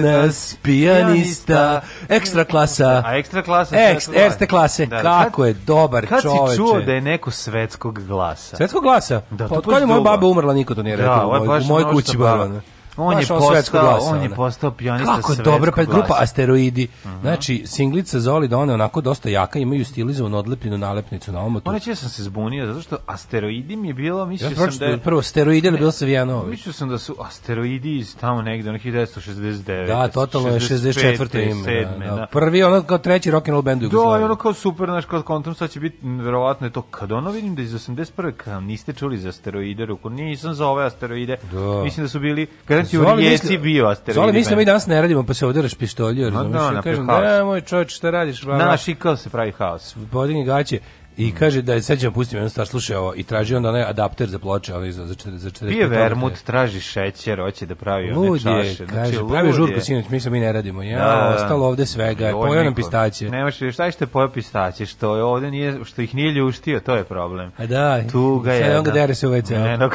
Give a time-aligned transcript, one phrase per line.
[0.00, 3.02] danas pijanista, ekstra klasa.
[3.06, 3.76] A ekstra klasa?
[3.76, 4.26] Eks, svetskog glasa.
[4.26, 6.50] erste klase, Da, kako kad- je dobar Kad čoveče.
[6.50, 8.56] si čuo da je neko svetskog glasa?
[8.56, 9.20] Svetskog glasa?
[9.30, 11.26] Da, pa to od kada je moja baba umrla, niko to nije Da, rekao je
[11.26, 12.48] u mojoj, baš u ono kući baba.
[12.98, 16.14] On je Baš svetskog postao- glasa, on je postao pijanista Kako dobro, pa grupa glasa.
[16.14, 16.22] Mhm.
[16.22, 16.88] Asteroidi.
[17.20, 21.62] Znači, singlica Zoli Dona onako dosta jaka, imaju stilizovanu odlepljenu nalepnicu na omotu.
[21.64, 24.70] Moram reći da sam se zbunio, zato što asteroidi mi je bilo, Ja mislio sam
[24.70, 24.98] sam da je...
[24.98, 26.50] prvo steroide ili bilo Savijanović.
[26.50, 29.86] Mislio sam da su asteroidi iz tamo negde, ono 1969.
[29.86, 31.42] Da, totalno je 64.
[31.42, 31.62] ime.
[31.62, 31.98] 7.
[32.00, 32.26] Da, da.
[32.26, 34.24] Prvi ono kao treći rock and roll band u Da, Jugoslaviji.
[34.24, 37.54] ono kao super, znaš, kao kontum, sad će biti, verovatno je to, kad ono vidim
[37.54, 38.32] da iz 81.
[38.34, 41.82] kao niste čuli za asteroide, ruku, nisam za ove asteroide, Da.
[41.84, 42.46] mislim da su bili,
[42.90, 44.14] garanti u Rijeci bio asteroidi.
[44.14, 46.74] Zoli mislim da mi danas ne radimo, pa se udaraš pištolju, Ma razumiješ?
[46.74, 47.22] da, kažem, haos.
[47.22, 48.44] ne, moj čovječ, šta radiš?
[48.44, 48.66] Bla, bla.
[48.66, 49.96] Naš ikao se pravi haos.
[50.12, 50.78] Podigni gaće
[51.18, 53.82] i kaže da je sad ćemo pustiti jednu stvar, slušaj ovo, i traži onda onaj
[53.82, 57.74] adapter za ploče, ali za, za, četiri- za 45 Pije vermut, traži šećer, hoće da
[57.74, 58.86] pravi one čaše.
[58.86, 60.82] kaže, lud pravi žurku sinoć, mi se mi ne radimo.
[60.82, 61.34] Ja, Da, da, da.
[61.34, 63.30] ostalo ovde svega, pojeo nam pistaće.
[63.30, 67.04] Nemaš, šta je pojeo pistaće, što je ovde nije, što ih nije ljuštio, to je
[67.04, 67.52] problem.
[67.56, 68.78] A da, Tuga sad je.
[68.78, 69.74] on ga dere se u WC.
[69.74, 69.90] Eno,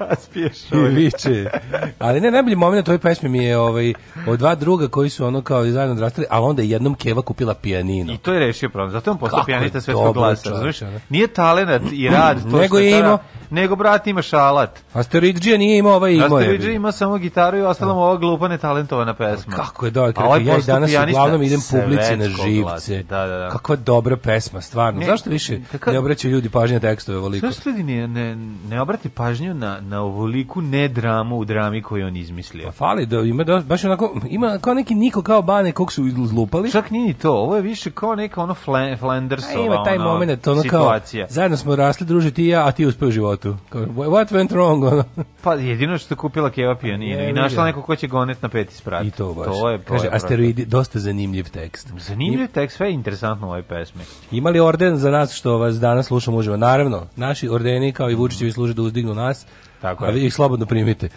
[0.00, 1.50] raspiješ I viče.
[1.98, 3.92] Ali ne, najbolji moment u toj pesmi mi je ovaj,
[4.26, 7.54] od dva druga koji su ono kao zajedno odrastali, ali onda je jednom Keva kupila
[7.54, 8.12] pijanino.
[8.12, 8.90] I to je rešio problem.
[8.90, 10.22] Zato on postao pijanista svetskog dobro,
[10.82, 11.00] ono.
[11.08, 12.42] Nije talenat i rad.
[12.42, 13.18] To Nego što je imao,
[13.50, 14.80] nego brat ima šalat.
[14.92, 16.38] Asteroidžija nije imao ovaj imao.
[16.38, 19.56] Asteroidžija ima samo gitaru i ostalo mu ova glupa netalentovana pesma.
[19.56, 23.02] Kako je dobro, ovaj ja i danas uglavnom idem publici na živce.
[23.02, 23.48] Da, da, da.
[23.50, 25.00] Kakva dobra pesma, stvarno.
[25.00, 27.46] Ne, Zašto više kakav- ne obraćaju ljudi pažnje na tekstove ovoliko?
[27.46, 28.36] Zašto ljudi ne, ne,
[28.68, 32.66] ne obrati pažnju na, na ovoliku ne dramu u drami koju on izmislio?
[32.66, 36.06] Pa fali da ima da, baš onako, ima kao neki niko kao bane kog su
[36.06, 36.70] izlupali.
[36.70, 38.54] Čak nije ni to, ovo je više kao neka ono
[38.98, 41.26] Flandersova ima taj ono, moment, ono kao, situacija.
[41.30, 43.43] zajedno smo rasli, druže, ti i ja, a ti uspeo u životu.
[43.68, 45.04] Kao, what went wrong, ono.
[45.42, 48.48] Pa jedino što je kupila Keva pijaninu Je, i našla neko ko će gonet na
[48.48, 49.06] peti sprat.
[49.06, 49.46] I to baš.
[49.46, 51.92] To je, to Kaže, je asteroidi, dosta zanimljiv tekst.
[51.98, 54.02] Zanimljiv tekst, sve je interesantno u ovoj pesmi.
[54.30, 56.56] Ima li orden za nas što vas danas slušamo uživo?
[56.56, 59.46] Naravno, naši ordeni kao i Vučićevi služe da uzdignu nas,
[59.84, 60.26] Tako a je.
[60.26, 61.08] ih slobodno primite.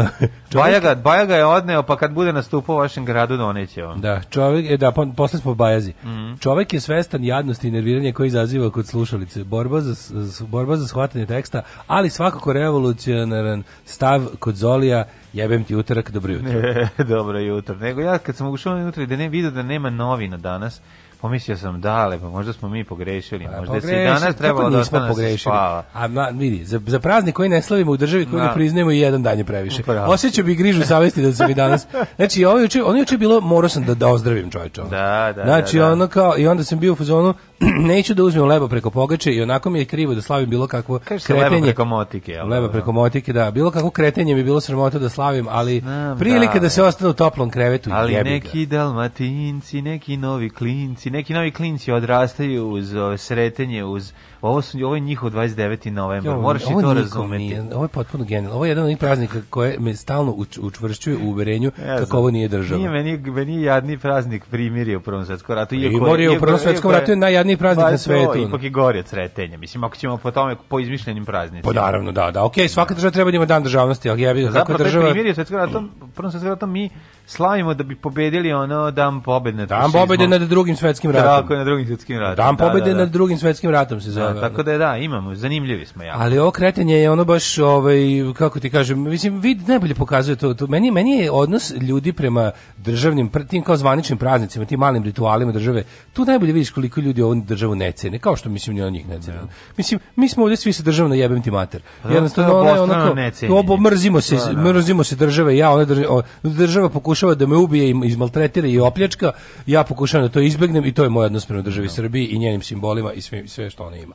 [0.54, 4.00] Baja ga, Baja ga je odneo, pa kad bude nastupao u vašem gradu, doneće vam.
[4.00, 5.92] Da, čovjek, e, da, po, posle smo bajazi.
[6.04, 6.34] Mhm.
[6.40, 9.44] Čovjek je svestan jadnosti i nerviranja koji izaziva kod slušalice.
[9.44, 16.10] Borba za, borba za shvatanje teksta, ali svakako revolucionaran stav kod Zolija, jebem ti utorak,
[16.10, 16.60] dobro jutro.
[17.14, 17.74] Dobro jutro.
[17.74, 20.80] Nego ja kad sam ušao unutra i da ne vidio da nema novina danas,
[21.22, 23.48] pomislio sam dale, pa možda smo mi pogrešili.
[23.58, 25.54] Možda se i Pogrešili, danas trebalo da ostane da se pogrešili.
[25.94, 28.46] A ma, vidi, za, za praznik koji ne slavimo u državi koju Da.
[28.46, 29.82] ne priznajemo i jedan dan je previše.
[29.82, 30.12] Upravo.
[30.12, 31.86] Osjećao bih grižu savesti da sam i danas.
[32.16, 34.80] Znači, ovo juče, ono juče bilo, morao sam da, da ozdravim čovječe.
[34.80, 34.90] ono.
[34.90, 35.92] Da, da, Znači, da, da.
[35.92, 37.34] ono kao, i onda sam bio u fazonu,
[37.86, 40.98] neću da uzmem leba preko pogače i onako mi je krivo da slavim bilo kakvo
[40.98, 41.66] Kaže se leva kretenje.
[41.66, 42.32] preko motike.
[42.32, 42.48] jel?
[42.48, 43.50] Leba preko motike, da.
[43.50, 46.60] Bilo kakvo kretenje mi bilo sramota da slavim, ali Znam, prilika da.
[46.60, 47.90] da, se ostane u toplom krevetu.
[47.92, 48.34] Ali jebi ga.
[48.34, 54.12] neki dalmatinci, neki novi klinci, neki novi klinci odrastaju uz ove, sretenje, uz
[54.42, 55.90] ovo su ovo je njihov 29.
[55.90, 56.32] novembar.
[56.32, 57.44] Jo, Moraš i ovo to nikom razumeti.
[57.44, 58.52] Nije, ovo je potpuno genijalno.
[58.52, 62.04] Ovo je jedan od onih praznika koje me stalno uč, učvršćuje u uverenju Ja kako
[62.06, 62.18] znam.
[62.18, 62.78] ovo nije država.
[62.78, 65.74] Nije meni, meni je jadni praznik primirje u Prvom svetskom ratu.
[65.74, 68.38] iako- Primorje u Prvom svetskom ratu je najjadniji praznik Pa na to, svetu.
[68.38, 69.58] Ipak je gori od sretenja.
[69.58, 71.72] Mislim, ako ćemo po tome, po izmišljenim praznicima.
[71.74, 72.44] Pa naravno, da, da.
[72.44, 75.04] Okej, svaka država treba da ima dan državnosti, ali ja bih kako država...
[75.06, 76.90] primirje svetskom ratu, u Prvom svetskom ratu mi
[77.32, 81.42] slavimo da bi pobedili ono dan pobede nad Dan pobede nad drugim svetskim ratom.
[81.42, 82.36] Tako na drugim svetskim ratom.
[82.36, 82.98] Dan Da, pobede da, da.
[82.98, 84.32] nad drugim svetskim ratom se zove.
[84.34, 86.22] Da, tako da je, da, imamo, zanimljivi smo jako.
[86.22, 87.98] Ali ovo kretenje je ono baš ovaj
[88.34, 92.50] kako ti kažem, mislim vid najbolje pokazuje to, to meni meni je odnos ljudi prema
[92.76, 95.82] državnim tim kao zvaničnim praznicima, tim malim ritualima države.
[96.12, 99.08] Tu najbolje vidiš koliko ljudi ovu državu ne cene, kao što mislim ni on njih
[99.08, 99.38] ne cene.
[99.76, 101.80] Mislim mi smo ovdje svi se državno jebem ti mater.
[102.04, 103.58] da, Jednostavno ono necenjenje.
[103.58, 104.60] obo mrzimo se, Da, da.
[104.62, 106.88] mrzimo se države, ja ona država, o, država
[107.22, 109.32] pokušava da me ubije i izmaltretira i opljačka,
[109.66, 112.62] ja pokušavam da to izbegnem i to je moj odnos prema državi Srbiji i njenim
[112.62, 114.14] simbolima i sve, sve što ona ima.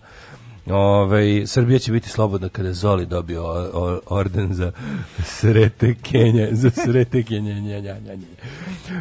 [0.70, 3.44] Ove, Srbija će biti slobodna kada Zoli dobio
[4.06, 4.72] orden za
[5.24, 8.28] srete Kenja, za srete Kenja, nja, nja, nja, nja.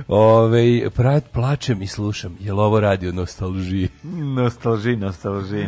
[0.08, 3.88] Ove, prat, plačem i slušam, jel ovo radi o nostalžiji?
[4.36, 5.66] Nostalži, nostalži.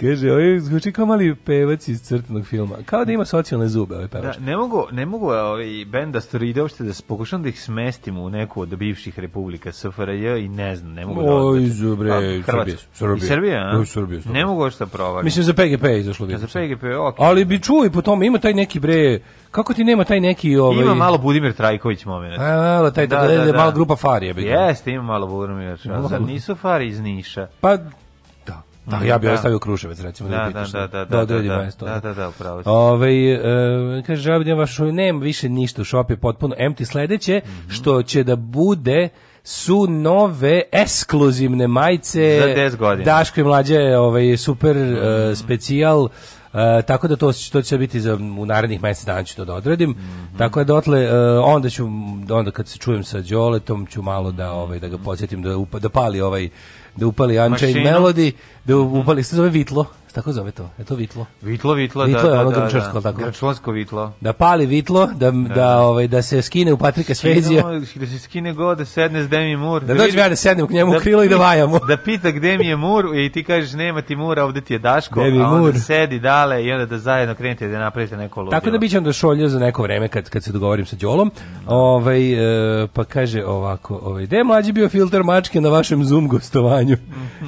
[0.00, 2.76] Kaže, ovaj zvuči kao mali pevac iz crtanog filma.
[2.86, 4.36] Kao da ima socijalne zube ovaj pevač.
[4.36, 8.30] Da, ne mogu, ne mogu ovaj bend Asteroide uopšte da pokušam da ih smestim u
[8.30, 12.42] neku od bivših republika SFRJ i ne znam, ne mogu da Oj, zubre, A, Srbija,
[12.42, 12.88] Hrvatska.
[12.92, 13.16] Srbija.
[13.16, 13.84] I Srbija, a?
[13.84, 14.20] Srbija.
[14.32, 15.24] Ne mogu uopšte da provalim.
[15.24, 16.76] Mislim, za PGP je izašlo za video.
[16.76, 17.14] PGP, ok.
[17.18, 19.18] Ali bi čuo i po tome, ima taj neki bre,
[19.50, 20.56] kako ti nema taj neki...
[20.56, 22.38] Ovaj, Ima malo Budimir Trajković moment.
[22.38, 24.48] A, malo, taj, da, da, da, malo grupa Fari je bilo.
[24.50, 26.10] Jeste, ima malo Budimir Trajković.
[26.10, 27.46] Zar nisu Fari iz Niša?
[27.60, 28.62] Pa, da.
[28.86, 29.34] Da, ja bih Da.
[29.34, 32.14] ostavio Kruševac, recimo, da, Da, da, pitaš, da, da, da, da, da, da, da, da,
[32.14, 32.62] da, upravo.
[32.64, 33.32] Ovaj,
[33.98, 36.84] e, kaže, žao da vaš nema više ništa u šopu, je potpuno empty.
[36.84, 37.70] Sledeće, Mhm.
[37.70, 39.08] što će da bude
[39.44, 42.94] su nove ekskluzivne majice Za 10 godina.
[42.94, 43.04] Mhm.
[43.04, 46.08] Daško i mlađe ovaj, super e, specijal
[46.54, 49.54] E, tako da to, to će biti za u narednih mesec dana ću to da
[49.54, 49.90] odredim.
[49.90, 50.38] Mhm.
[50.38, 51.88] Tako da dotle e, onda ću
[52.30, 55.78] onda kad se čujem sa Đoletom ću malo da ovaj da ga podsjetim da upa,
[55.78, 56.48] da pali ovaj
[56.96, 57.86] da upali Unchained.
[57.86, 58.32] Melody,
[58.64, 59.86] da upali se zove Vitlo.
[60.12, 60.70] Tako zove to.
[60.78, 61.26] Je to Vitlo?
[61.42, 63.00] Vitlo, vitlo, Vitlo da, je da, ono da, grčarsko, da.
[63.02, 63.24] tako?
[63.24, 64.12] Grčlansko vitlo.
[64.20, 67.62] Da pali Vitlo, da da ovaj da se skine u Patrika Svezija.
[67.62, 69.86] Da, da se skine god, da sedne s Demi Moore.
[69.86, 71.78] Da dođem ja da sednem k njemu u krilo i da vajamo.
[71.78, 74.78] Da pita gde mi je Mur i ti kažeš nema ti Mura, ovde ti je
[74.78, 75.80] Daško, Gde mi je a onda Mur?
[75.80, 78.50] sedi dale i onda da zajedno krenete da napravite neko ludilo.
[78.52, 81.30] Tako da bićem do šolja za neko vreme kad kad se dogovorim sa Đolom.
[81.66, 82.32] Ovaj
[82.82, 86.96] e, pa kaže ovako, ovaj da je mlađi bio filter mačke na vašem Zoom gostovanju.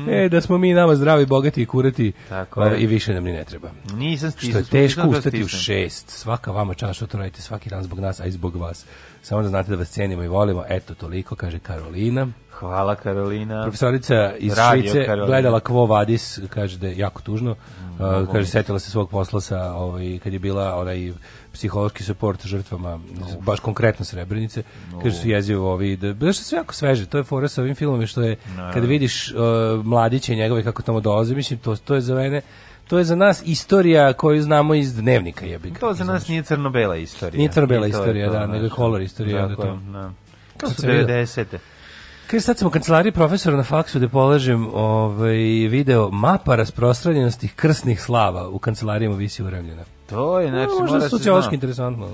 [0.09, 2.35] E da smo mi nama zdravi, bogati i kurati Mhm.
[2.54, 3.71] Tako i više nam ni ne treba.
[3.94, 4.59] Nisam Što stisnuo.
[4.59, 6.11] je teško ustati u šest.
[6.11, 8.85] Svaka vama čast što to radite svaki dan zbog nas, a i zbog vas.
[9.23, 10.64] Samo da znate da vas cijenimo i volimo.
[10.68, 12.26] Eto, toliko, kaže Karolina.
[12.50, 13.62] Hvala Karolina.
[13.62, 15.26] Profesorica iz Radio Švice Karolina.
[15.26, 17.50] gledala Quo Vadis, kaže da je jako tužno.
[17.50, 21.12] Uh, kaže, setila se svog posla sa, ovaj, kad je bila onaj
[21.52, 23.00] psihološki suport žrtvama,
[23.40, 24.62] baš konkretno Srebrenice,
[25.02, 27.75] kaže su jezivo ovi, da, da što sve jako sveže, to je fora sa ovim
[27.75, 29.37] filmom, što je, kada vidiš uh,
[29.85, 32.40] mladiće njegove kako tamo dolaze, mislim, to, to je za mene,
[32.88, 35.80] to je za nas istorija koju znamo iz dnevnika jebiga.
[35.80, 37.38] To za nas nije crno-bela istorija.
[37.38, 39.78] Nije crno-bela istorija, to, da, nego je color istorija, Tako da to.
[39.92, 40.12] da.
[40.56, 41.06] To su sam vidio.
[41.06, 41.44] 90.
[42.26, 45.37] Kaže, sad sam u kancelariji profesora na faksu da polažem ovaj,
[45.69, 49.83] video mapa rasprostranjenosti krsnih slava u kancelarijama visi uremljena.
[50.07, 52.09] To je, znači, Možda mora se sociološki interesantno.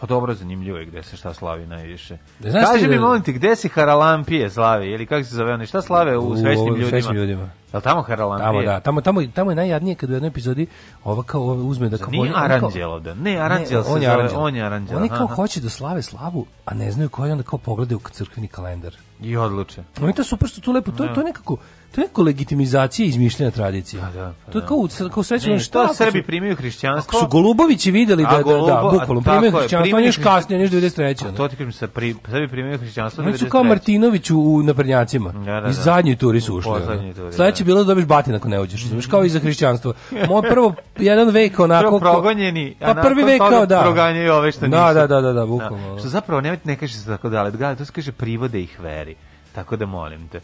[0.00, 2.18] Pa dobro, zanimljivo je gde se šta slavi najviše.
[2.38, 4.90] Da, znaš Kaži mi, da- molim ti, gde si Haralampije slavi?
[4.90, 5.66] Ili kako se zove oni?
[5.66, 6.88] Šta slave u, svesnim ovim ljudima?
[6.90, 7.50] svesnim ljudima.
[7.66, 8.46] Je li tamo Haralampije?
[8.46, 10.66] Tamo, da, tamo, tamo, tamo je najjadnije kad u jednoj epizodi
[11.04, 12.10] ova kao ova uzme da kao...
[12.10, 13.14] Nije oni- oni kao- Aranđelo da.
[13.14, 14.38] Ne, Aranđel se on je Aranđel.
[14.38, 14.96] on je Aranđel.
[14.96, 18.48] Oni kao hoće da slave slavu, a ne znaju koji, onda kao pogledaju u crkveni
[18.48, 18.94] kalendar.
[19.20, 19.82] I odluče.
[20.00, 21.56] Oni to super što tu lepo, to, je- to je nekako,
[21.92, 24.02] to je nekako legitimizacija izmišljena tradicija.
[24.02, 24.68] Pa da, pa to je da.
[24.68, 24.78] kao,
[25.10, 27.20] kao srećno Ne, šta Srbi su- primaju Ako hrišćanstvo.
[27.20, 31.24] su Golubovići videli da, da, da, bukvalno, primaju hrišćanstvo, oni još kasnije, još 93.
[31.24, 31.36] A ono.
[31.36, 33.24] to ti kažem sa pri, Srbi primaju hrišćanstvo.
[33.24, 33.68] Oni su kao 93..
[33.68, 35.32] Martinović u, u naprednjacima.
[35.32, 35.72] Da, da, I da.
[35.72, 36.72] zadnjoj turi su ušli.
[36.72, 37.14] poslednjoj
[37.66, 37.70] da.
[37.72, 38.86] bilo da dobiš batin ako ne uđeš.
[38.86, 39.92] Znaš, kao i za hrišćanstvo.
[40.28, 41.98] Moj prvo, jedan vek onako...
[41.98, 43.80] Prvo progonjeni, a Pa prvi vek kao da.
[43.82, 44.94] proganjaju ove što Da, nisu.
[44.94, 45.98] da, da, da, da, bukvalno.
[45.98, 49.14] Što zapravo ne, ne kaže se tako dale, da, to se kaže privode ih veri.
[49.54, 50.40] Tako da molim te.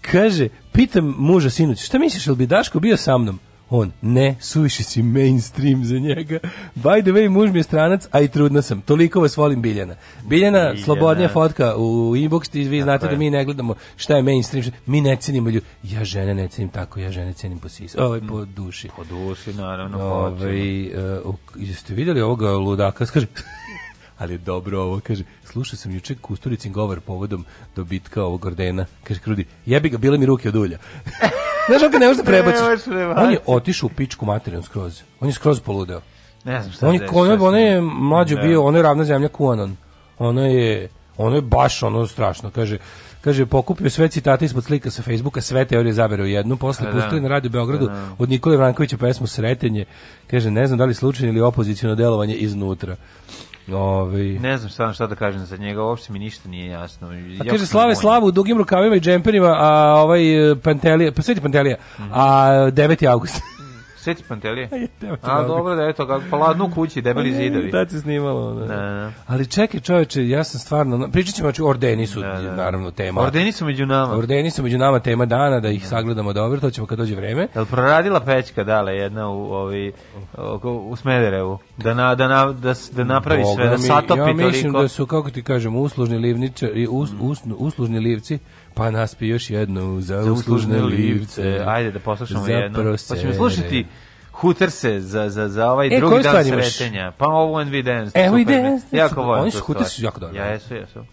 [0.00, 3.38] Kaže, pitam muža sinoć, šta misliš, jel bi Daško bio sa mnom?
[3.72, 6.38] On, ne, suviše si mainstream za njega.
[6.76, 8.80] By the way, muž mi je stranac, a i trudna sam.
[8.80, 9.94] Toliko vas volim Biljana.
[10.22, 10.76] Biljana, Biljana.
[10.76, 11.82] slobodnija fotka u
[12.16, 14.62] inbox, ti vi znate da mi ne gledamo šta je mainstream.
[14.62, 15.66] šta- Mi ne cenimo ljudi.
[15.84, 18.88] Ja žene ne cenim tako, ja žene cenim po sis, ovaj, po duši.
[18.96, 23.06] Po duši, naravno, po Ovaj, e, u- jeste vidjeli ovoga ludaka?
[23.06, 23.26] Kaže,
[24.20, 27.44] ali je dobro ovo, kaže, slušao sam juče Kusturicin govor povodom
[27.76, 28.86] dobitka ovog ordena.
[29.04, 30.78] Kaže, Krudi, jebi ga, bile mi ruke od ulja.
[31.68, 32.84] Znaš, on ga ne može da prebaciš.
[32.84, 33.20] Prebaciti.
[33.24, 35.00] On je otišao u pičku materinu skroz.
[35.20, 36.00] On je skroz poludeo.
[36.44, 38.42] Ne znam šta On je, se ono, ono je mlađo Da.
[38.42, 39.76] bio, ono je ravna zemlja Kuanon.
[40.18, 42.50] Ono je, ono je baš ono strašno.
[42.50, 42.78] Kaže,
[43.20, 46.92] kaže pokupio sve citate ispod slika sa Facebooka, sve teorije zabere u jednu, posle Da,
[46.92, 47.28] pustili da.
[47.28, 49.84] na Radio Beogradu od Nikole Vrankovića pesmu Sretenje.
[50.26, 52.96] Kaže, ne znam da li slučajno ili opoziciono delovanje iznutra.
[53.68, 57.08] Ovaj Ne znam šta, šta da kažem za njega, uopšte mi ništa nije jasno.
[57.40, 61.40] A kaže slave slavu u dugim rukavima i džemperima, a ovaj e, Pantelija, pa sveti
[61.40, 61.76] Pantelija,
[62.12, 63.08] a 9.
[63.10, 63.42] avgust.
[64.00, 64.68] Sveti Pantelije?
[65.02, 65.48] A avgust.
[65.48, 67.70] dobro da eto, kako pa ladno kući, debeli zidovi.
[67.70, 68.54] Tad se snimalo.
[68.54, 68.66] Da.
[68.66, 69.12] Da, da.
[69.26, 72.54] Ali čekaj čoveče, ja sam stvarno, pričat ćemo, znači, ordeni su Da, da.
[72.56, 73.20] naravno tema.
[73.20, 74.14] Ordeni su među nama.
[74.14, 77.48] Ordeni su među nama tema dana, da ih sagledamo dobro, to ćemo kad dođe vreme.
[77.54, 79.92] Jel proradila pećka dale jedna u ovi
[80.64, 84.26] u Smederevu da na, da na, da, da napravi sve Boga da mi, satopi Ja
[84.26, 84.82] mislim toliko.
[84.82, 88.38] da su, kako ti kažem, uslužni livničari, us, us, uslužni livci,
[88.74, 91.64] pa naspi još jednu za, za uslužne livce.
[91.66, 92.96] Ajde da poslušamo za jedno.
[93.08, 93.86] Pa ćemo slušati
[94.32, 97.12] Huterse za, za, za ovaj E, drugi dan sretenja.
[97.18, 98.18] Pa ovo When We Dance.
[98.20, 98.44] E, mi je.
[98.44, 100.38] Dance, Jako volim Oni su su jako dobri.
[100.38, 101.04] Ja, jesu, jesu.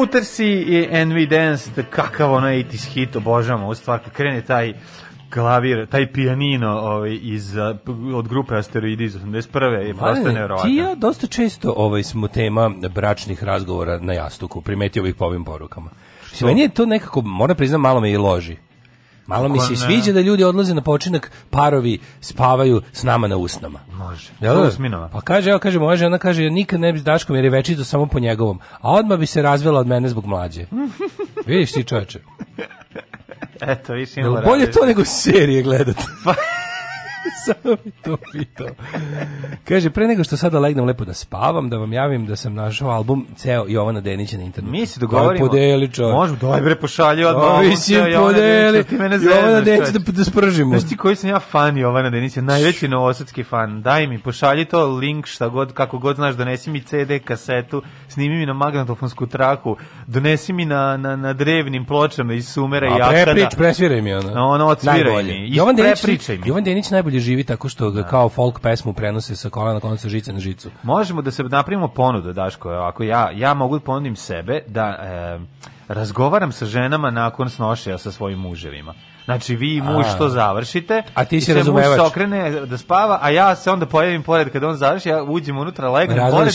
[0.00, 4.74] Hootersi i And We Danced, kakav ono 80s hit, obožavamo u stvar, kad krene taj
[5.30, 7.56] klavir, taj pijanino ovaj, iz,
[8.14, 9.86] od grupe Asteroidi iz 81.
[9.86, 10.70] je prosto nevjerovatno.
[10.70, 15.44] Ti ja dosta često ovaj, smo tema bračnih razgovora na jastuku, primetio bih po ovim
[15.44, 15.90] porukama.
[16.30, 18.56] Mislim, Meni je to nekako, moram priznam, malo me i loži.
[19.30, 23.80] Malo mi se sviđa da ljudi odlaze na počinak, parovi spavaju s nama na usnama.
[23.92, 24.30] Može.
[24.40, 25.08] Jel da?
[25.12, 27.50] Pa kaže, evo kaže, moja žena kaže, ja nikad ne bi s Daškom jer je
[27.50, 28.60] večito samo po njegovom.
[28.80, 30.66] A odmah bi se razvela od mene zbog mlađe.
[31.46, 32.20] Vidiš ti čoveče.
[33.60, 36.02] Eto, više imala bolje to nego serije gledati?
[37.44, 38.66] Samo mi to pitao.
[39.64, 42.90] Kaže, pre nego što sada legnem lepo da spavam, da vam javim da sam našao
[42.90, 44.72] album ceo Jovana Denića na internetu.
[44.72, 45.32] Mi se dogovorimo.
[45.32, 46.14] Daj podeli čovječ.
[46.14, 47.44] Možemo, daj bre, pošalji odmah.
[47.88, 48.84] Jovana podeli.
[48.90, 50.78] Jovana Denića da, da spržimo.
[50.78, 53.82] Znaš ti koji sam ja fan Jovana Denića, najveći novosadski fan.
[53.82, 58.36] Daj mi, pošalji to link šta god, kako god znaš, donesi mi CD, kasetu, snimi
[58.36, 62.94] mi na magnetofonsku traku, donesi mi na, na, na drevnim pločama iz Sumera i A
[62.94, 63.24] Akada.
[63.24, 64.44] preprič, presviraj mi ono.
[64.44, 65.56] Ono, odsviraj mi.
[65.56, 66.28] Jovan Denić.
[66.44, 70.08] Jovan Denić najbolje živi tako što ga kao folk pesmu prenose sa kolana na konca
[70.08, 70.70] žice na žicu.
[70.82, 75.38] Možemo da se napravimo ponudu, Daško, ako ja, ja mogu da ponudim sebe da e,
[75.88, 78.94] razgovaram sa ženama nakon snošaja sa svojim muževima.
[79.24, 80.18] Znači, vi i muž A.
[80.18, 81.02] to završite.
[81.14, 81.86] A ti razumevač.
[81.88, 85.22] Muž se okrene da spava, a ja se onda pojavim pored kada on završi, ja
[85.22, 86.54] uđem unutra, legnem pored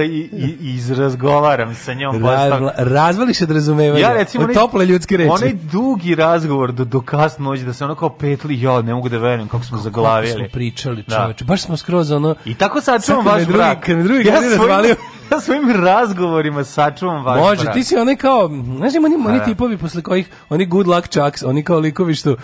[0.00, 2.16] i, i, i, i izrazgovaram sa njom.
[2.16, 4.00] Ra, postavim- razvališ od razumevanja.
[4.00, 5.30] Ja recimo onaj- tople ljudske reči.
[5.30, 9.08] Onaj dugi razgovor do, do kasno noći da se ono kao petli, jo, ne mogu
[9.08, 10.32] da verujem kako smo Kako zaglavili.
[10.34, 11.16] smo pričali, Da.
[11.16, 11.44] čoveče.
[11.44, 12.34] Baš smo skroz ono...
[12.44, 13.80] I tako Sad kad me vaš drugi- brak.
[13.80, 14.94] kad me drugi ja svojim, razvalio-
[15.32, 17.74] ja svojim razgovorima sačuvam vaš Može, brak.
[17.74, 19.44] ti si onaj kao, znaš ima oni, oni da.
[19.44, 22.36] tipovi posle kojih, oni good luck chucks, oni kao likovi što e,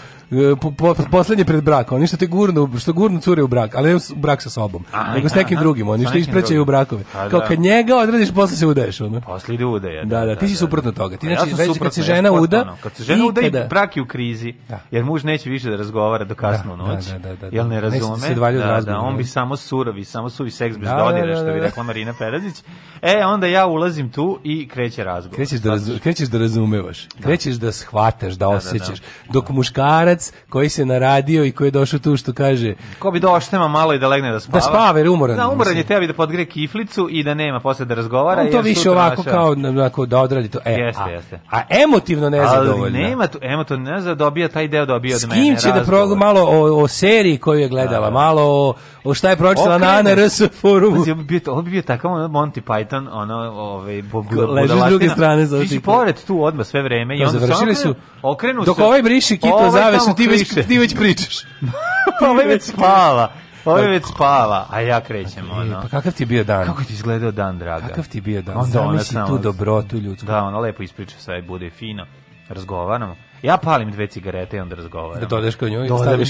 [0.61, 3.89] po, po, poslednje pred brakom, oni što te gurnu, što gurnu cure u brak, ali
[3.89, 6.63] ne u brak sa sobom, A, nego s nekim aha, drugim, oni što nekim ispraćaju
[6.63, 7.03] u brakove.
[7.15, 7.47] A, Kao da.
[7.47, 9.21] kad njega odradiš, posle se udaješ, ono.
[9.21, 10.05] Posle ide udaja.
[10.05, 11.17] Da, da, ti si suprotno toga.
[11.17, 12.77] Ti A znači, ja već kad se žena uda.
[12.83, 14.81] Kad se žena uda i brak je u krizi, Da.
[14.91, 17.57] jer muž neće više da razgovara do kasno Da, noć, da, da, da, da.
[17.57, 18.35] jel ne da razume?
[18.35, 19.17] da, da, on da.
[19.19, 21.67] bi samo surovi, samo suvi seks bez Da, da, dodira, da, što bi da.
[21.67, 22.63] rekla Marina Perazić.
[23.03, 25.37] E, onda ja ulazim tu i kreće razgovor.
[25.37, 28.99] Krećeš da, razu, krećeš da razumevaš, krećeš da shvataš, da da, osjećaš.
[29.31, 33.69] Dok muškarac koji se naradio i koji je došao tu što kaže, Ko bi doštema
[33.69, 34.55] malo i da legne da spava.
[34.55, 37.61] Da spava, jer je umoran, Da, umoran je tebi da podgre kiflicu i da nema
[37.61, 38.43] posle da razgovara.
[38.43, 40.59] on to više ovako naša- kao onako, da odradi to.
[40.65, 41.41] E, Jeste, a, jeste.
[41.51, 42.99] a emotivno nezadovoljno.
[42.99, 45.43] Ali nema tu, emo to ne zna, dobija taj deo dobija od S mene.
[45.43, 49.31] kim će da progu malo o, o seriji koju je gledala, malo o, o šta
[49.31, 50.13] je pročitala na Okreneš.
[50.13, 51.05] ANRS forumu.
[51.47, 54.03] Ovo bi bio, takav Monty Python, ono, ovaj,
[54.49, 57.75] Ležiš s druge strane za Ti pored tu odmah sve vreme i Pa onda završili
[57.75, 57.95] su.
[58.23, 58.83] okrenu Dok se.
[58.83, 61.41] ovaj briši kitla Ovaj zavesu, ti već, ti već pričaš.
[62.21, 63.31] Pa ovaj već spava.
[63.65, 65.83] Ovaj već spava, a ja krećem, ono.
[65.83, 66.67] Pa kakav ti je bio dan?
[66.67, 67.89] Kako ti izgledao dan, draga?
[67.89, 68.57] Kakav ti je bio dan?
[68.57, 70.27] Onda ona tu dobrotu ljudsku.
[70.27, 72.07] Da, ona lepo ispriča sve, bude fino.
[72.49, 73.17] Razgovaramo.
[73.43, 75.21] Ja palim dve cigarete i onda razgovaramo.
[75.21, 76.29] Da dodeš kod njoj, stavljaš,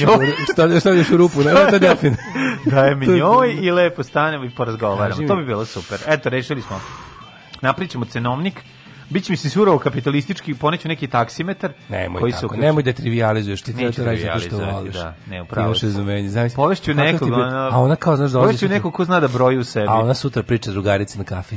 [0.52, 2.16] stavljaš, stavljaš u rupu, ne, to je delfin.
[2.66, 5.28] Daje mi je- njoj i lepo stanemo i porazgovaramo.
[5.28, 5.98] To bi bilo super.
[6.06, 6.80] Eto, rešili smo.
[7.60, 8.62] Napričamo cenovnik.
[9.10, 11.72] Biće mi se surovo kapitalistički, poneću neki taksimetar.
[11.88, 14.94] Nemoj koji tako, uključuje- nemoj da trivializuješ, ti treba radiš zato što voliš.
[14.94, 15.86] da, ne, Ti upravo imaš si.
[15.86, 16.28] razumenje.
[16.28, 17.28] Zamisli, Povešću ti nekog,
[17.72, 19.86] A ona kao, znaš, dolazi Povešću nekog ko zna da broji u sebi.
[19.88, 21.56] A ona sutra priča drugarici na kafi.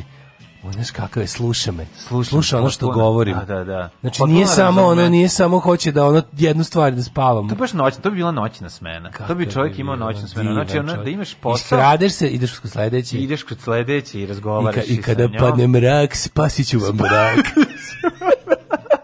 [0.69, 1.86] Znaš kakav je, sluša me.
[1.97, 3.06] Slušam, sluša ono što potpuno.
[3.06, 3.36] govorim.
[3.36, 3.89] Da, da, da.
[4.02, 7.50] Znači Potpuno nije samo ono, nije samo hoće da ono jednu stvar da spavamo.
[7.50, 9.12] To je baš noć, to bi bila noćna smena.
[9.28, 10.54] to bi čovjek imao noćnu smenu.
[10.54, 13.17] Znači, ono, da imaš posao, Iskradeš se, ideš kod sledeći.
[13.17, 16.95] ideš kod sledeće i I, razgovaraš ka, i, I kada padne mrak, spasit ću vam
[16.95, 17.45] mrak.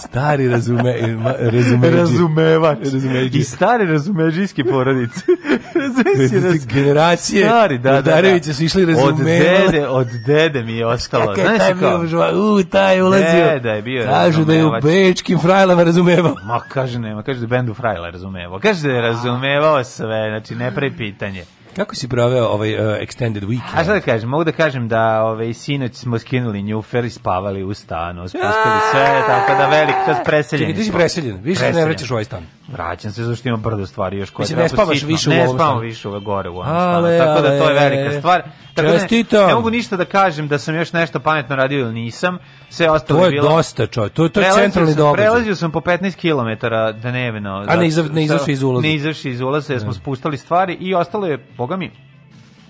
[0.00, 0.94] Stari razume,
[1.38, 1.96] razumeđi.
[1.96, 2.78] Razumevač.
[2.92, 3.38] Razumeđi.
[3.38, 5.20] I stare razumeđijske porodice.
[5.74, 8.54] Razumeš Generacije Stari, da, da, da.
[8.54, 9.72] Su išli Od razumevali.
[9.72, 11.34] dede, od dede mi je ostalo.
[11.34, 13.44] Znaš žva, u, taj ulazio.
[13.54, 16.34] Deda je bio Kažu da je u bečkim frajlama razumevao.
[16.44, 18.60] Ma kaže nema, kaže da je bendu Frajla razumevao.
[18.60, 21.44] Kaže da je razumevao sve, znači ne pravi pitanje.
[21.76, 23.74] Kako si proveo ovaj uh, extended weekend?
[23.76, 27.64] A šta da kažem, mogu da kažem da ovaj, sinoć smo skinuli njufer i spavali
[27.64, 28.48] u stanu, spustili
[28.90, 31.88] sve, tako da velik čas preseljeni Čekaj, ti si preseljen, više ne Preseljen.
[31.88, 32.42] vraćaš u ovaj stan.
[32.68, 35.56] Vraćam se zašto ima brdo stvari još koje Mislim, ne spavaš više u ne ovom
[35.58, 35.80] stanu.
[35.80, 37.18] više u gore u ovom stanu.
[37.18, 38.42] Tako da to je velika stvar.
[38.74, 39.46] Tako da ne, Čestitam.
[39.46, 42.38] ne mogu ništa da kažem da sam još nešto pametno radio ili nisam.
[42.70, 43.48] Sve ostalo To je bilo.
[43.48, 44.12] dosta, čovjek.
[44.12, 45.24] To, to je Prelazio centralni događaj.
[45.24, 46.66] Prelazio sam po 15 km
[47.00, 47.64] dnevno.
[47.68, 48.82] A ne iza- ne izašli iz ulaza.
[48.82, 51.90] Ne izašli iz ulaza, jer smo spustali stvari i ostalo je, boga mi,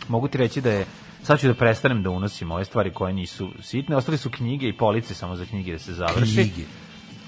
[0.08, 0.84] mogu ti reći da je
[1.22, 3.96] sad ću da prestanem da unosim ove stvari koje nisu sitne.
[3.96, 6.34] Ostali su knjige i police samo za knjige da se završi.
[6.34, 6.62] Knjige.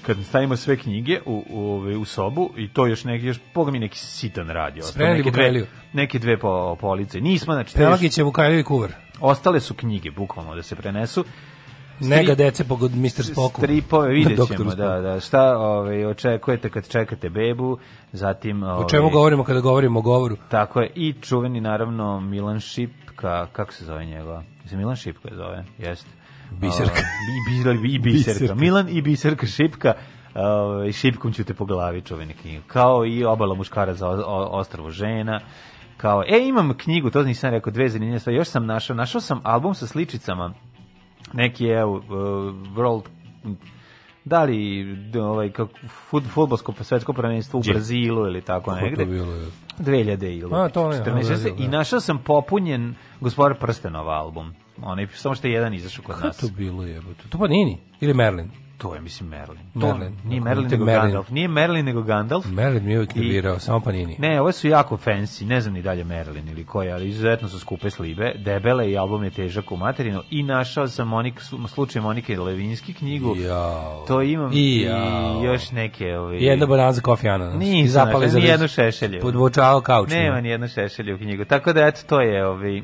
[0.07, 3.71] Kad stavimo sve knjige u, u, ovaj, u sobu i to još neki, još, boga
[3.71, 4.79] mi neki sitan radi.
[4.79, 5.65] ostao, Spremili neke Vukajliju.
[5.65, 7.21] dve, neke dve po, police.
[7.21, 8.91] Nismo, znači, Pelagić je Vukajljevi kuvar.
[9.19, 11.25] ostale su knjige, bukvalno, da se prenesu.
[11.99, 13.23] Nega dece po Mr.
[13.31, 13.61] Spoku.
[13.61, 17.77] Stripove, vidjet ćemo, da, da, šta ovaj, očekujete kad čekate bebu,
[18.11, 18.63] zatim...
[18.63, 20.37] O ovaj, čemu govorimo kada govorimo o govoru?
[20.49, 24.43] Tako je, i čuveni, naravno, Milan Šipka, kako se zove njegova?
[24.65, 26.16] Se Milan Šipka zove, jeste.
[26.51, 26.91] Biserka.
[27.65, 28.39] Ovaj, I, bi, i Biserka.
[28.39, 28.55] Biserka.
[28.55, 29.93] Milan i Biserka Šipka,
[30.35, 32.61] ovaj, Šipkom ću te po glavi, čuveni knjiga.
[32.67, 34.07] Kao i obala muškara za
[34.51, 35.39] ostrvo žena,
[35.97, 39.41] kao, e, imam knjigu, to nisam rekao, dve zanimljive stvari, još sam našao, našao sam
[39.43, 40.53] album sa sličicama,
[41.33, 42.01] neki je uh,
[42.75, 43.01] World
[44.27, 44.85] da li
[45.21, 45.71] ovaj kako
[46.09, 47.73] fut, fudbalsko pa svetsko prvenstvo u Gdje?
[47.73, 49.05] Brazilu ili tako Kako to negde.
[49.05, 49.33] bilo?
[49.33, 49.47] je?
[49.79, 51.77] 2000 ili A, to ne, 14, aha, Brazil, i da.
[51.77, 54.53] našao sam popunjen Gospodar prstenova album.
[54.81, 56.37] Onaj samo što je jedan izašao kod Kako nas.
[56.37, 57.23] to bilo jebote?
[57.29, 58.49] To pa Nini ili Merlin?
[58.77, 59.59] To je mislim Merlin.
[59.75, 60.15] Merlin.
[60.15, 61.01] To, nije Ako Merlin nego Merlin.
[61.03, 61.29] Gandalf.
[61.29, 62.45] Nije Merlin nego Gandalf.
[62.45, 64.15] Merlin mi je uvijek nervirao, samo pa Nini.
[64.19, 67.59] Ne, ove su jako fancy, ne znam ni dalje Merlin ili koje, ali izuzetno su
[67.59, 72.39] skupe slibe, debele i album je težak u materinu i našao sam Monik, slučaj Monike
[72.39, 74.05] Levinski knjigu, Jao.
[74.07, 74.87] to imam I i,
[75.43, 76.17] još neke...
[76.17, 77.63] Ovi, Jedna bonanza kofi ananas.
[77.63, 79.21] I zapali za ni jednu već- šešelju.
[79.21, 80.09] Podvučao kauč.
[80.09, 82.83] Nema ni jednu šešelju knjigu, tako da eto, to je, ovi,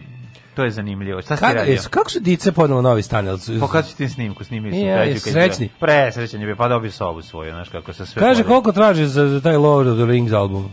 [0.55, 1.21] to je zanimljivo.
[1.21, 1.71] Šta Kada, radio?
[1.71, 3.27] jesu, kako su dice podnelo novi stan?
[3.59, 5.69] Pokazat ću ti snimku, snimili su Ja, je srećni?
[5.79, 8.19] Presrećan je bio, pa dobio sobu svoju, znaš kako se sve...
[8.19, 10.69] Kaže koliko traži za, za taj Lord of the Rings album?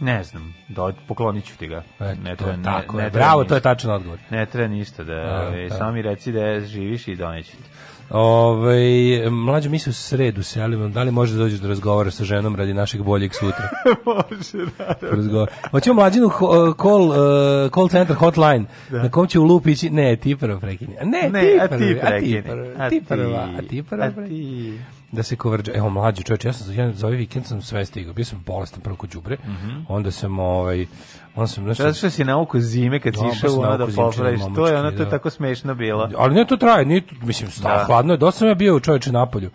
[0.00, 1.82] Ne znam, do, poklonit ću ti ga.
[2.00, 3.48] E, ne to treba, je ne, tako ne treba Bravo, ništa.
[3.48, 4.18] to je tačan odgovor.
[4.30, 5.70] Ne treba ništa da, A, ove, a.
[5.70, 7.62] samo mi reci da živiš i doneću ti.
[8.10, 8.80] Ove,
[9.30, 12.24] mlađe mi se u sredu se javljamo, da li može da dođeš da razgovara sa
[12.24, 13.68] ženom radi našeg boljeg sutra?
[14.06, 14.94] Može, da.
[15.02, 15.48] Razgovor.
[15.70, 17.16] Hoćemo mlađinu ho- call, uh,
[17.70, 20.96] call center hotline, na kom će u lup ići, ne, ti prvo prekini.
[20.96, 22.42] A Ne, Ne, ti a prvo, ti a ti prekini.
[22.42, 24.02] prvo, A ti ti, prva, a ti prvo.
[24.02, 24.78] a pre- ti.
[25.12, 27.84] Da se kovrđa, evo mlađi čovječ, ja sam za, jedan, za ovaj vikend sam sve
[27.86, 29.36] stigao, bio sam bolestan prvo kod đubre,
[29.88, 30.86] onda sam ovaj,
[31.34, 33.86] onda sam nešto, Zato što si na oko zime kad si išao na ono da
[33.86, 35.10] popraviš, to je ono, to je da.
[35.10, 36.10] tako smešno bilo.
[36.18, 37.84] ali ne to traje, nije, to- mislim, sta, Da.
[37.84, 39.50] hladno je, dosta sam ja bio u čovječe napolju.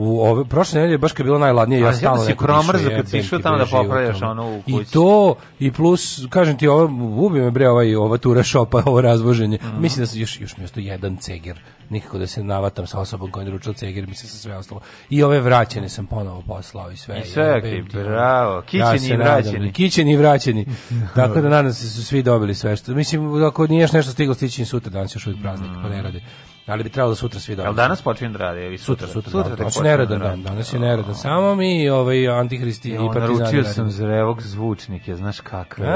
[0.00, 3.08] U ove prošle nedelje baš kad je bilo najladnije, ja stalno si neko promrzao kad
[3.08, 4.50] si išao tamo da popravljaš ono.
[4.50, 4.92] u I kući.
[4.92, 6.84] to, i plus, kažem ti, ovo,
[7.26, 9.58] ubi me bre ovaj, ova tura šopa, ovo razvoženje.
[9.62, 9.82] Mhm.
[9.82, 11.60] Mislim da se još, još mi je ostao jedan ceger.
[11.90, 14.80] Nikako da se navatam sa osobom koja je naručila ceger, mislim sa sve ostalo.
[15.10, 17.20] I ove vraćene sam ponovo poslao i sve.
[17.20, 18.62] I sve, ok, ti, bravo.
[18.62, 19.72] Kićeni se i vraćeni.
[19.72, 20.66] Kićeni i vraćeni.
[21.16, 22.94] Tako da nadam se da su svi dobili sve što.
[22.94, 26.20] Mislim, ako nije još nešto stiglo stići sutra, danas još uvijek praznik, pa ne rade.
[26.68, 27.68] Ali bi trebalo da sutra svi dobili.
[27.68, 29.30] Jel danas počinje da radi ili Sutra, sutra?
[29.30, 31.14] sutra, sutra, neradan da dan, danas je neradan.
[31.14, 33.38] Samo mi, ovaj, antihristi i partizani.
[33.38, 35.86] naručio sam zrevog zvučnike, znaš kakve.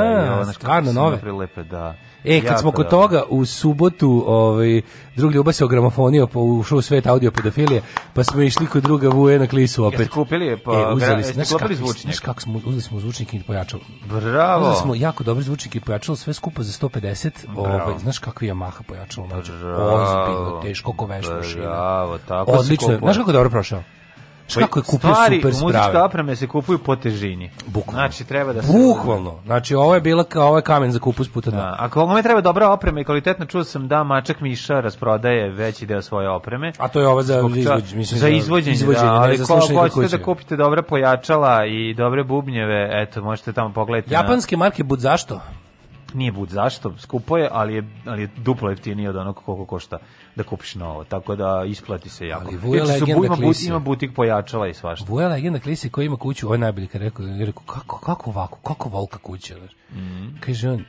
[0.42, 1.20] Znaš stvarno nove?
[1.20, 1.94] Prilepe, da.
[2.24, 4.82] E, kad Jako smo kod toga, u subotu, ovaj,
[5.16, 7.82] drug Ljuba se ogramofonio, pa ušao u svet audio pedofilije,
[8.14, 10.00] pa smo išli kod druga Vuje na klisu opet.
[10.00, 12.02] Jeste kupili, pa, e, uzeli, jeste znaš, kupili kako, zvučnjak?
[12.02, 13.82] znaš kako smo, uzeli smo zvučnike i pojačalo.
[14.04, 14.62] Bravo.
[14.62, 18.82] Uzeli smo jako dobri zvučnike i pojačalo, sve skupo za 150, ovaj, znaš kakvi Yamaha
[18.82, 20.02] pojačalo, znači, Bravo.
[20.02, 21.62] ozbiljno, teško ko veš mašina.
[21.62, 23.82] Bravo, tako Odlično, znaš kako dobro prošao?
[24.60, 26.02] Kako je kupio Stvari, super muzičke sprave.
[26.02, 27.50] opreme se kupuju po težini.
[27.66, 27.92] Bukvalno.
[27.92, 28.72] Znači, treba da se...
[28.72, 29.34] Bukvalno.
[29.44, 31.60] Znači, ovo je bila kao ovo je kamen za kupus puta dva.
[31.60, 31.76] Da.
[31.78, 36.02] Ako vam treba dobra oprema i kvalitetna, čuo sam da Mačak Miša rasprodaje veći deo
[36.02, 36.72] svoje opreme.
[36.78, 40.24] A to je ovo za izvođenje, mislim, za izvođenje, izvođenje, da, ali ko, hoćete da
[40.24, 44.14] kupite dobre pojačala i dobre bubnjeve, eto, možete tamo pogledati.
[44.14, 45.34] Japanske marke bud zašto?
[45.34, 45.40] Na,
[46.14, 49.98] nije bud zašto, skupo je, ali je, ali je duplo jeftinije od onog koliko košta
[50.36, 52.44] da kupiš novo, tako da isplati se jako.
[52.46, 53.68] Ali Vuja legenda ima, klise.
[53.68, 55.06] ima butik pojačala i svašta.
[55.08, 58.30] Vuja legenda klisi koji ima kuću, ovo je najbolji kad rekao, je rekao kako, kako
[58.30, 59.72] ovako, kako volka kuća, znaš.
[59.94, 60.28] Mhm.
[60.40, 60.84] Kaže on,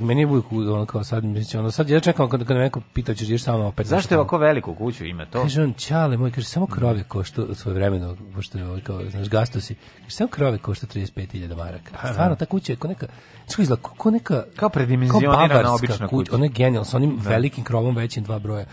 [0.00, 2.80] meni, je uvijek ono kao sad, mislim, ono, sad ja čekam kad, kad me neko
[2.92, 3.86] pita, ćeš ješ samo opet.
[3.86, 5.42] Zašto je ovako veliku kuću ime to?
[5.42, 9.74] Kaže on, čale moj, kaže, samo krove košta svoje vremeno, pošto je kao, znaš, gastosi,
[9.74, 12.08] kaže, samo krove košta 35.000 maraka.
[12.12, 13.06] Stvarno, ta kuća je ko neka,
[13.46, 16.34] znaš, izgleda, ko, ko neka, Kao predimenzionirana obična kuća.
[16.34, 18.66] Ona je genijalna, sa onim velikim krovom većim dva broja.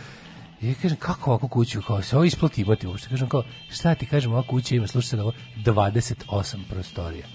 [0.64, 3.10] Ja kažem, kako ovako kuću, kao se ovo isplati imati uopšte.
[3.10, 7.26] Kažem, kao, šta ti kažem, ova kuća ima, slušaj na ovo, 28 prostorija.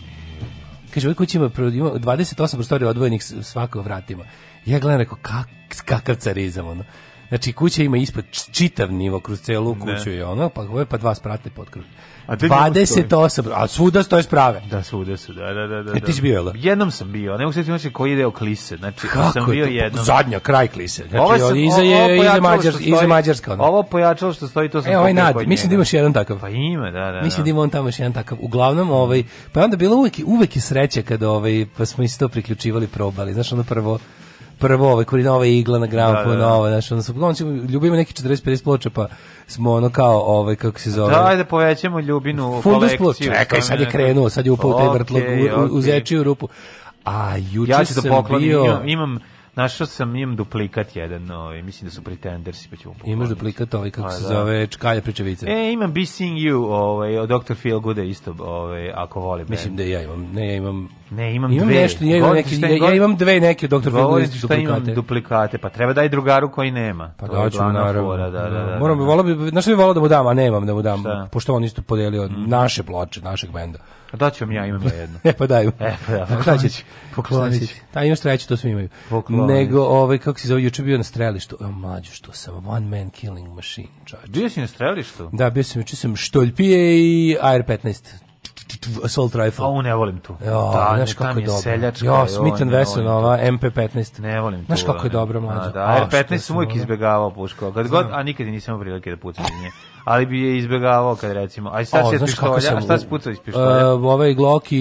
[0.95, 4.25] Kaže, ovaj kuća ima, ima 28 prostorija odvojenih svako vratima.
[4.67, 5.49] Ja gledam, rekao, kak,
[5.85, 6.85] kakav carizam, ono.
[7.29, 10.97] Znači, kuća ima ispod čitav nivo kroz celu kuću je ono, pa ovo je pa
[10.97, 11.85] dva sprate pod krug.
[12.27, 12.61] A gde njemu
[13.09, 14.63] 28, a svuda stoje sprave.
[14.71, 15.83] Da, svuda su, da, da, da.
[15.83, 16.53] da E, ti si bio, jel da?
[16.57, 19.65] Jednom sam bio, ne mogu se znači koji ide o klise, znači Kako sam bio
[19.65, 19.85] je to?
[19.85, 20.05] jednom.
[20.05, 21.03] Zadnja, kraj klise.
[21.03, 23.53] Znači, Ovo sam- iza ovo je, iza, Mađar, što iza stoji- Mađarska.
[23.53, 23.65] Ono.
[23.65, 26.39] Ovo pojačalo što stoji, to sam E, ovaj nad, mislim da imaš jedan takav.
[26.41, 27.21] Pa ima, da, da.
[27.23, 27.51] Mislim da da.
[27.51, 28.39] ima on tamo još jedan takav.
[28.41, 32.87] Uglavnom, ovaj, pa onda bilo uvek, uvek je sreće kada ovaj, pa smo isto priključivali,
[32.87, 33.35] probali.
[33.35, 33.99] Znaš, ono prvo,
[34.59, 36.49] prvo ovaj koji nova igla na gramofonu, Da, da, da.
[36.49, 39.09] nova, znaš, ono, on se ljubimo neki 40-50 ploča, pa
[39.47, 43.33] smo ono kao, ovaj, kako se zove, Da, ajde povećamo ljubinu Fundus kolekciju.
[43.33, 46.49] čekaj, sad je krenuo, sad je upao u taj vrtlog, u, u, u zečiju rupu.
[47.05, 48.65] A juče Ja da sam poklonim, bio...
[48.65, 49.19] imam, imam
[49.59, 53.13] Našao sam, imam duplikat jedan, ovaj, mislim da su pretendersi, pa ću mu pokloniti.
[53.13, 54.29] Imaš duplikat ovaj, kako A, se da.
[54.29, 55.47] zove, Čkalja Pričevice.
[55.47, 57.55] E, imam Be Seeing You, ovaj, od Dr.
[57.55, 59.51] Feel Good isto, ovaj, ako voli band.
[59.51, 60.89] Mislim da ja imam, ne, ja imam...
[61.11, 61.81] Ne, imam, imam dve.
[61.81, 63.79] nešto, ja imam, neki, ja, ja imam dve neke Dr.
[63.81, 64.95] Phil šta imam duplikate.
[64.95, 67.13] duplikate, pa treba daj drugaru koji nema.
[67.17, 68.03] Pa da ću naravno.
[68.03, 69.07] fora, Da, da, da, Moram bi da.
[69.07, 71.25] volao bi, znaš bi volao da mu dam, a nemam da mu dam, Šta?
[71.25, 71.29] Mm.
[71.33, 73.79] pošto on isto podelio naše ploče, našeg benda.
[74.13, 75.19] Da ću vam ja, imam ja jednu.
[75.25, 75.73] E pa daju.
[75.81, 76.43] E, pa da.
[76.43, 76.83] Šta će?
[77.91, 78.89] Ta imaš treću, to svi imaju.
[79.11, 79.57] Poklonit.
[79.57, 81.57] Nego, ovaj, kako se zove, juče bio na strelištu.
[81.61, 84.31] O, mlađo, što sam, one man killing machine, čovječ.
[84.31, 85.31] Bio si na strelištu?
[85.33, 88.28] Da, bio sam, juče sam Štoljpije i AR-15.
[89.05, 89.67] Assault rifle.
[89.69, 90.35] A, ne volim tu.
[90.41, 91.63] Ja, da, znaš kako je dobro.
[91.63, 94.21] seljačka, Ja, joj, Smith Wesson, ova MP15.
[94.21, 94.67] Ne volim tu.
[94.67, 95.61] Znaš kako je dobro, mlađo.
[95.61, 97.73] A, Da, A, R15 što sam uvijek izbegavao pušku.
[97.73, 99.71] Kad god, a nikad nisam imao prilike da pucam iz nje.
[100.05, 103.39] Ali bi je izbegavao kad recimo, aj sad kako pištolja, a šta u- pucao iz
[103.45, 103.95] pištolja?
[103.95, 104.77] Uh, ovaj Glock i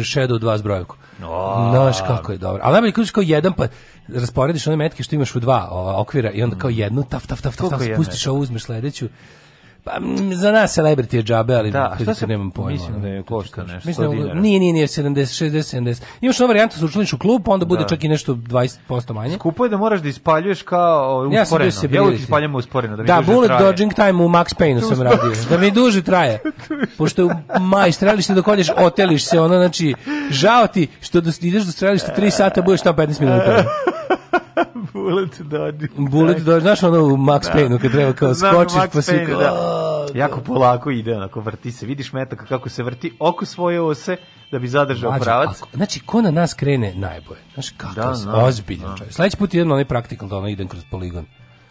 [0.00, 0.96] Shadow 2 zbrojevku.
[1.24, 1.70] O.
[1.70, 2.60] Znaš kako je dobro.
[2.64, 3.66] Ali najbolje kad kao jedan pa
[4.08, 7.56] rasporediš one metke što imaš u dva okvira i onda kao jednu taf taf taf
[7.56, 9.08] taf, taf spustiš ovu uzmeš sledeću.
[9.84, 9.92] Pa
[10.32, 12.70] za nas celebrity je džabe, ali Da, šta se se- nemam pojma.
[12.70, 13.74] mislim da je košta kažem.
[13.74, 14.40] nešto, Mislim 100 da- dinara.
[14.40, 16.02] Nije, nije, nije 70, 60, 70.
[16.20, 17.88] Imaš onu varijantu sa učlaniš u klub, onda bude Da.
[17.88, 19.34] čak i nešto 20% manje.
[19.34, 21.94] Skupo je da moraš da ispaljuješ kao ovaj, Ja sam bio usporeno.
[21.94, 22.96] Ja uvijek ispaljam usporeno.
[22.96, 23.62] Da, mi Da, bullet traje.
[23.62, 25.32] dodging time u Max Payne-u sam radio.
[25.50, 26.38] Da mi duže traje.
[26.98, 27.28] Pošto je
[27.60, 29.94] maj strelište dok odeš, oteliš se, ono, znači,
[30.30, 33.64] žao ti što ideš do strelišta 3 sata, budeš tamo 15 minuta.
[34.92, 36.10] bullet dodging.
[36.10, 39.12] Bullet dodge, znaš ono u Max Payne-u kad treba kao Znam skočiš Max pa si
[39.12, 39.40] Payne, kao...
[39.40, 39.84] da.
[40.14, 41.86] Jako polako ide, onako vrti se.
[41.86, 44.16] Vidiš metaka kako se vrti oko svoje ose
[44.52, 45.48] da bi zadržao Mlađe, pravac.
[45.62, 47.40] ako- znači, ko na nas krene, najbolje.
[47.54, 49.14] Znaš, kako Da, da, da, ozbiljan čovjek.
[49.14, 51.26] Sledeći put idem na onaj practical da ono idem kroz poligon.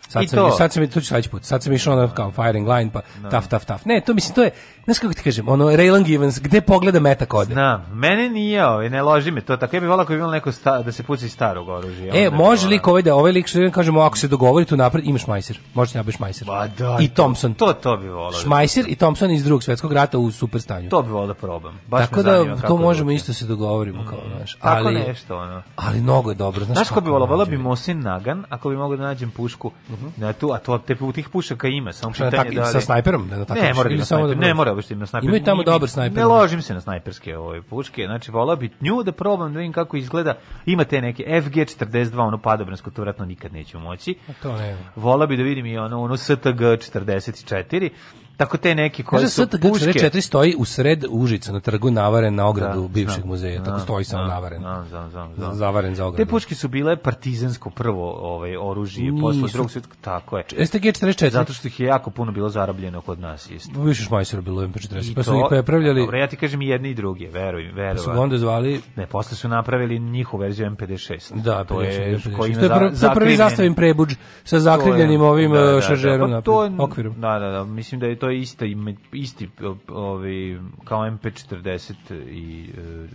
[0.08, 0.52] Sad I sam, to.
[0.52, 3.48] sad sam, to ću sledeći put, sad sam išao na kao firing line, pa taf,
[3.48, 3.86] taf, taf.
[3.86, 4.52] Ne, to mislim, to je,
[4.86, 7.54] znaš kako ti kažem, ono, Raylan Givens, gde pogleda metak ode.
[7.54, 10.32] Znam, mene nije, ovaj, ne loži me to, tako ja bih volao ako bi imalo
[10.32, 12.12] neko sta, da se puca iz starog oružja.
[12.16, 15.28] E, može lik ovaj da ovaj lik što kažemo ako se dogovori tu napred imaš
[15.28, 15.60] Majser.
[15.74, 16.48] Možeš nabaviš Majser.
[16.48, 17.54] Pa da, I Thompson.
[17.54, 18.32] To, to bi volao.
[18.32, 20.90] da- Šmajser i Thompson iz drugog svetskog rata u super stanju.
[20.90, 21.80] To bi volao da probam.
[21.88, 23.16] Baš Tako da to možemo zvuči.
[23.16, 24.54] isto se dogovorimo kao, znaš.
[24.56, 25.62] Tako ali, nešto, ono.
[25.76, 26.78] Ali mnogo je dobro, znaš.
[26.78, 27.28] Znaš ko bi volao?
[27.28, 29.72] Volao bi Mosin Nagan, ako bi mogao da nađem pušku
[30.18, 32.72] na tu, a to te tih pušaka ima, samo pitanje da li...
[32.72, 33.30] sa snajperom?
[33.30, 33.76] Da, da ne, nešto?
[33.76, 35.30] mora da da- ne mora baš ima snajper.
[35.30, 36.18] Imaju tamo dobar snajper.
[36.18, 39.74] Ne ložim se na snajperske ove puške, znači volao bi nju da probam da vidim
[39.74, 40.34] kako izgleda.
[40.66, 44.16] Ima te neke FG42, ono padobransko, to vjerojatno nikad neću moći.
[44.42, 44.78] To ne.
[44.96, 47.90] Volao bi da vidim i ono, ono STG 44,
[48.38, 49.86] tako te neke koje Kaže su puške.
[49.86, 53.70] 44 stoji u sred Užica na trgu navaren na ogradu Da, bivšeg znam, muzeja, tako
[53.70, 54.60] znam, stoji samo znam, navaren.
[54.60, 55.56] znam, znam, znam, znam.
[55.56, 56.26] Zavaren za ogradu.
[56.26, 60.44] Te puške su bile partizansko prvo ovaj oružje posle drugog svjetskog tako je.
[60.66, 61.30] STG 44.
[61.30, 63.82] Zato što ih je jako puno bilo zarobljeno kod nas isto.
[63.82, 65.12] Više šmajsera bilo u MP40.
[65.12, 67.96] I Pa su ih prepravljali, Dobro, ja ti kažem i jedne i druge, veruj, veruj.
[67.96, 71.42] pa su onda zvali Ne, posle su napravili njihovu verziju MP56.
[71.42, 72.66] Da, to je 50, koji 50.
[72.66, 76.42] ima to je, prvi, zastavim prebuđ sa zakrivljenim ovim da, da, da, da, šaržerom na
[76.80, 77.22] okvirom.
[77.22, 79.50] Da, da, da, mislim da je to isto ime- isti
[79.88, 81.94] ovaj kao MP40
[82.30, 83.08] i e,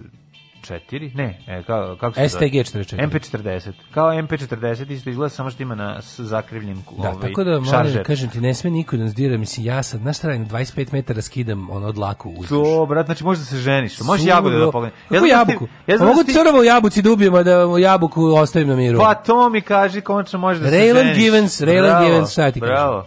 [0.62, 2.28] 4, ne, e, kao, kako se?
[2.28, 2.96] STG 44.
[3.00, 3.72] MP40.
[3.94, 8.02] Kao MP40 isto izgleda samo što ima na zakrivljen Da, ovaj, tako da moram da
[8.02, 10.92] kažem ti, ne sme niko da nas dira, mislim, ja sad, znaš šta radim, 25
[10.92, 12.48] metara skidam ono od laku uzduž.
[12.48, 14.00] To, brat, znači možeš da se ženiš.
[14.00, 14.98] Možeš jagodu da pogledaš.
[15.08, 15.68] Kako jabuku?
[15.86, 18.98] Ja da mogu ti- crvo u jabuci da ubijem, a da jabuku ostavim na miru.
[18.98, 21.16] Pa to mi kaži, konačno možeš da se Raylan ženiš.
[21.18, 22.74] Givens, Raylan Givens, šta ti kažem?
[22.74, 23.06] Bravo.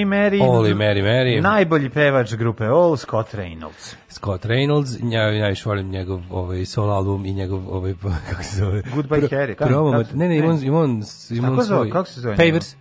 [0.00, 0.42] Mary.
[0.44, 1.40] All i Mary Mary.
[1.42, 3.94] Najbolji pevač grupe All, Scott Reynolds.
[4.08, 7.94] Scott Reynolds, ja najviše volim njegov ovaj solo album i njegov ovaj
[8.30, 8.82] kako se zove?
[8.84, 11.64] Goodbye Pro- Harry, kako se- ne, ne, ima on, ima on, ima Kako on se
[11.64, 11.78] zove?
[11.78, 11.90] svoj.
[11.90, 12.76] Kako se zove Pavers.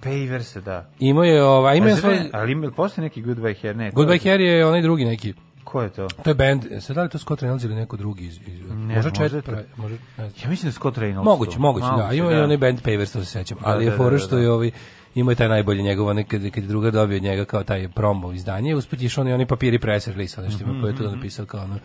[0.00, 0.88] Pavers, da.
[0.98, 3.74] Imao je ovaj, ima je svoj Ali ima, postoji neki Goodbye Harry?
[3.74, 5.34] Ne, Goodbye je- Harry je onaj drugi neki.
[5.64, 6.08] Ko je to?
[6.22, 8.60] To je band, sad da li je to Scott Reynolds ili neko drugi iz, iz
[8.70, 10.40] Ne, možda je čet, pravi, možda, ne znam.
[10.44, 11.24] Ja mislim da je Scott Reynolds.
[11.24, 12.12] Moguće, moguće, da.
[12.12, 13.58] Ima i onaj band Pavers, to se sećam.
[13.62, 14.42] Ali da, je da, fora da, što da.
[14.42, 14.70] je ovaj
[15.16, 17.88] imao je taj najbolji njegov, onaj kad, kad je druga dobio od njega kao taj
[17.88, 20.94] promo izdanje, usput je išao oni, oni papiri press release, ono što ima, koji je
[20.94, 21.78] Mhm, to napisao kao ono,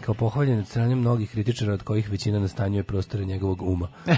[0.00, 3.88] kao pohvaljen od strane mnogih kritičara od kojih većina nastanjuje prostore njegovog uma.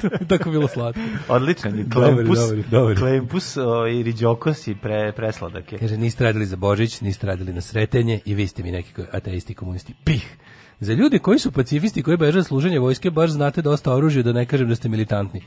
[0.00, 1.00] To je Tako bilo slatko.
[1.28, 2.38] Odličan je Klempus.
[2.38, 2.96] dobar, dobar.
[2.98, 5.78] Klempus o, i Riđokos i pre, presladak je.
[5.78, 9.54] Kaže, niste radili za Božić, niste radili na sretenje i vi ste mi neki ateisti
[9.54, 9.94] komunisti.
[10.04, 10.36] Pih!
[10.80, 14.32] Za ljude koji su pacifisti koji beže od služenja vojske, baš znate dosta oružja, da
[14.32, 15.40] ne kažem da ste militantni.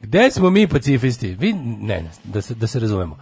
[0.00, 1.34] Gde smo mi pacifisti?
[1.34, 3.18] Vi, ne, ne, da se, da se razumemo.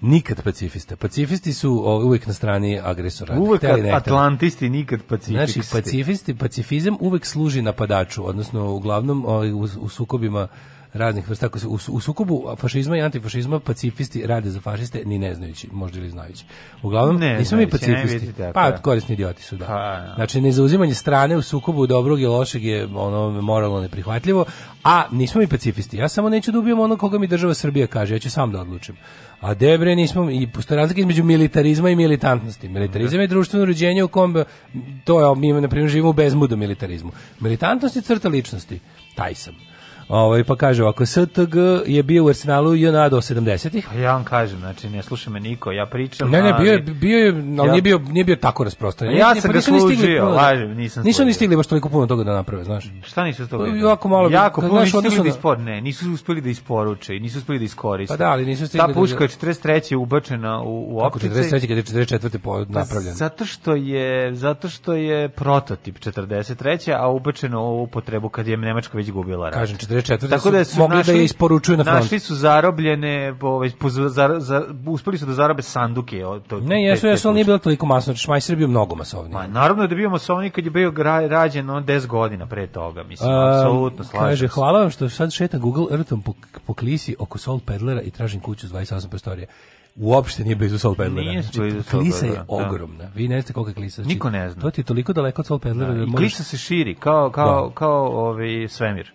[0.00, 0.96] Nikad pacifista.
[0.96, 3.38] Pacifisti su o, uvijek na strani agresora.
[3.38, 3.64] Uvek.
[3.92, 5.60] Atlantisti, nikad pacifisti.
[5.60, 10.48] Znači, pacifisti, pacifizam uvek služi napadaču, odnosno uglavnom ovaj, u, u sukobima
[10.92, 11.46] raznih vrsta.
[11.46, 15.68] Ako se, u, u sukobu fašizma i antifašizma pacifisti rade za fašiste, ni ne znajući,
[15.72, 16.44] možda ili znajući.
[16.82, 18.18] Uglavnom, Ne nismo mi ne pacifisti.
[18.18, 18.76] vidite, tako Pa, je.
[18.82, 19.66] korisni idioti su, da.
[19.66, 20.12] Pa, da.
[20.14, 24.44] Znači, nezauzimanje strane u sukobu dobrog i lošeg je ono moralno neprihvatljivo,
[24.84, 25.96] a nismo mi pacifisti.
[25.96, 28.60] Ja samo neću da ubijem ono koga mi država Srbija kaže, ja ću sam da
[28.60, 28.96] odlučim.
[29.40, 32.68] A debre nismo, i postoje razlika između militarizma i militantnosti.
[32.68, 34.44] Militarizam je društveno uređenje u kom,
[35.04, 37.10] to je, mi na primjer živimo u bezmudu militarizmu.
[37.40, 38.80] Militantnost je crta ličnosti,
[39.14, 39.71] taj sam.
[40.12, 41.54] Ovaj, pa kaže ovako, STG
[41.86, 43.88] je bio u Arsenalu JNA do 70-ih.
[43.88, 46.30] Pa ja vam kažem, znači, ne sluša me niko, ja pričam.
[46.30, 49.18] Ne, ne, bio je, bio je, ali Ja- nije bio, nije bio tako rasprostranjen.
[49.18, 52.24] Ja sam pa ga služio, da- lažem, nisam Nisu ni stigli baš toliko puno toga
[52.24, 52.84] da naprave, znaš.
[53.02, 53.64] Šta nisu toga?
[53.64, 57.16] Pa, jako malo Jako puno nisu stigli da da- ispor, ne, nisu uspeli da isporuče
[57.16, 58.12] i nisu uspeli da iskoriste.
[58.12, 59.96] Pa da, ali nisu stigli Ta da- puška je 43.
[59.96, 61.42] ubačena u, u Kako opticaj.
[61.42, 61.68] 43.
[61.68, 62.38] kad je 44.
[62.38, 63.14] po napravljen.
[63.14, 66.92] Zato što je zato što je prototip 43.
[66.92, 69.54] a ubačeno u upotrebu kad je Nemačka već gubila rat.
[69.54, 70.28] Kažem, 44.
[70.28, 71.98] Tako su da su mogli da našli, je isporučuju na front.
[71.98, 73.70] Našli su zarobljene, ovaj,
[74.08, 76.26] za, za, uspeli su da zarobe sanduke.
[76.26, 78.14] Od, to, Ne, jesu, jesu, ali nije bilo toliko masno.
[78.14, 79.32] Šmajser je bio mnogo masovniji.
[79.32, 82.66] Ma, naravno da je bio masovnik kad je bio gra, rađen on 10 godina pre
[82.66, 84.54] toga, mislim, apsolutno slažem Kaže, se.
[84.54, 86.32] hvala vam što sad šetam Google Earthom po,
[86.66, 89.46] po klisi oko Soul Pedlera i tražim kuću s 28 prostorija.
[89.96, 91.20] Uopšte nije blizu Soul Pedlera.
[91.22, 92.44] Nije Znači, blizu Soul klisa je da.
[92.48, 93.04] ogromna.
[93.14, 94.02] Vi ne znate kolika je klisa.
[94.02, 94.62] Znači, Niko ne zna.
[94.62, 95.92] To ti je toliko daleko od Soul Pedlera.
[95.94, 97.74] Da, I možeš- klisa se širi, kao, kao, Da.
[97.74, 99.12] kao ovaj, svemir.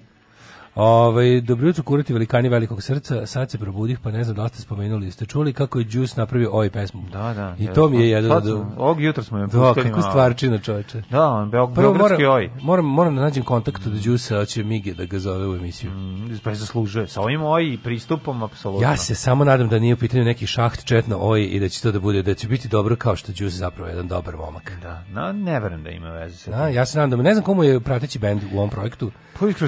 [0.80, 4.50] Ovaj dobro jutro kurati velikani velikog srca, sad se probudih, pa ne znam da li
[4.50, 7.04] ste spomenuli, ste čuli kako je Juice napravio ovaj pesmu.
[7.12, 7.56] Da, da.
[7.60, 10.12] I to mi je jedan od smo- Ovog jutra smo je Da, pustili kako malo.
[10.12, 11.02] stvarčina, čoveče.
[11.10, 12.50] Da, on Beog, Beogradski oj.
[12.62, 15.92] moram, moram da nađem kontakt od Juice, hoće Mige da ga zove u emisiju.
[15.92, 17.08] Mm, Pa je zaslužuje.
[17.08, 18.88] Sa ovim oj i pristupom, apsolutno.
[18.88, 21.82] Ja se samo nadam da nije u pitanju neki šaht četno oj i da će
[21.82, 24.72] to da bude, da će biti dobro kao što Juice zapravo je jedan dobar momak.
[24.82, 27.44] Da, no, ne verujem da ima veze sa Da, ja se nadam da ne znam
[27.44, 29.12] komu je prateći bend u ovom projektu.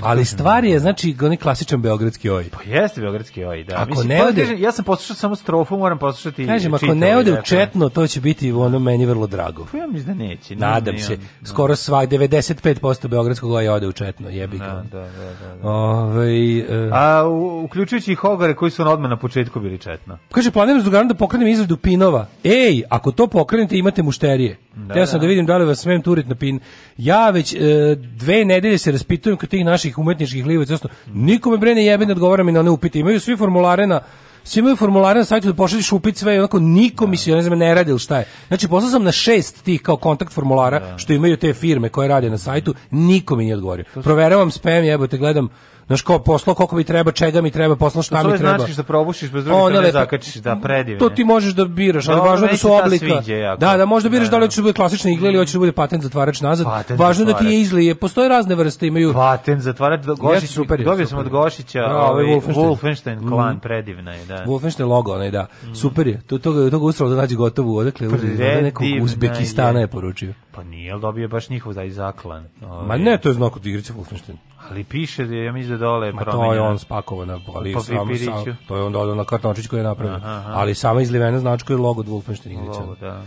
[0.02, 2.46] Ali stvar je znači onaj klasičan beogradski oj.
[2.50, 3.76] Pa jeste Beogradski oj, da.
[3.76, 6.86] Ako Mislim, ne pa ode- kažem, ja sam poslušao samo strofu, moram poslušati Kažem, ako
[6.86, 9.66] ne ode u četno, to će biti ono meni vrlo drago.
[9.72, 10.56] Pa ja mislim da neće.
[10.56, 11.14] ne Nadam znam, se.
[11.14, 11.46] on.
[11.46, 14.66] Skoro sva 95% beogradskog oja ode u četno, jebi ga.
[14.66, 15.08] Da, da, da,
[15.42, 15.56] da.
[15.56, 15.70] da.
[15.70, 20.18] Ovaj, e, A u, uključujući i Hogare koji su on odmah na početku bili četno.
[20.32, 22.28] Kaže, planiram s drugarom da pokrenem izradu pinova.
[22.44, 24.58] Ej, ako to pokrenete, imate mušterije.
[24.76, 25.24] Da, Teo sam da.
[25.24, 25.28] da.
[25.28, 26.60] vidim da li vas smem turit na pin.
[26.98, 27.58] Ja već e,
[27.96, 30.74] dve nedelje se raspitujem kod tih naših umetničkih livaca.
[30.74, 33.00] Odnosno, nikome bre ne jebe ne odgovara mi na one upite.
[33.00, 34.02] Imaju svi formulare na
[34.44, 37.42] svi imaju formulare na sajtu da pošalješ upit sve i onako niko mi se ne
[37.42, 38.26] znam ne radi ili šta je.
[38.48, 42.30] Znači poslao sam na šest tih kao kontakt formulara što imaju te firme koje rade
[42.30, 43.86] na sajtu, niko mi nije odgovorio.
[44.04, 45.50] Proveravam spam, jebote, gledam
[45.90, 48.58] Znaš kao poslao koliko mi treba, čega mi treba, poslao šta To mi treba.
[48.58, 51.00] znači što probušiš bez druge strane lepe- zakačiš, da predivne.
[51.00, 53.22] To ti možeš da biraš, ali važno da su oblika.
[53.58, 54.46] Da, da, možda biraš Da, da li da.
[54.46, 56.68] hoćeš da bude klasična igla ili hoćeš da bude patent zatvarač nazad.
[56.90, 57.96] Važno da ti je izlije.
[57.96, 61.30] Postoje razne vrste, imaju Patent zatvarač Gošić, dobio sam od.
[61.30, 62.56] Gošića, Da, ovaj ovaj Wolfenstein.
[62.56, 64.46] Wolfenstein klan, predivna je, da.
[64.48, 65.48] Wolfenstein logo, onaj da.
[65.74, 66.22] Super je.
[66.22, 68.14] To toga toga ustralo da nađe gotovu, odakle od
[68.62, 69.88] nekog Uzbekistana je.
[69.88, 70.34] poručio.
[70.52, 72.46] Pa nije, dobio baš njihov za zaklan.
[72.64, 74.49] Ovaj, Ma ne, to je znak od igrice Wolfenstein.
[74.70, 78.00] Ali piše da je, ja mislim da dole Ma to je on spakovana, ali samo,
[78.00, 78.26] papiriću.
[78.26, 80.52] samo, to je on dodao na kartončić koji je aha.
[80.54, 82.80] Ali sama izlivena značka je logo od Wolfenstein igrice.
[82.80, 83.22] Logo, da.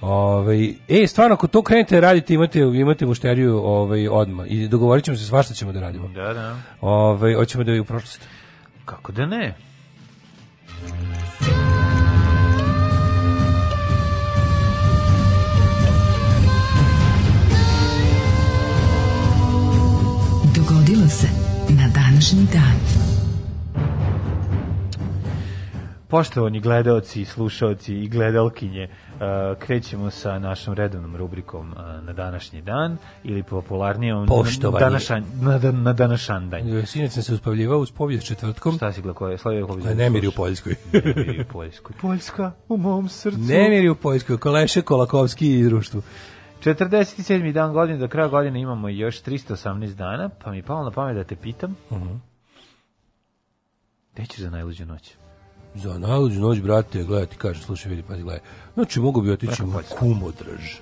[0.00, 5.16] Ovaj e stvarno ako to krenete raditi imate imate mušteriju ovaj odma i dogovorit ćemo
[5.16, 6.08] se svašta ćemo da radimo.
[6.08, 6.56] Da, da.
[6.80, 8.28] Ovaj hoćemo da je u prošlost.
[8.84, 9.54] Kako da ne?
[20.90, 21.26] Dogodilo se
[21.68, 22.74] na današnji dan.
[26.08, 29.20] Poštovani gledaoci, slušaoci i gledalkinje, uh,
[29.58, 34.84] krećemo sa našom redovnom rubrikom uh, na današnji dan ili popularnijom Poštovani.
[34.84, 36.86] na, današanj, na, dan- na današanj dan.
[36.86, 38.76] Sinac sam se uspavljivao uz povijest četvrtkom.
[38.76, 39.38] Šta si gledao?
[39.38, 39.84] Slavio Hović?
[39.96, 40.74] Nemiri u Poljskoj.
[40.92, 41.96] Nemiri u Poljskoj.
[42.00, 43.38] Poljska u mom srcu.
[43.38, 46.02] Nemiri u Poljskoj, Koleše, Kolakovski i društvu.
[46.60, 47.52] 47.
[47.52, 51.16] dan godine, do kraja godine imamo još 318 dana, pa mi je palo na pamet
[51.16, 51.76] da te pitam.
[51.92, 52.08] Mhm.
[54.14, 55.14] Gde ćeš za najluđu noć?
[55.74, 58.40] Za najluđu noć, brate, gledaj ti kaže, slušaj, vidi, pazi, gledaj.
[58.74, 60.74] Znači, mogu bi otići u kumodraž.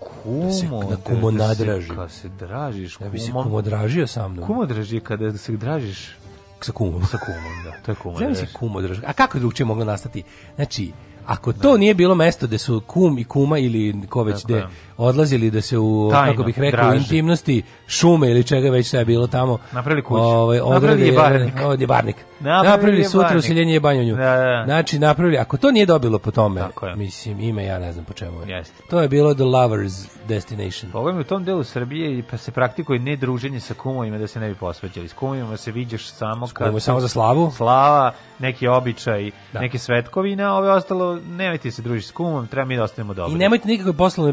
[0.00, 1.96] Kumo, se na kumo da se- nadražim.
[1.96, 3.44] Kad se dražiš Ja bi se kumom.
[3.44, 4.46] kumodražio sa mnom.
[4.46, 6.16] Kumodraž je kada se dražiš
[6.60, 7.02] sa kumom.
[7.04, 8.34] sa kumom, da, to je kumodraž.
[8.34, 8.98] Znam si kumodraž.
[9.06, 10.22] A kako je drugčije moglo nastati?
[10.56, 10.92] Znači,
[11.26, 14.66] ako to nije bilo mesto gde su kum i kuma ili ko već gde.
[14.98, 16.98] Odlazili da se u, Tajno, kako bih rekao, u draže.
[16.98, 19.58] intimnosti šume ili čega već sve je bilo tamo.
[19.72, 20.20] Napravili kuću.
[20.20, 21.54] Ovaj, Napravili odrade- jebarnik.
[21.64, 22.16] Od jebarnik.
[22.40, 24.16] Napravili Napravili sutra useljenje jebanjonju.
[24.16, 24.62] Da, da, da.
[24.64, 26.96] Znači, napravili, ako to nije dobilo po tome, je.
[26.96, 28.48] mislim, ime ja ne znam po čemu je.
[28.48, 28.82] Jeste.
[28.90, 30.92] To je bilo The Lover's Destination.
[30.92, 34.40] Pogledaj u tom delu Srbije i pa se praktikuje ne druženje sa kumovima da se
[34.40, 35.08] ne bi posvađali.
[35.08, 37.50] S kumovima se viđaš samo kad samo za slavu?
[37.50, 39.60] Slava, neki običaj, Da.
[39.60, 43.34] neke svetkovine, a ove ostalo nemojte se družiti s kumom, treba mi da ostanemo dobri.
[43.34, 44.32] I nemojte nikakve poslovne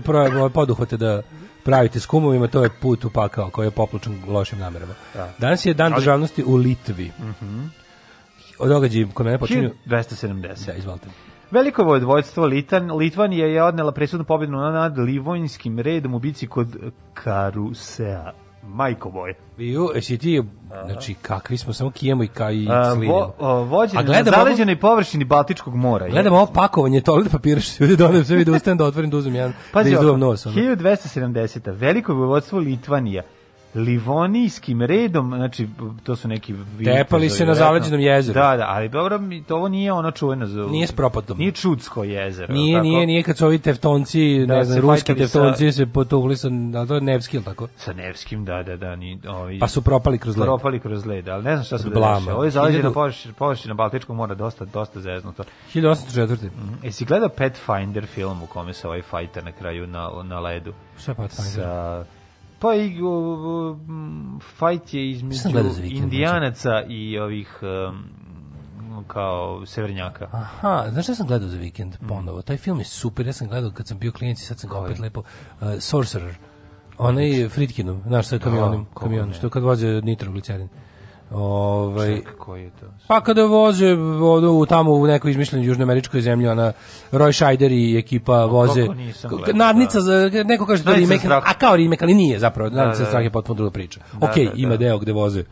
[0.56, 1.22] poduhvate da
[1.64, 4.94] pravite s kumovima, to je put u pakao koji je popločan lošim namerama.
[5.14, 5.34] Da.
[5.40, 7.12] Danas je dan Ali- državnosti u Litvi.
[8.60, 9.70] O događaji kod mene počinju...
[9.86, 10.66] 1270.
[10.66, 11.08] Da, izvolite.
[11.52, 16.68] Veliko vojvodstvo Litan, Litvanija je odnela presudnu pobjedu nad Livonjskim redom u bici kod
[17.14, 18.32] Karusea.
[18.68, 19.34] Majko boje.
[19.58, 20.44] Viju, jesi ti,
[20.86, 23.14] znači, kakvi smo, samo kijemo i ka i A, slinimo.
[23.14, 26.10] vo, A na ovo- zaleđenoj površini Baltičkog mora.
[26.10, 29.18] Gledam ovo pakovanje toalet papira što se ovdje donem, sve da ustanem da otvorim, da
[29.18, 30.46] uzmem jedan, Pazi, da izduvam ovako, nos.
[30.46, 30.56] ono.
[30.56, 31.72] 1270.
[31.72, 33.24] Veliko vojvodstvo Litvanija.
[33.76, 35.68] Livonijskim redom, znači
[36.04, 36.54] to su neki
[36.86, 38.34] Tepali se na zaleđenom jezeru.
[38.34, 40.62] Da, da, ali dobro, to ovo nije ono čuveno za...
[40.62, 40.94] Nije s.
[41.30, 42.54] Nije Čudsko jezero.
[42.54, 42.84] Nije, tako?
[42.84, 46.38] nije, nije kad su ovi teftonci, Da, ne znam, ruski fajtali sa- teftonci se potukli
[46.38, 47.68] sa, a to je Nevski, tako?
[47.78, 48.96] Sa Nevskim, da, da, da.
[48.96, 50.46] Ni, ovi, Pa su propali kroz led.
[50.46, 52.34] propali kroz led, ali ne znam šta se da dešava.
[52.34, 55.44] Ovo je zaleđena Hiljadu- površina, površina Baltičkog mora, dosta, dosta zeznuto.
[55.74, 56.38] 1804.
[56.84, 60.74] Jesi gledao Pathfinder film u kome se ovaj fajta na kraju na, na ledu?
[60.98, 61.54] Šta je Pathfinder?
[61.54, 62.06] Sa,
[62.66, 65.50] pa i u, u, m, fajt je između
[65.84, 68.04] indijanaca i ovih um,
[69.08, 70.28] kao severnjaka.
[70.32, 72.08] Aha, znaš šta sam gledao za vikend Mm.
[72.08, 72.42] ponovo?
[72.42, 74.78] Taj film je super, ja sam gledao kad sam bio klinic i sad sam ga
[74.78, 75.20] opet lepo.
[75.62, 76.36] Uh, Sorcerer.
[76.98, 80.70] Onaj Fritkinov, znaš sa kamionom, kamion, što kad voze nitroglicerin.
[81.32, 82.86] Ovaj koji je to?
[83.08, 86.72] Pa kada voze ono, u tamo u nekoj izmišljenoj južnoameričkoj zemlji, ona
[87.12, 88.88] Roy Scheider i ekipa voze.
[88.88, 90.02] K- gledao, Nadnica, da.
[90.02, 92.70] za, neko kaže da remake, a kao remake, ali nije zapravo.
[92.70, 93.34] Nadnica da, strah je da.
[93.34, 94.00] potpuno druga priča.
[94.14, 94.52] Da, ok, da, da.
[94.56, 95.44] ima deo gde voze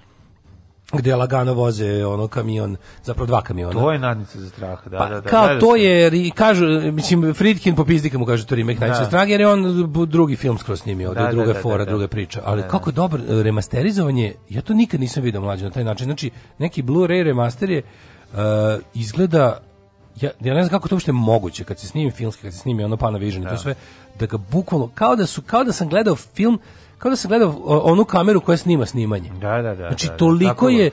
[0.94, 3.74] gde lagano voze ono kamion, zapravo dva kamiona.
[3.74, 5.30] To je nadnica za strah, da, Pa, da, da.
[5.30, 5.78] kao gledao to sam.
[5.82, 8.88] je, kažu, mislim, Friedkin po pizdika mu kaže to remake Da.
[8.88, 11.78] najče strage, jer je on drugi film skroz snimio, Da, je da, druga da, fora,
[11.78, 11.90] da, da.
[11.92, 12.72] druga priča, ali Da, da.
[12.72, 17.24] kako dobro remasterizovanje, ja to nikad nisam vidio mlađe na taj način, znači neki Blu-ray
[17.24, 17.82] remaster je
[18.34, 18.40] uh,
[18.94, 19.60] izgleda
[20.22, 22.84] ja, ja ne znam kako to uopšte moguće kad se snimi filmski, kad se snimi
[22.84, 23.76] ono Panavision i to sve,
[24.20, 26.60] da ga bukvalno, kao da su, kao da sam gledao film,
[27.04, 29.30] kao da sam gledao o- onu kameru koja snima snimanje.
[29.32, 29.88] Da, da, da.
[29.88, 30.18] Znači, da, da.
[30.18, 30.92] toliko je,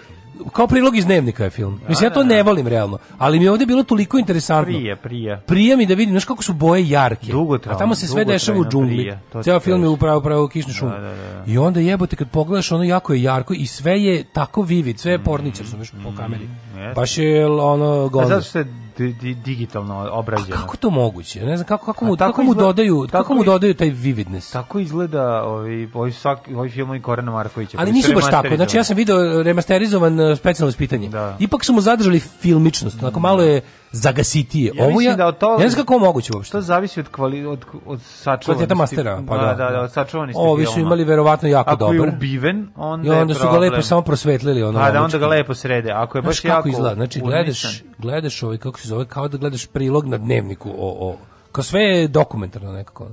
[0.53, 1.81] kao prilog iz dnevnika je film.
[1.89, 4.73] Mislim, ja to ne volim realno, ali mi je ovdje bilo toliko interesantno.
[4.73, 5.43] Prije, prije.
[5.47, 7.33] Prije mi da vidim, znaš kako su boje jarke.
[7.33, 9.13] Dugotrajno, A tamo se sve dešava u džungli.
[9.45, 10.91] Ceo film je upravo upravo u kišnoj šumi.
[10.91, 11.45] Da, da, da.
[11.47, 15.13] I onda jebote kad pogledaš ono jako je jarko i sve je tako vivid, sve
[15.13, 16.45] je pornice, razumeš, po kameri.
[16.45, 16.95] Mm.
[16.95, 18.29] Baš je ono A gondo.
[18.29, 18.67] zato što je
[19.01, 20.57] di, di, digitalno obrađeno.
[20.57, 21.41] Kako to moguće?
[21.41, 23.47] Ne znam kako kako A mu tako kako mu izgleda- dodaju tako kako mu i-
[23.47, 24.51] dodaju taj vividness.
[24.51, 27.77] Tako izgleda ovi, ovi, svaki, ovi filmovi Korena Markovića.
[27.81, 28.57] Ali nisu su baš tako.
[28.57, 31.09] Znači ja sam video remasterizovan specijalno ispitanje.
[31.09, 31.37] Da.
[31.39, 32.99] Ipak su mu zadržali filmičnost.
[32.99, 33.61] Onako malo je
[33.93, 34.73] zagasitije.
[34.75, 36.53] Ja Ovo ja, da od toga- ja ne znam kako je moguće uopšte.
[36.53, 38.75] To zavisi od kvali, od od sačuvanosti.
[38.75, 39.45] Mastera, pa da.
[39.45, 42.09] da, da, da, od sačuvanosti Ovi su imali verovatno jako Ako je dobar.
[42.11, 44.79] ubiven, onda, I onda je su ga lepo samo prosvetlili ono.
[44.79, 45.91] Pa da onda ga lepo srede.
[45.93, 46.95] Ako je Znaš baš jako kako izgleda?
[46.95, 47.89] Znači gledaš, urnisan.
[47.99, 51.17] gledaš ovaj kako se zove kao da gledaš prilog na dnevniku o o
[51.53, 53.09] kao sve je dokumentarno nekako.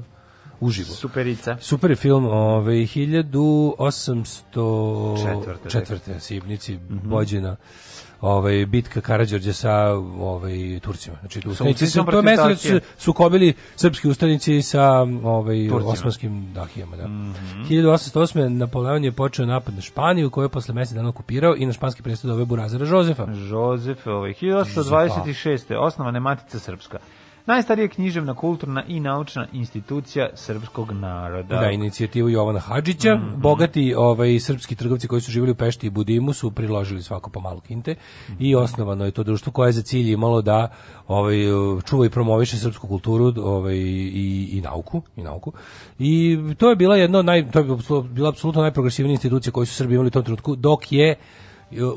[0.60, 0.90] Uživo.
[0.90, 1.58] Superica.
[1.60, 5.36] Super je film, ovaj 1804.
[5.36, 7.10] Četvrte, četvrte Sibnici Mhm.
[7.10, 7.56] vođena
[8.22, 9.74] ovaj bitka Karađorđa sa
[10.20, 11.18] ovaj Turcima.
[11.20, 14.92] Znači tu ustanici su to mesto gde su sukobili srpski ustanici sa
[15.24, 15.92] ovaj Turcima.
[15.92, 17.04] Osmanskim dahijama, da.
[17.04, 18.48] 1808.
[18.48, 22.04] Napoleon je počeo napad na Španiju, koju je posle mesec dana okupirao i na španski
[22.04, 23.34] predstavlja ove Burazara Žozefa.
[23.34, 25.76] Žozef, ovaj, 1826.
[25.80, 26.98] osnovana je Matica Srpska.
[27.48, 31.60] Najstarija književna, kulturna i naučna institucija srpskog naroda.
[31.60, 33.16] Da, inicijativu Jovana Hadžića.
[33.16, 33.42] Mhm.
[33.42, 37.40] Bogati ovaj, srpski trgovci koji su živjeli u Pešti i Budimu su priložili svako po
[37.40, 37.96] malo kinte
[38.40, 38.64] i Mhm.
[38.64, 40.68] osnovano je to društvo koje je za cilj imalo da
[41.08, 41.38] ovaj,
[41.86, 45.02] čuva i promoviše srpsku kulturu ovaj, i, i nauku.
[45.16, 45.54] I nauku.
[46.00, 47.66] I to je bila jedna naj, to je
[48.04, 51.16] bila apsolutno najprogresivnija institucija koju su Srbi imali u tom trenutku, dok je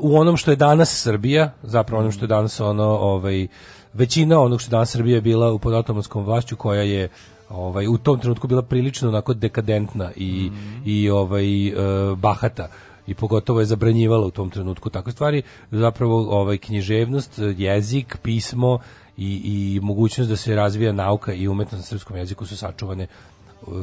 [0.01, 3.47] u onom što je danas Srbija, zapravo onom što je danas ono, ovaj,
[3.93, 7.09] većina onog što danas Srbija je bila u pod otomanskom vlašću koja je
[7.49, 10.51] ovaj u tom trenutku bila prilično onako dekadentna i
[10.85, 11.73] i ovaj e,
[12.15, 12.67] bahata
[13.07, 15.41] i pogotovo je zabranjivala u tom trenutku takve stvari.
[15.71, 18.79] Zapravo ovaj književnost jezik pismo
[19.17, 23.07] i, i mogućnost da se razvija nauka i umetnost na srpskom jeziku su sačuvane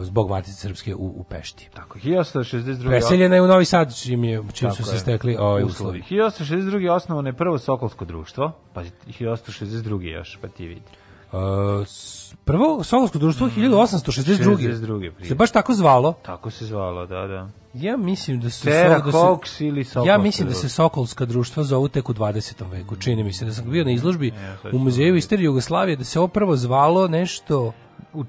[0.02, 1.68] zbog Matice Srpske u, u Pešti.
[1.74, 2.86] Tako, 1862.
[2.86, 6.02] Preseljena je u Novi Sad čim, je, čim su se stekli ovaj uslovi.
[6.10, 6.90] 1862.
[6.90, 10.02] osnovano je prvo Sokolsko društvo, pa 1862.
[10.02, 10.82] još, pa ti vidi.
[11.32, 11.38] Uh,
[12.44, 14.56] prvo Sokolsko društvo 1862.
[14.56, 15.12] 62.
[15.12, 15.28] prije.
[15.28, 16.12] Se baš tako zvalo?
[16.12, 17.48] Tako se zvalo, da, da.
[17.74, 20.68] Ja mislim da Terra da Cox ili Sokolsko Ja mislim da se.
[20.68, 22.70] Sokolska društva zovu tek u 20.
[22.70, 22.96] veku.
[22.96, 26.18] Čini mi se da sam bio na izložbi sad u muzeju istorije Jugoslavije da se
[26.18, 27.72] ovo prvo zvalo nešto
[28.18, 28.24] U,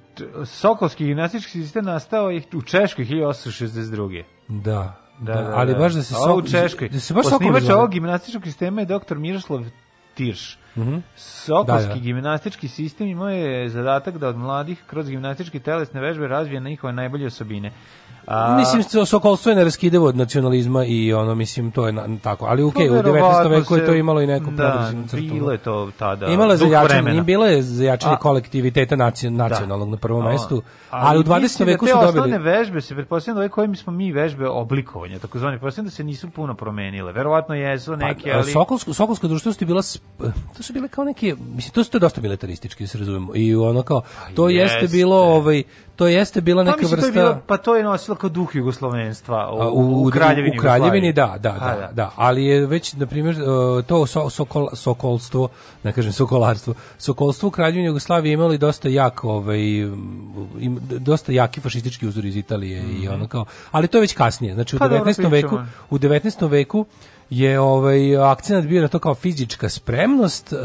[0.46, 4.24] Sokolski gimnastički sistem nastao je u Češkoj 1862.
[4.48, 5.00] da.
[5.22, 5.80] Da, da, da, ali da.
[5.80, 6.90] baš da se ovo u Sok- Češkoj.
[6.90, 9.66] Da se baš Osnivač ovog gimnastičkog sistema je doktor Miroslav
[10.14, 10.58] Tirš.
[11.16, 12.00] Sokolski Da, da.
[12.00, 17.28] gimnastički sistem imao je zadatak da od mladih kroz gimnastičke telesne vežbe razvije njihove najbolje
[17.28, 17.72] osobine.
[18.30, 22.45] A, Mislim so- sokolstvo je neraskidivo od nacionalizma i ono mislim to je na, tako,
[22.45, 23.03] ali okej, Pa u 19.
[23.03, 25.23] verovatno veku je to imalo i neku da, crtu.
[25.23, 26.25] bilo je to tada.
[26.27, 27.23] Imalo je za duh jačanje, vremena.
[27.23, 31.41] bilo je za jačanje A- kolektiviteta naci- nacionalnog na prvom A, mestu, ali, u 20.
[31.41, 34.47] mislim da veku te su dobili osnovne vežbe se pretpostavljam da kojim smo mi vežbe
[34.47, 37.11] oblikovanja, takozvani, pretpostavljam da se nisu puno promenile.
[37.11, 39.99] Verovatno jesu neke, Pa, ali Sokolsko, Sokolsko društvo su bila, sp-
[40.57, 43.32] to su bile kao neke, mislim, to su to dosta militaristički, da se razumemo.
[43.36, 44.01] I ono kao,
[44.36, 44.97] to jeste jeste.
[44.97, 45.63] bilo, ovaj,
[46.00, 47.22] to jeste bila Pa neka mislim, to je vrsta...
[47.22, 51.36] bilo, pa to je nosilo kao duh jugoslovenstva u, u, u kraljevini u kraljevini da,
[51.39, 55.50] da, Pa, da, da, ali je već na primjer e, to so, sokol, sokolstvo,
[55.84, 59.60] ne kažem sokolarstvo, sokolstvo u kraljevini Jugoslavije imali dosta jak ovaj
[60.60, 64.54] im, dosta jaki fašistički uzor iz Italije i ono kao, ali to je već kasnije.
[64.54, 65.32] Znači u Pa dobro, 19.
[65.32, 66.50] veku, u 19.
[66.50, 66.86] veku
[67.30, 70.58] je ovaj akcenat bio na to kao fizička spremnost, e,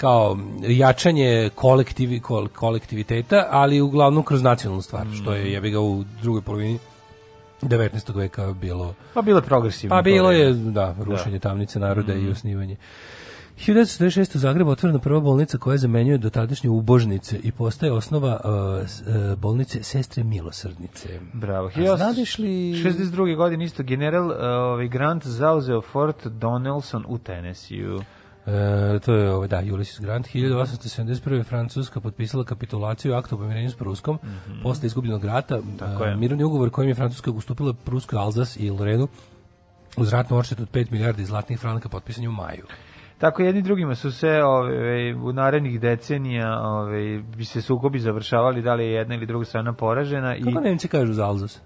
[0.00, 6.04] kao jačanje kolektivi, kol, kolektiviteta, ali uglavnom kroz nacionalnu stvar, što je jebi ga u
[6.22, 6.78] drugoj polovini
[7.62, 8.16] 19.
[8.16, 9.96] veka bilo Pa bilo je progresivno.
[9.96, 10.70] pa bilo je, vreme.
[10.70, 12.26] da, rušenje tamnice naroda Mhm.
[12.26, 12.76] i osnivanje.
[13.58, 14.36] 1946.
[14.36, 19.82] u Zagrebu otvorena prva bolnica koja zamenjuje dotadašnje ubožnice i postaje osnova uh, uh, bolnice
[19.82, 21.08] Sestre Milosrdnice.
[21.32, 21.70] Bravo.
[21.84, 22.48] A znadeš li...
[22.74, 23.36] 62.
[23.36, 27.78] godine isto general uh, ovaj Grant zauzeo Fort Donelson u Tennessee.
[28.46, 28.50] E,
[28.98, 30.26] to je ovo, da, Ulysses Grant.
[30.26, 31.44] 1871.
[31.44, 34.18] Francuska potpisala kapitulaciju akta o pomirenju s Pruskom
[34.62, 35.58] posle izgubljenog rata.
[35.78, 36.16] Tako E, je.
[36.16, 39.08] mirovni ugovor kojim je Francuska ustupila Pruskoj Alzas i Lorenu
[39.96, 42.64] uz ratnu odštetu od 5 milijardi zlatnih franaka potpisan je u maju.
[43.18, 48.74] Tako jedni drugima su se ove, u narednih decenija ove, bi se sukobi završavali da
[48.74, 51.60] li je jedna ili druga strana poražena i Kako Nemci kažu za Alzas?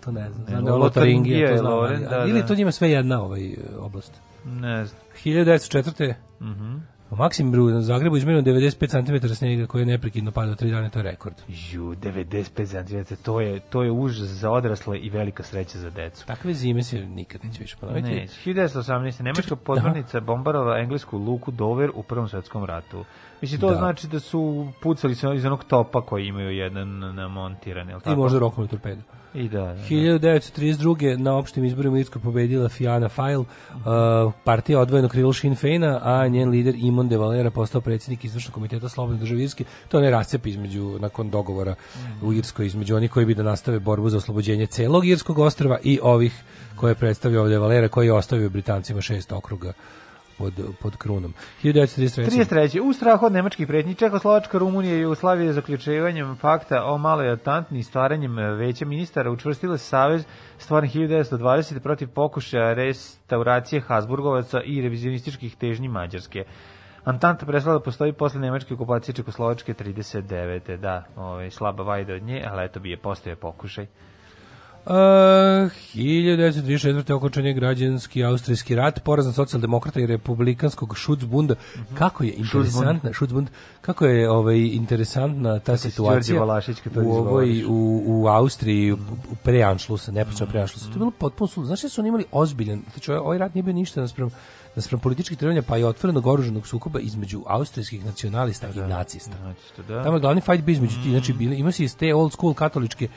[0.00, 0.46] To ne znam.
[0.46, 1.72] Znam da je Lo- Lotaringija, to je znam.
[1.72, 2.46] Loren, ali- da, Ili da.
[2.46, 4.12] to njima sve jedna ovaj, oblast.
[4.44, 5.00] ne znam.
[5.26, 6.14] 1904.
[6.40, 6.76] Mhm.
[7.10, 10.98] U Maksimbru na Zagrebu izmjereno 95 cm snijega koji je neprekidno padao 3 dana, to
[10.98, 11.34] je rekord.
[11.48, 16.26] Ju, 95 cm, to je, to je užas za odrasle i velika sreća za decu.
[16.26, 18.08] Takve zime se nikad neće više ponoviti.
[18.08, 19.22] Ne, 1918.
[19.22, 23.04] Nemačka podmornica bombardovala englesku luku Dover u Prvom svetskom ratu.
[23.40, 23.76] Mislim, to Da.
[23.76, 28.12] znači da su pucali se iz onog topa koji imaju jedan namontiran, jel tako?
[28.12, 29.02] I možda roknuli torpedu.
[29.36, 29.82] I da, da, da.
[29.82, 31.16] 1932.
[31.16, 33.46] na opštim izborima u Irskoj pobedila Fiona File, uh,
[34.44, 38.88] partija odvojeno krilo Sinn Feina, a njen lider Imon de Valera postao predsjednik izvršnog komiteta
[38.88, 39.64] Slobodne države Irske.
[39.88, 41.74] To je rascep između, nakon dogovora
[42.22, 45.98] u Irskoj, između onih koji bi da nastave borbu za oslobođenje celog Irskog ostrva i
[46.02, 46.42] ovih
[46.76, 49.72] koje predstavlja ovdje Valera, koji je ostavio Britancima šest okruga
[50.38, 51.34] pod, pod krunom.
[51.62, 52.30] 1933.
[52.30, 52.80] 33.
[52.80, 58.36] U strahu od nemačkih pretnji Čehoslovačka, Rumunija i Jugoslavija zaključivanjem pakta o maloj Atantni stvaranjem
[58.36, 60.24] veća ministara učvrstile savez
[60.58, 66.44] stvoren 1920 protiv pokušaja restauracije Habsburgovaca i revizionističkih težnji Mađarske.
[67.04, 70.76] Antanta prestala da postoji posle nemačke okupacije Čekoslovačke 39.
[70.76, 73.86] Da, ovaj, slaba vajda od nje, ali eto bi je postoje pokušaj.
[74.86, 77.12] Uh, 1934.
[77.12, 81.54] okončan je građanski austrijski rat, porazan socijaldemokrata i republikanskog Schutzbunda.
[81.94, 83.48] Kako je interesantna Schutzbund,
[83.80, 86.42] kako je ovaj interesantna ta si situacija
[86.94, 88.98] u ovoj u, u Austriji u,
[89.32, 90.86] u pre Anšlusa, neposredno pre Anšlusa.
[90.86, 91.66] To je bilo potpuno suludo.
[91.66, 94.30] Znaš da su oni imali ozbiljan, znači ovaj- ovaj rat nije bio ništa naspram
[94.76, 99.36] naspram političkih trebanja pa i otvorenog oruženog sukoba između austrijskih nacionalista i nacista.
[99.40, 100.02] Znači, da.
[100.02, 102.54] Tamo je glavni fight bio između ti, znači bili, ima se iz te old school
[102.54, 103.08] katoličke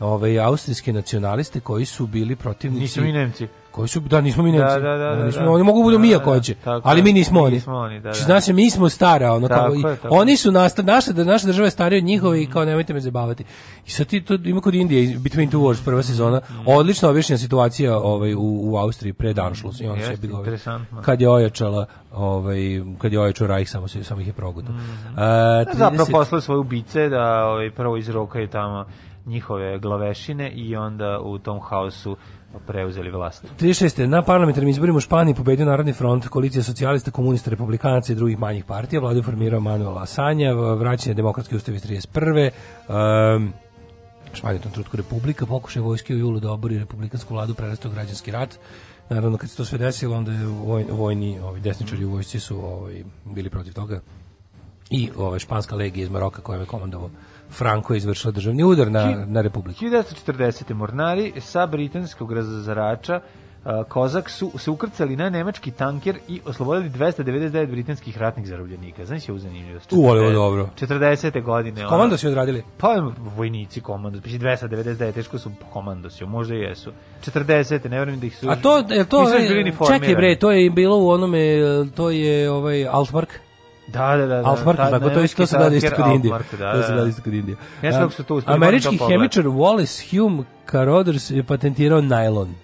[0.00, 3.46] ovaj austrijske nacionaliste koji su bili protivnici Nisu mi Nemci.
[3.70, 4.80] koji su da nismo mi Da, Nemci.
[4.82, 5.50] da, da, da, nismo, da.
[5.50, 7.04] Oni mogu budu Da, mi da, ako hoće, ali je.
[7.04, 7.54] mi nismo oni.
[7.54, 8.56] Nismo oni, da, Znači, da.
[8.56, 11.70] Mi smo stara, ono Tako kao, je, tako oni su nasta, naša, naša država je
[11.70, 13.44] starija od njihove i kao nemojte me zabavati.
[13.86, 17.98] I sad ti to ima kod Indije, Between Two Wars, prva sezona, odlično objašnjena situacija
[17.98, 19.80] ovaj, u, u Austriji pred Anschluss.
[19.80, 20.44] I on se bilo,
[21.02, 22.58] kad je ojačala, ovaj,
[22.98, 24.74] kad je ojačao Reich, samo, se, samo ih je progutao.
[25.16, 28.84] A, Da, Zapravo 30 poslali svoje ubice da ovaj, prvo izrokaju tamo
[29.26, 32.16] njihove glavešine i onda u tom haosu
[32.66, 33.44] preuzeli vlast.
[33.60, 34.06] 36.
[34.06, 38.64] Na parlamentarnim izborima u Španiji pobedio Narodni front, koalicija socijalista, komunista, republikanaca i drugih manjih
[38.64, 39.00] partija.
[39.00, 42.50] Vladu formirao Manuel Asanja, vraćanje demokratske ustave iz 31.
[42.88, 43.52] Um,
[44.32, 48.30] Španija je tom trenutku republika, pokušaj vojske u julu da obori republikansku vladu, prerastao građanski
[48.30, 48.58] rat.
[49.08, 52.64] Naravno, kad se to sve desilo, onda je voj, vojni, ovi desničari u vojsci su
[52.64, 54.00] ovaj, bili protiv toga.
[54.90, 57.10] I ovaj, španska legija iz Maroka koja je komandovao
[57.50, 59.80] Franco je izvršila državni udar na, na republiku.
[59.80, 60.74] 1940.
[60.74, 63.20] mornari sa britanskog razarača
[63.88, 69.04] Kozak su se ukrcali na nemački tanker i oslobodili 299 britanskih ratnih zarobljenika.
[69.04, 69.92] Znaš je uzanimljivost?
[69.92, 70.68] U, ali ovo je dobro.
[70.80, 71.42] 40.
[71.42, 71.86] godine.
[71.88, 72.62] Komando su odradili.
[72.78, 76.92] Pa vojnici komando, znači 299, teško su komandosi, možda i jesu.
[77.26, 78.50] 40, ne verujem da ih su...
[78.50, 79.24] A to je to
[79.64, 81.38] ni čekaj bre, to je bilo u onome
[81.94, 83.30] to je ovaj Altmark.
[83.92, 84.26] Da, da, da.
[84.36, 86.32] da Altmark, tad tako to nemački isto se gleda isto kod Indije.
[86.32, 86.94] Da, to da, se da.
[86.94, 87.56] gleda isto kod Indije.
[87.82, 92.54] Ja sam A, kako to uspeli, Američki to hemičar Wallace Hume Carothers je patentirao najlon.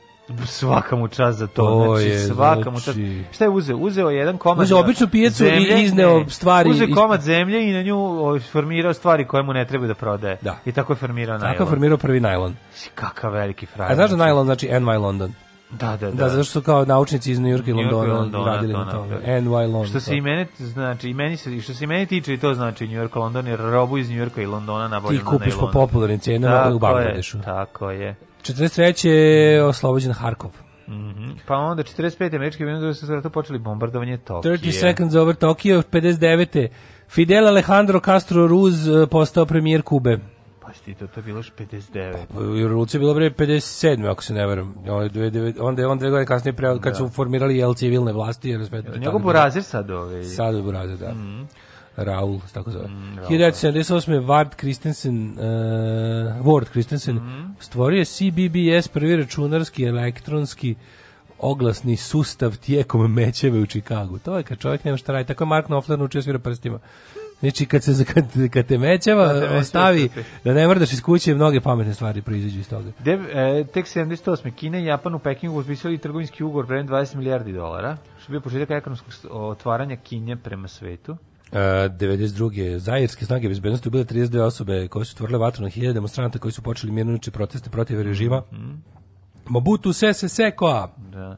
[0.44, 1.62] Svaka mu čast za to.
[1.62, 2.84] To znači, je, svaka mu čast.
[2.84, 3.76] znači- Šta je uzeo?
[3.76, 6.28] Uzeo je jedan komad Uzeo običnu pijacu i zemlje, izneo ne.
[6.28, 7.96] stvari Uzeo iz- komad zemlje i na nju
[8.52, 10.36] formirao stvari koje mu ne treba da prodaje.
[10.40, 10.56] Da.
[10.64, 11.54] I tako je formirao najlon.
[11.54, 12.56] Tako je formirao prvi najlon.
[12.94, 13.92] Kakav veliki frajer.
[13.92, 14.26] A znaš da znači.
[14.26, 15.32] najlon znači NY London?
[15.70, 16.10] Da, da, da.
[16.10, 19.20] Da, zato što su kao naučnici iz New Yorka i Londona, Londona radili na tome.
[19.26, 19.84] NY London.
[19.84, 20.00] Što to.
[20.00, 22.88] se i mene znači i meni se što se i meni tiče i to znači
[22.88, 25.70] New York, London jer robu iz New Yorka i Londona nabavljam Ti na kupiš po
[25.72, 27.38] popularnim Tako u Bangladešu.
[27.44, 28.14] Tako je.
[28.42, 29.08] 43.
[29.08, 30.50] je oslobođen Harkov.
[30.88, 31.30] Mhm.
[31.46, 32.36] Pa onda 45.
[32.36, 34.52] američki vojni su zato počeli bombardovanje Tokija.
[34.54, 36.68] 30 seconds over Tokyo, 59.
[37.08, 40.18] Fidel Alejandro Castro Ruz eh, postao premijer Kube.
[40.66, 42.16] Pa ti to, to je bilo još 59.
[42.34, 44.10] U Revolucija je bila bre 57.
[44.10, 44.74] ako se ne veram.
[44.88, 48.12] Onda je dve- onda je on dve godine kasnije pre, kad su formirali jel civilne
[48.12, 48.50] vlasti.
[48.50, 50.22] Jer sve, Njegov burazir sad ovaj.
[50.24, 51.10] Sad je Burazir, da.
[51.10, 51.42] Mhm.
[51.96, 52.86] Raul, tako zove.
[52.86, 53.86] Mm, Raul, 1978.
[54.20, 55.36] Ward Christensen, uh,
[56.42, 57.44] Ward Christensen Mhm.
[57.60, 60.74] stvorio je CBBS, prvi računarski elektronski
[61.38, 64.18] oglasni sustav tijekom mećeve u Čikagu.
[64.18, 65.28] To je kad čovjek nema šta radi.
[65.28, 66.78] Tako je Mark Knopfler naučio svira prstima.
[67.40, 70.08] Znači, kad, se, kad, kad te mećeva Kad te ostavi
[70.44, 72.90] da ne mrdaš iz kuće, mnoge pametne stvari proizađu iz toga.
[73.04, 74.54] De, e, tek 78.
[74.54, 78.40] Kina i Japan u Pekingu potpisali trgovinski ugovor vredan 20 milijardi dolara, što je bio
[78.40, 81.12] početak ekonomskog otvaranja Kinje prema svetu.
[81.12, 82.76] Uh, 92.
[82.76, 86.62] Zairske snage bezbednosti ubile 32 osobe koje su otvorile vatru na hiljade demonstranta koji su
[86.62, 88.42] počeli mirnojući proteste protiv režima.
[89.48, 90.92] Mobutu Sese Sekoa.
[91.12, 91.36] Da.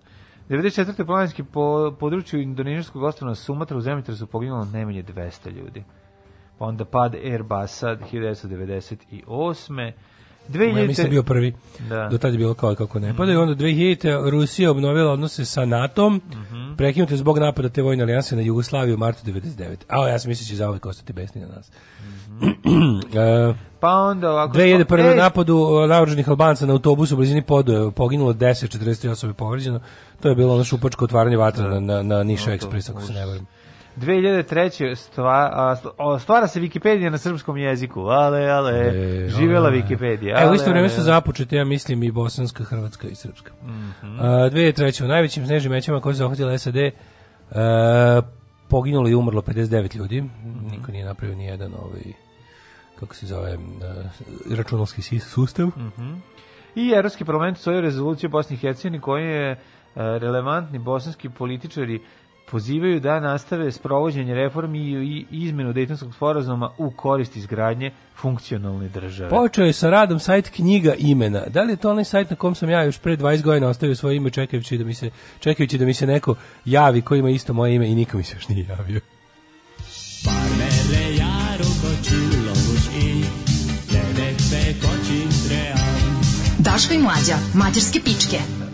[0.49, 1.07] 94.
[1.07, 5.85] planinski po području indonezijskog ostrava Sumatra u zemljotresu poginulo najmanje 200 ljudi.
[6.59, 9.93] Pa onda pad Airbusa 1998.
[10.49, 10.79] 2000.
[10.79, 11.55] Ja mislim bio prvi.
[11.89, 12.09] Da.
[12.11, 13.33] Do tada je bilo kao kako ne pada.
[13.33, 14.31] I onda 2000.
[14.31, 16.21] Rusija obnovila odnose sa NATO-om,
[16.77, 19.77] prekinute zbog napada te vojne alijanse na Jugoslaviju u martu 99.
[19.89, 21.71] A ja sam mislio da će zauvek ostati besni na nas.
[23.15, 24.59] E, Pa onda ovako...
[24.59, 25.11] 2001.
[25.11, 29.81] Ej, napadu uh, naoruženih Albanca na autobusu u blizini Podoje poginulo 10, 43 osobe povređeno.
[30.21, 33.27] To je bilo ono šupačko otvaranje vatra na, na, na Niša Express, ako se ne
[33.27, 33.47] varam.
[33.99, 34.95] 2003.
[34.95, 38.01] Stva, a, stvara se Wikipedija na srpskom jeziku.
[38.01, 39.77] Ale, ale, E, živela ale.
[39.77, 40.41] Wikipedija.
[40.41, 43.53] Evo, ale, isto vreme su započete, ja mislim, i bosanska, hrvatska i srpska.
[43.63, 44.21] Mhm.
[44.21, 45.05] A, 2003.
[45.05, 46.93] U najvećim snežnim mećama koje su zahvatile SAD, e,
[48.69, 50.23] poginulo i umrlo 59 ljudi.
[50.23, 50.69] Mhm.
[50.71, 52.03] Niko nije napravio ni jedan ovaj,
[53.01, 53.57] kako se zove, e,
[54.57, 55.67] računalski sustav.
[55.67, 56.15] Mhm.
[56.75, 59.59] I Evropski parlament svoju rezoluciju Bosni i Hercegovini koje je e,
[59.97, 62.01] relevantni bosanski političari
[62.51, 69.31] pozivaju da nastave sprovođenje reformi i izmenu Dejtonskog sporazuma u korist izgradnje funkcionalne države.
[69.31, 71.41] Počeo je sa radom sajt knjiga imena.
[71.49, 73.95] Da li je to onaj sajt na kom sam ja još pre 20 godina ostavio
[73.95, 76.35] svoje ime čekajući da mi se čekajući da mi se neko
[76.65, 79.01] javi ko ima isto moje ime i niko mi se još nije javio.
[86.59, 88.68] Daško i Mlađa, mađarske pičke.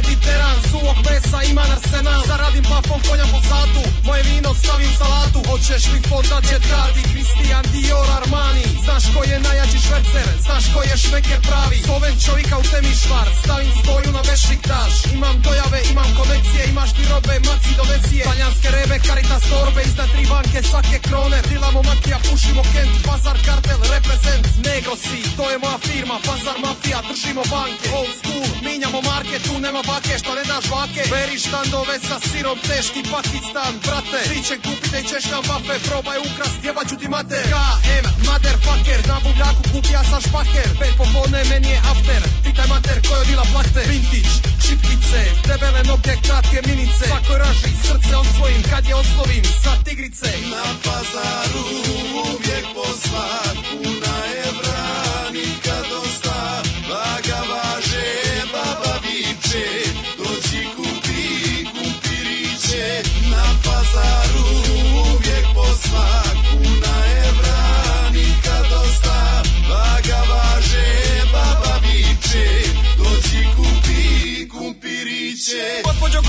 [0.00, 2.22] Mediteran Suvog mesa ima arsenal.
[2.26, 5.38] Zaradim papom konja po satu Moje vino stavim salatu.
[5.50, 8.64] Hoćeš li fonda Đetradi Christian Dior Armani.
[8.84, 11.78] Znaš ko je najjači švercer Znaš ko je šmeker pravi.
[11.88, 17.34] Zovem čovjeka u temišvar Stavim stoju na Bešiktaš Imam dojave, imam konekcije Imaš ti robe,
[17.46, 18.22] maci do vecije.
[18.28, 21.38] Talijanske rebe, caritas torbe Iznad tri banke, svake krone.
[21.50, 27.00] Dilamo makija, pušimo kent Pazar, kartel, reprezent Negro si, to je moja firma Pazar, mafija,
[27.08, 27.86] držimo banke.
[27.98, 31.02] Old school, minjamo marke Tu nema bake, što ne daš vake.
[31.12, 36.18] Beri štandove sa sirom, teški Pakistan Brate, ti će kupite i ćeš nam vafe Probaj
[36.26, 40.70] ukrast, jebaću ti mater KM, motherfucker Na bubljaku kupija sa špaker.
[40.80, 42.22] Pet popodne, meni je after.
[42.44, 44.34] Pitaj mater, ko je odila plakte Vintage,
[44.64, 47.04] čipkice Debele noge, kratke minice.
[47.10, 50.30] Svakoj raži, srce osvojim Kad je oslovim, sa tigrice.
[50.52, 51.64] Na pazaru
[52.24, 53.28] uvijek posla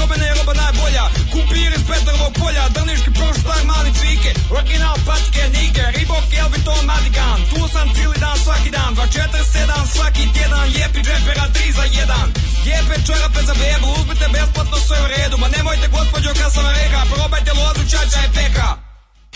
[0.02, 1.04] Kobene je roba najbolja.
[1.32, 2.64] Kumpir iz Petrovog polja.
[2.76, 4.32] Drniški prštar, mali cvike.
[4.58, 8.92] Original pačke, nige Ribok, Elbiton, Madigan Tu sam cijeli dan, svaki dan.
[8.96, 10.68] 24-7, svaki tjedan.
[10.78, 12.28] Jepi džempera, 3 za 1
[12.70, 13.88] Jepe čarape za bebu.
[14.00, 15.36] Uzmite besplatno, sve u redu.
[15.38, 17.02] Ma nemojte gospođo kad sam reka.
[17.14, 18.91] Probajte lozu, čača je peka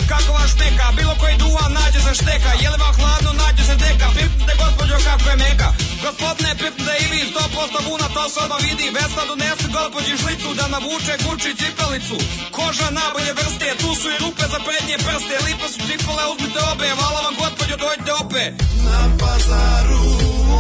[0.10, 2.52] kako vas šteka, bilo koji duhan nađe se šteka.
[2.62, 4.08] Je li vam hladno, nađe se deka.
[4.16, 5.70] Pipnite gospođo kako je meka.
[6.04, 8.88] Gospodine, pipnite i vi 100% vuna, to se odmah vidi.
[8.96, 12.18] Vesna donese gospođi šlicu Da navuče Gucci cipelicu.
[12.56, 15.36] Koža nabolje vrste, tu su i rupe za prednje prste.
[15.46, 16.88] Lipa su cipele, uzmite obe.
[16.98, 18.54] Hvala vam gospođo, dođite opet.
[18.88, 20.06] Na pazaru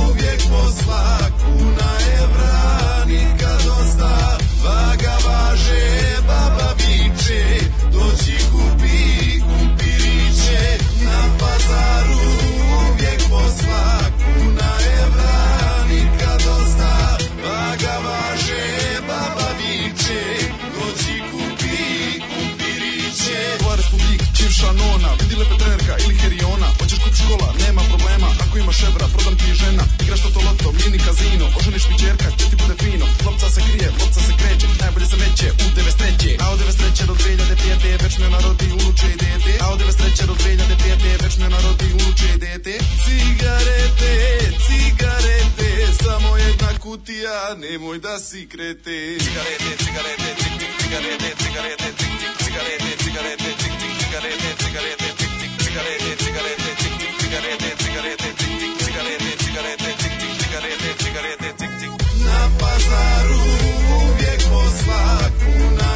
[0.03, 1.05] uvijek posla
[1.41, 2.55] Kuna evra,
[3.05, 6.54] nikad dosta Vaga važe, baba
[24.73, 27.94] nona Vidi lepe trenerka ili heriona Hoćeš kup škola, nema problema
[28.55, 32.45] Ako imaš evra, prodam ti žena Igraš to loto, mini kazino Oženiš mi čerka, će
[32.49, 36.43] ti bude fino Lopca se krije, lopca se kreće Najbolje se meće u 93.
[36.43, 37.05] A od 93.
[37.05, 38.03] do 2005.
[38.03, 40.25] Već me narodi unuče i dete A od 93.
[40.27, 41.23] do 2005.
[41.23, 44.13] Već me narodi unuče i dete Cigarete,
[44.65, 45.69] cigarete,
[46.03, 48.97] samo jedna kutija, nemoj da si krete.
[49.23, 55.33] Cigarete, cigarete, cik cik cigarete, cigarete, cik cik cigarete, cigarete, cik cik cigarete, cigarete, cik
[55.39, 58.44] cik cigarete, cigarete, cik cigarete, cigarete, cik cik cigarete,
[62.75, 63.39] Na pazaru
[64.03, 65.91] uvijek posla, kuna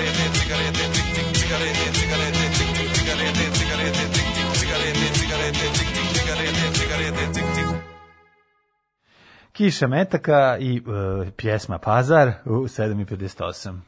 [0.00, 5.88] cigarete, cigarete, cik cik cigarete, cigarete, cik cik cigarete, cigarete, cik cik cigarete, cigarete, cik
[5.94, 7.66] cik cigarete, cigarete, cik cik.
[9.52, 13.78] Kiša metaka i e, pjesma Pazar u 7.58.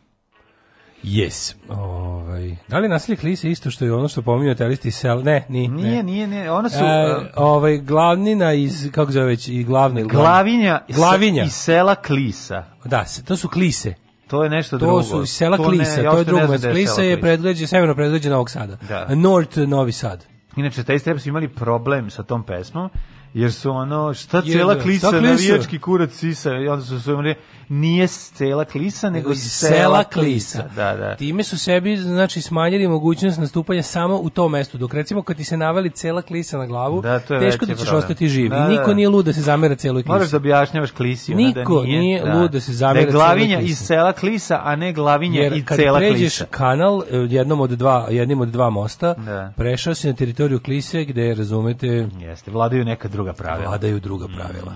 [1.03, 1.55] Yes.
[1.69, 5.23] Ovaj, da li nasilje klise isto što je ono što pominjate telisti sel?
[5.23, 6.03] Ne, ni, Nije, ne.
[6.03, 6.51] nije, nije.
[6.51, 6.85] Ona su...
[6.85, 11.45] E, e, ovaj, glavnina iz, kako zove već, i glavna Glavinja, Glavinja.
[11.45, 12.65] iz sela Klisa.
[12.85, 13.95] Da, to su klise.
[14.27, 15.03] To je nešto To drugo.
[15.03, 17.95] su iz sela ne- Klisa, ja to je ne drugo da Klisa je predgrađe, severno
[17.95, 18.77] predgrađe Novog Sada.
[18.79, 19.07] Da.
[19.11, 20.27] North Novi Sad.
[20.57, 22.91] Inače, taj strep su imali problem sa tom pesmom,
[23.35, 25.21] jer su ono, šta cela šta klisa, klisa?
[25.23, 27.35] navijački kurac sisa, i onda su su imali,
[27.73, 30.63] nije cela klisa, nego iz sela klisa.
[30.77, 31.17] Da, da.
[31.17, 34.79] Time su sebi znači smanjili mogućnost nastupanja samo u tom mestu.
[34.79, 37.75] Dok recimo kad ti se navali cela klisa na glavu, Da, to je teško da
[37.75, 37.99] ćeš problem.
[37.99, 38.51] ostati živ.
[38.51, 38.95] Da, niko da.
[38.95, 40.09] nije lud da se zamera celoj klisi.
[40.09, 41.33] Moraš da objašnjavaš klisi.
[41.33, 43.73] ona Niko da nije, nije lud da se zamera Da je glavinja celoj klisi.
[43.73, 46.45] iz sela klisa, a ne glavinja i Jer kad cela pređeš klisa.
[46.47, 49.53] kanal e, jednom od dva, jednim od dva mosta, Da.
[49.57, 53.69] prešao si na teritoriju Klise gde, razumete, Jeste, vladaju neka druga pravila.
[53.69, 54.73] vladaju druga pravila.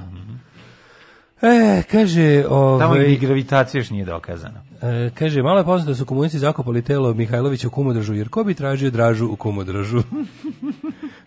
[1.43, 4.62] E, kaže, Tamo ovaj, i gravitacija još nije dokazana.
[4.82, 8.45] e, kaže, malo je poznato da su komunisti zakopali telo Mihajlovića u Kumodražu, jer ko
[8.45, 10.03] bi tražio dražu u Kumodražu?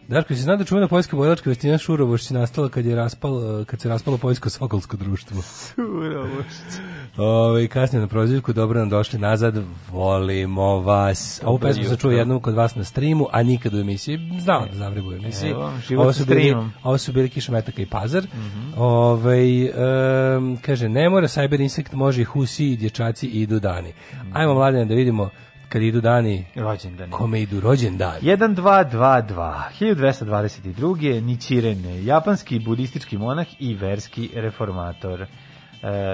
[0.10, 3.90] Darko, si zna da čuvena poljska bojlačka Vestina Šurovošć nastala kad, je raspal, kad se
[3.90, 5.42] raspalo poljsko sokolsko društvo?
[7.18, 11.42] Ove, kasnije na prozivku, dobro nam došli nazad, volimo vas.
[11.46, 14.78] Ovu pesmu sam čuo jednom kod vas na streamu, a nikad u emisiji, znao da
[14.78, 15.50] zavrebu u emisiji.
[15.50, 18.28] Evo, ovo su bili, ovo su bili Kišometaka i Pazar.
[18.78, 23.94] Ovaj, em, kaže, ne mora Cyber Insect, može i Husi i dječaci idu dani.
[24.14, 24.32] Mhm.
[24.34, 25.30] Ajmo, mladene, da vidimo
[25.70, 27.12] kad idu dani, Rođendan.
[27.12, 28.22] kome idu rođendani.
[28.22, 29.62] 1222.
[29.80, 31.22] 1222.
[31.22, 35.22] Nichiren, japanski budistički monah i verski reformator.
[35.22, 35.28] E,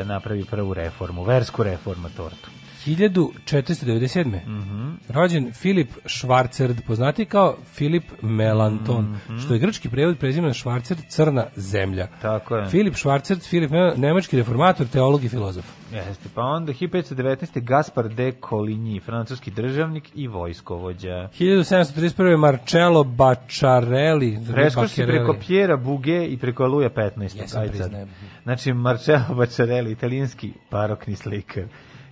[0.06, 2.50] napravi prvu reformu, versku reformatortu.
[2.86, 4.40] 1497.
[4.48, 4.92] Mhm.
[5.10, 9.38] Rođen Filip Švarcerd, poznati kao Filip Melanton, Mhm.
[9.38, 12.08] što je grčki prevod prezimena Švarcerd, crna zemlja.
[12.22, 12.70] Tako je.
[12.70, 15.66] Filip Švarcerd, Filip Melanton, nemački reformator, teolog i filozof.
[15.94, 17.60] Jeste, pa onda 1519.
[17.60, 21.30] Gaspar de Coligny, francuski državnik i vojskovođa.
[21.30, 22.38] 1731.
[22.38, 24.40] Marcello Bacciarelli.
[24.54, 25.20] Preskoči Bacchiarelli.
[25.20, 27.38] preko Pjera Buge i preko Luja 15.
[27.38, 28.10] Jesam, priznajem.
[28.44, 31.64] Znači, Marcello Bacciarelli, italijanski barokni slikar.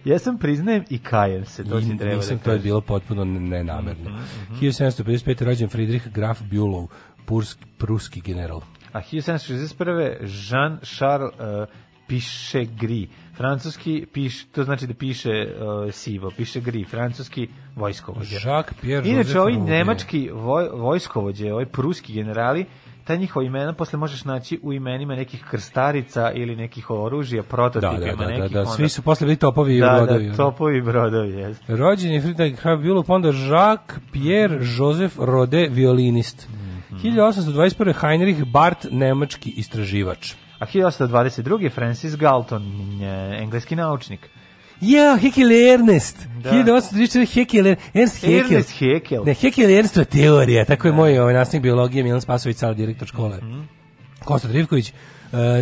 [0.05, 3.25] Jesam priznajem i kajem se, to I si treba nisam, da to je bilo potpuno
[3.25, 4.11] nenamerno.
[4.61, 5.43] 1755.
[5.43, 6.87] rođen Friedrich Graf Bülow,
[7.25, 8.61] purski, pruski general.
[8.93, 10.17] A 1761.
[10.21, 11.67] Jean-Charles uh,
[12.07, 18.35] Pichegri, francuski, piš, to znači da piše uh, sivo, Pichegri, francuski vojskovođa.
[18.35, 22.65] Jacques Pierre Inače, ovi nemački voj, vojskovođe, ovi pruski generali,
[23.03, 27.99] ta njihova imena posle možeš naći u imenima nekih krstarica ili nekih oružja, Da, prototipima
[27.99, 28.51] da, da, da, nekih.
[28.53, 30.29] da, onda- svi su posle bili topovi i da, brodovi.
[30.29, 31.75] Da, topovi i brodovi, jeste.
[31.75, 32.61] Rođen je Friedrich
[33.07, 36.47] pa onda Jacques Pierre Joseph Rode, violinist.
[36.49, 36.97] Mhm.
[37.01, 37.93] 1821.
[38.01, 40.33] Heinrich Barth, nemački istraživač.
[40.59, 41.69] A 1822.
[41.69, 42.63] Francis Galton,
[43.39, 44.29] engleski naučnik.
[44.83, 46.17] Ja, Haeckel Ernest.
[46.43, 46.49] Da.
[46.49, 47.25] 1834.
[47.33, 48.57] Haeckel Ernst Haeckel.
[48.57, 49.23] Ernest Haeckel.
[49.25, 53.07] Ne, Haeckel je Ernstova teorija, tako je moj ovaj, nastavnik biologije Milan Spasović, sada direktor
[53.07, 53.37] škole.
[53.37, 53.61] Mhm.
[54.25, 54.93] Kosta Drivković, e,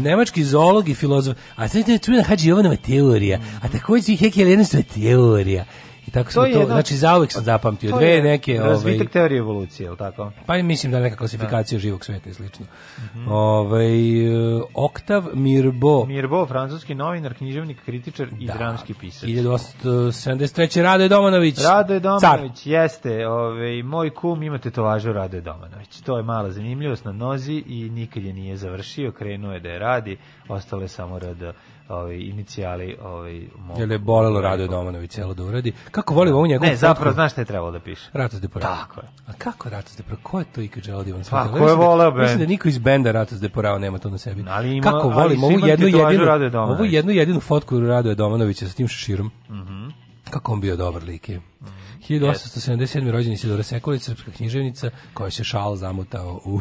[0.02, 1.38] nemački zoolog i filozof.
[1.56, 5.66] A sad je čujena Hadži Jovanova teorija, a takođe i Haeckel Ernstova teorija.
[6.08, 6.40] I tako Mhm.
[6.40, 8.54] je to, jedno- znači zauvek sam zapamtio To dve je neke...
[8.54, 10.32] Ovaj, Razvitak teorije evolucije, je li tako?
[10.46, 12.66] pa i mislim da je neka klasifikacija živog sveta i slično.
[13.00, 13.28] Mhm.
[13.28, 13.88] Ovaj,
[14.28, 18.54] e, Oktav Mirbo, Mirbo, francuski novinar, književnik, kritičar i Da.
[18.54, 19.24] dramski pisac.
[19.24, 20.52] 1873.
[20.78, 21.58] Rade Domanović.
[21.60, 22.02] Rade Car.
[22.02, 26.02] Domanović jeste, ovaj, moj kum ima tetovažu Rade Domanović.
[26.02, 29.80] To je mala zanimljivost na nozi i nikad je nije završio, krenuo je da je
[29.80, 30.18] radi,
[30.50, 31.54] ostale samo rad
[31.92, 33.80] ovaj, inicijali ovaj, mog.
[33.80, 35.74] Jel je bolelo Rade Domanović celo da uradi.
[35.92, 37.14] Kako volim ovu njegovu Ne, zapravo fotku?
[37.14, 38.10] znaš šta je trebalo da piše.
[38.14, 38.76] Ratos de Porao.
[38.76, 39.08] Tako je.
[39.28, 40.20] A kako Ratos de Porao?
[40.24, 42.22] Ko je to ikad želeo da ima na Pa, svom ko je da- voleo bend?
[42.22, 44.44] Mislim da niko iz benda Ratos de Porao nema to na sebi.
[44.48, 46.28] Ali ima- kako volim ovu jednu jedinu,
[46.58, 49.32] ovu jednu jedinu fotku Rade Domanovića sa tim šeširom.
[49.50, 49.90] Mhm.
[50.30, 51.42] Kako on bio dobar lik je.
[52.02, 53.12] 1877.
[53.12, 56.60] rođen Isidora Sekulić, srpska književnica, koja se šal zamutao u...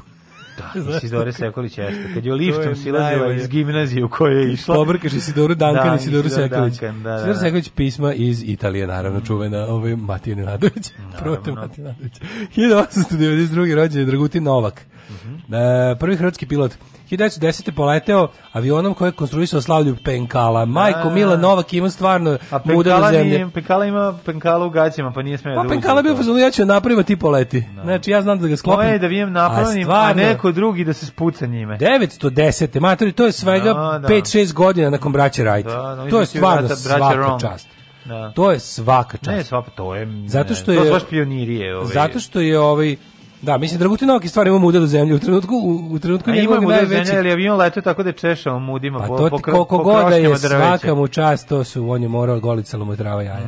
[0.74, 2.14] Da, Isidore Sekolić jeste.
[2.14, 4.74] Kad je To liftom silazila iz gimnazije u kojoj je išla.
[4.74, 6.80] Pobrkaš Isidoru Duncan Da, Isidoru Isidor Sekulić.
[6.80, 7.40] Duncan, da, da, Isidor da.
[7.40, 10.92] Sekulić pisma iz Italije, naravno, čuvena ovaj, Matija Nenadović.
[11.18, 12.12] Prote Matija Nenadović.
[12.56, 13.74] 1892.
[13.74, 14.86] rođen je Dragutin Novak.
[15.10, 15.34] Mhm.
[15.52, 16.72] E, prvi hrvatski pilot.
[17.10, 17.70] 1910.
[17.70, 20.64] poleteo avionom koji je konstruisao Slavlju Penkala.
[20.64, 21.10] Majko A.
[21.10, 23.30] Mila Novak ima stvarno A muda do Penkala, zemlje.
[23.30, 26.38] nije, Penkala ima Penkala u gaćama, pa nije smeo da Pa uđe Penkala bio fazonu,
[26.38, 27.64] ja ću napraviti ti poleti.
[27.82, 28.78] Znači, ja znam da ga sklopim.
[28.78, 31.78] Moje je da vijem napravim, a, stvarno, neko drugi da se spuca njime.
[31.78, 32.80] 910.
[32.80, 34.08] Matori, to je svega Da, da.
[34.08, 35.64] 5-6 godina nakon braće Wright.
[35.64, 37.40] Da, da, to je stvarno svaka Wrong.
[37.40, 37.68] čast.
[38.04, 38.32] Da.
[38.32, 39.26] To je svaka čast.
[39.28, 40.08] Ne, sva, to je...
[40.26, 41.76] Zato što ne, To je- su baš pionirije.
[41.76, 41.88] Ovaj.
[41.88, 42.96] Zato što je ovaj
[43.42, 45.14] Da, mislim Dragutin Novak je stvarno ima muda do zemlje.
[45.14, 47.82] U trenutku u, u trenutku A ima njegovog mu da najvećeg zemlja, ali avion letao
[47.82, 50.48] tako da češao mudima Pa po, to po, kro- koliko po god da je drveća.
[50.48, 53.38] svaka mu čast, to su, on je morao golicalo mu trava jaja.
[53.38, 53.46] E,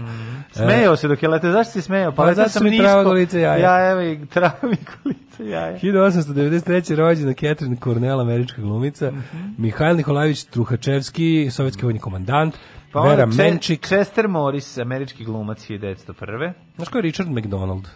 [0.55, 1.53] Smejao se dok je letao.
[1.53, 2.13] Zašto si smejao?
[2.13, 2.83] Pa, Pa zato sam mi nisko.
[2.83, 3.57] trava golica jaja.
[3.59, 5.79] Ja, evo i trava mi golica jaja.
[5.79, 6.63] 1893.
[6.95, 9.39] rođena Catherine Cornell, američka glumica, Mhm.
[9.59, 12.55] Mihajl Nikolajević Truhačevski, sovjetski vojni komandant,
[12.93, 13.81] Pa Vera onda Če- Menčik.
[13.83, 16.53] Chester Morris, američki glumac 1901.
[16.77, 17.89] Znaš ko je Richard McDonald?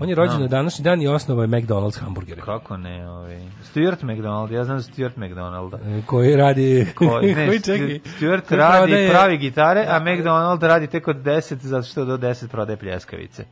[0.00, 2.40] On je rođen na današnji dan i osnovao je McDonald's hamburgere.
[2.42, 3.40] Kako ne, ovaj.
[3.62, 5.78] Stuart McDonald, ja znam Stuart McDonalda.
[5.78, 6.86] E, Koji radi...
[6.94, 11.16] Koji, ne, koji čekaj, Stuart koji radi prodaje- pravi gitare, a McDonald radi tek od
[11.16, 13.44] 10, zato što do 10 prodaje pljeskavice.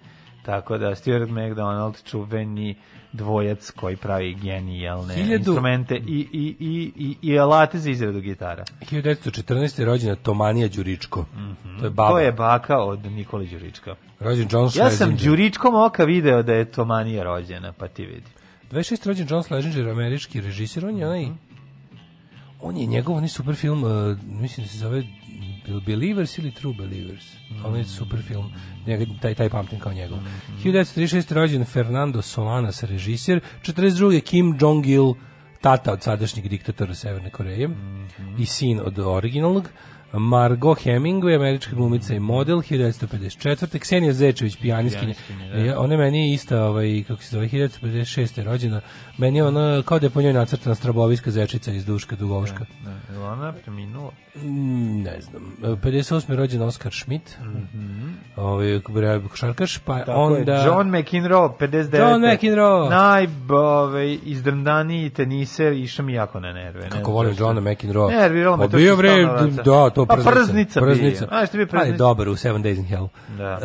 [0.45, 2.75] Tako da Stuart McDonald čuveni
[3.13, 8.65] dvojac koji pravi genijalne Hiljadu- instrumente i, i, i, i, i alate za izradu gitara.
[8.91, 9.81] 1914.
[9.81, 11.25] je rođena Tomanija Đuričko.
[11.79, 12.11] To je baba.
[12.11, 13.95] To je baka od Nikoli Đurička.
[14.21, 15.25] Rođen John Ja sam Schlesinger.
[15.25, 18.27] Đuričkom oka video da je Tomanija rođena, pa ti vidi.
[18.71, 19.07] 26.
[19.07, 21.27] rođen John Schlesinger, američki režisir, on je onaj...
[22.61, 23.91] on je njegov onaj super film, uh,
[24.27, 25.03] mislim da se zove
[25.87, 27.25] Believers ili True Believers.
[27.51, 27.65] Mm.
[27.65, 28.53] On je super film.
[28.87, 30.19] Njega, taj, taj pamtim kao njegov.
[30.19, 30.62] Mm.
[30.65, 31.33] 1936.
[31.33, 33.41] rođen Fernando Solanas, režisir.
[33.62, 34.21] 42.
[34.21, 35.15] Kim Jong-il,
[35.61, 38.43] tata od sadašnjeg diktatora Severne Koreje mm -hmm.
[38.43, 39.69] i sin od originalnog.
[40.19, 43.79] Margot Hemingway, američka glumica i model, 1954.
[43.79, 45.15] Ksenija Zečević, pijaniskinja.
[45.55, 45.81] Da.
[45.81, 48.43] Ona meni je ista, ovaj, kako se zove, 1956.
[48.43, 48.81] rođena.
[49.19, 52.67] Meni je ona, kao da je po njoj nacrtana straboviska zečica iz Duška Dugovška.
[52.85, 54.12] Da, je li ona preminula?
[54.37, 55.43] Mm, ne znam.
[55.62, 56.35] 58.
[56.37, 57.39] rođen Oskar Schmidt.
[57.41, 58.09] Mhm.
[58.37, 58.80] Ovaj
[59.30, 61.99] košarkaš, pa Tako onda je, John McEnroe, 59.
[62.01, 62.91] John McEnroe.
[62.91, 66.80] Naj, ovaj, izdrndaniji teniser, išao mi jako na nerve.
[66.80, 67.45] ne Kako znam volim zašto.
[67.45, 68.11] Johna McEnroe.
[68.11, 69.11] Nerviralo me Pa to bio bre,
[69.64, 70.80] da, to Pa prznica.
[70.80, 71.28] prznica bio.
[71.32, 71.97] A, što bio Ali prznica?
[71.99, 73.09] dobar u Seven Days in Hell.
[73.28, 73.45] Da.
[73.53, 73.59] E,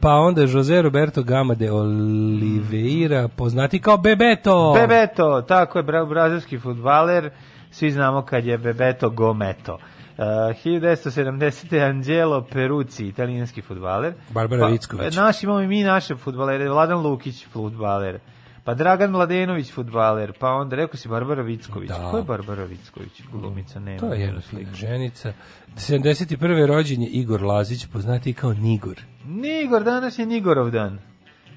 [0.00, 4.72] pa onda Jose Roberto Gama de Oliveira, poznati kao Bebeto.
[4.74, 7.30] Bebeto, tako je, bra- brazilski futbaler,
[7.70, 9.78] svi znamo kad je Bebeto Gometo.
[10.18, 10.24] Uh,
[10.64, 11.80] 1970.
[11.90, 14.14] Angelo Perucci, italijanski futbaler.
[14.30, 15.16] Barbara pa, Vicković.
[15.16, 18.18] Naš imamo i mi naše futbalere, Vladan Lukić futbaler.
[18.64, 21.88] Pa Dragan Mladenović futbaler, pa onda rekao si Barbara Vicković.
[21.88, 22.10] Da.
[22.10, 23.22] Ko je Barbara Vicković?
[23.32, 23.98] Glumica nema.
[23.98, 25.32] To je jedna fina ženica.
[25.76, 26.66] 71.
[26.66, 29.00] rođen je Igor Lazić, poznati kao Nigor.
[29.24, 30.98] Nigor, danas je Nigorov dan.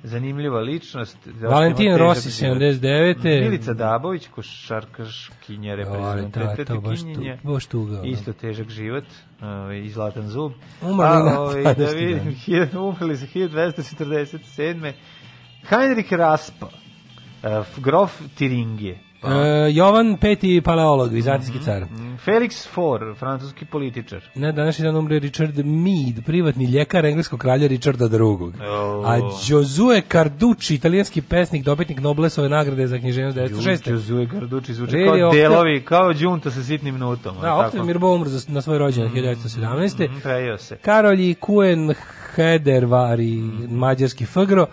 [0.04, 1.18] Zanimljiva ličnost.
[1.42, 2.58] Valentin Težak Rossi, život.
[2.58, 3.24] 79..
[3.24, 5.76] Milica Dabović, košarkaškinja,
[6.34, 6.82] to, to
[7.44, 8.02] baš tuga.
[8.06, 9.04] Isto težak život
[9.42, 10.52] ovaj, i zlatan zub.
[10.82, 12.36] Umrli na ovaj, da vidim,
[12.88, 14.94] umrli su 1247.
[15.70, 19.07] Heinrich Raspa, uh, grof Tiringije.
[19.24, 19.30] E,
[19.72, 21.82] Jovan Peti Paleolog, vizantijski car.
[21.84, 24.24] Mm, Felix Faure, francuski političar.
[24.36, 28.20] Na današnji dan umre Richard Meade, privatni ljekar engleskog kralja Richarda II.
[28.20, 28.52] Oh.
[29.06, 29.18] A
[29.48, 33.90] Josue Carducci, italijanski pesnik, dobitnik Noblesove nagrade za književnost 1906.
[33.90, 37.36] Josue Garducci zvuči Redi kao Octav- delovi, kao džunta sa sitnim nutom.
[37.42, 40.08] Da, Octave Mirbo umro za- na svoj rođendan 1917.
[40.08, 40.78] Mm, prejao se.
[40.78, 41.94] Karolji Kuen
[42.36, 43.36] Hedervari,
[43.70, 44.68] mađarski fgro.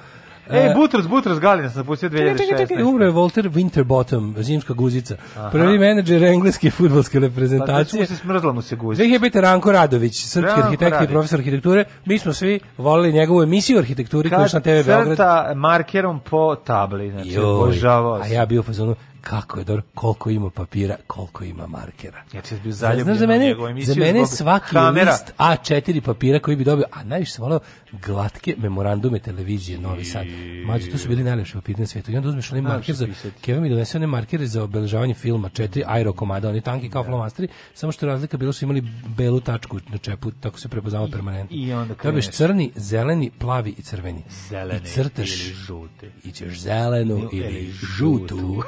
[0.51, 2.31] Ej, Butros, Butros Galina sam napustio 2016.
[2.31, 5.17] Čekaj, čekaj, čekaj, umro je Walter Winterbottom, zimska guzica.
[5.53, 8.01] Prvi menadžer engleske futbolske Pa reprezentacije.
[8.01, 9.03] da se smrzla mu se guzi.
[9.03, 9.41] 2005.
[9.41, 11.85] Ranko Radović, srpski Ranko arhitekt i profesor arhitekture.
[12.05, 15.07] Mi smo svi volili njegovu emisiju arhitekturi koja Kad na TV Beograd.
[15.07, 20.31] crta markerom po tabli, znači, obožavao a ja bio u fazonu, kako je dobro, koliko
[20.31, 22.23] ima papira, koliko ima markera.
[22.33, 25.11] Ja sam bio Znaš, zaljubljen za u mene, za mene svaki kamera.
[25.11, 27.61] list A4 papira koji bi dobio, a najviše sam volao
[28.03, 30.27] glatke memorandume televizije Novi Sad.
[30.67, 32.13] Mađo, to su bili najlepši papiri na svijetu.
[32.13, 33.07] I onda uzmeš onaj Znaš marker za.
[33.41, 37.49] Keva mi donese one markere za obeležavanje filma, četiri aero komada, oni tanki kao flomasteri,
[37.75, 38.81] samo što razlika bilo su imali
[39.17, 41.57] belu tačku na čepu, tako se prepoznava permanentno.
[41.57, 42.37] i onda Dobiješ kreneš.
[42.37, 44.23] crni, zeleni, plavi i crveni.
[44.49, 46.07] Zeleni I crtaš ili žuti.
[46.25, 48.63] i ćeš zelenu ili žutu.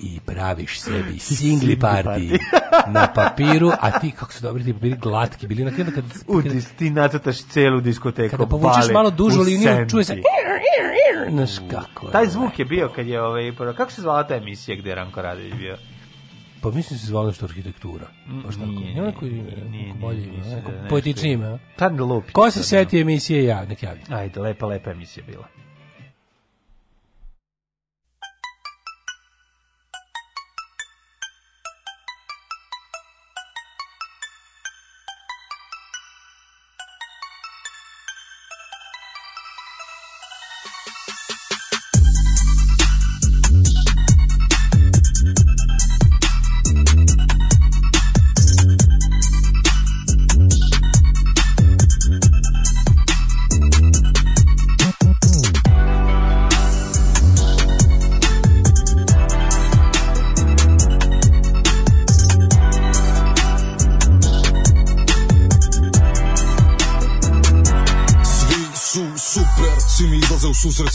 [0.00, 2.38] i praviš sebi singli party
[2.88, 6.42] na papiru, a ti, kako su dobri ti papiri, glatki bili na kraju kad, U,
[6.42, 8.30] kad, dis- ti nacrtaš celu diskoteku.
[8.30, 10.16] kada povučeš malo dužu liniju, čuje se
[11.30, 12.12] znaš kako je.
[12.12, 13.42] Taj zvuk je bio kad je ovaj
[13.76, 15.76] kako se zvala ta emisija gde je Ranko Radović bio?
[16.60, 18.06] Pa mislim se zvalo što arhitektura.
[18.44, 18.66] Baš tako.
[18.66, 21.46] Nije, neko, nije, neko nije, bolje nije, ime, neko da je nešto- poetičnije ime.
[21.46, 21.58] a?
[21.76, 22.32] Tad lupi.
[22.32, 24.00] Ko se seti emisije ja, nek javi.
[24.10, 25.46] Ajde, lepa, lepa emisija bila.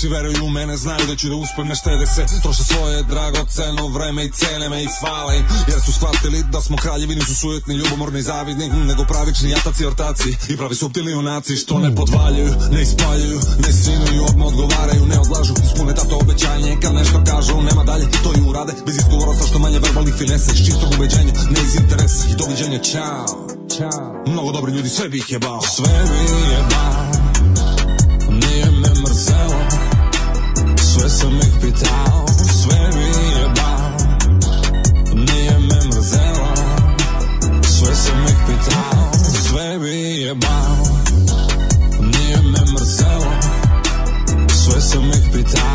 [0.04, 3.88] Svi veruju u mene, znaju da ću da uspem, ne štede se, troše svoje dragoceno
[3.88, 5.38] vreme i cene me i hvale.
[5.38, 9.86] Im, jer su shvatili da smo kraljevi, nisu sujetni, ljubomorni, zavidni, hm, nego pravični jataci,
[9.86, 10.30] ortaci.
[10.50, 15.54] I pravi suptilni junaci, što ne podvaljuju, ne ispaljuju, ne sinuju, odmah odgovaraju, ne odlažu,
[15.66, 19.60] ispune tato obećanje, kad nešto kažu, nema dalje, to i urade, bez izgovora sa što
[19.60, 23.26] manje verbalnih finesa, iz čistog ubeđenja, ne iz interesa, i doviđenja, čao,
[23.78, 27.04] čao, mnogo dobri ljudi, sve bih jebao, sve bih jebao,
[28.30, 29.83] nije me mrzelo
[30.94, 33.98] Sve sam ih pitao Sve mi je bao
[35.14, 36.54] Nije me mrzelo
[37.64, 39.12] Sve sam ih pitao
[39.48, 40.86] Sve mi je bao
[42.00, 43.34] Nije me mrzelo.
[44.50, 45.73] Sve sam ih pitao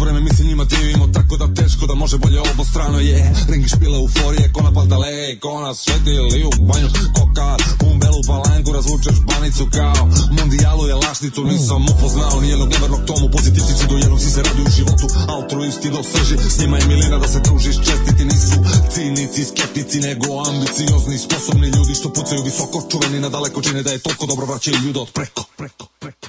[0.00, 3.32] isto vreme mi se njima divimo Tako da teško da može bolje obostrano je.
[3.48, 7.56] Ringi špile euforije, ko na paldale Ko na svetili u banju Koka,
[7.90, 10.08] umbelu palanku Razvučeš banicu kao
[10.38, 15.06] Mondijalu je lašnicu Nisam upoznao nijednog nevernog tomu Pozitivci do jednog si se raduju životu
[15.28, 18.58] Altruisti do srži S njima je milina da se družiš Čestiti nisu
[18.92, 23.98] cinici, skeptici Nego ambiciozni, sposobni ljudi Što pucaju visoko, čuveni na daleko Čine da je
[23.98, 26.26] toliko dobro vraćaju ljude od preko, preko, preko.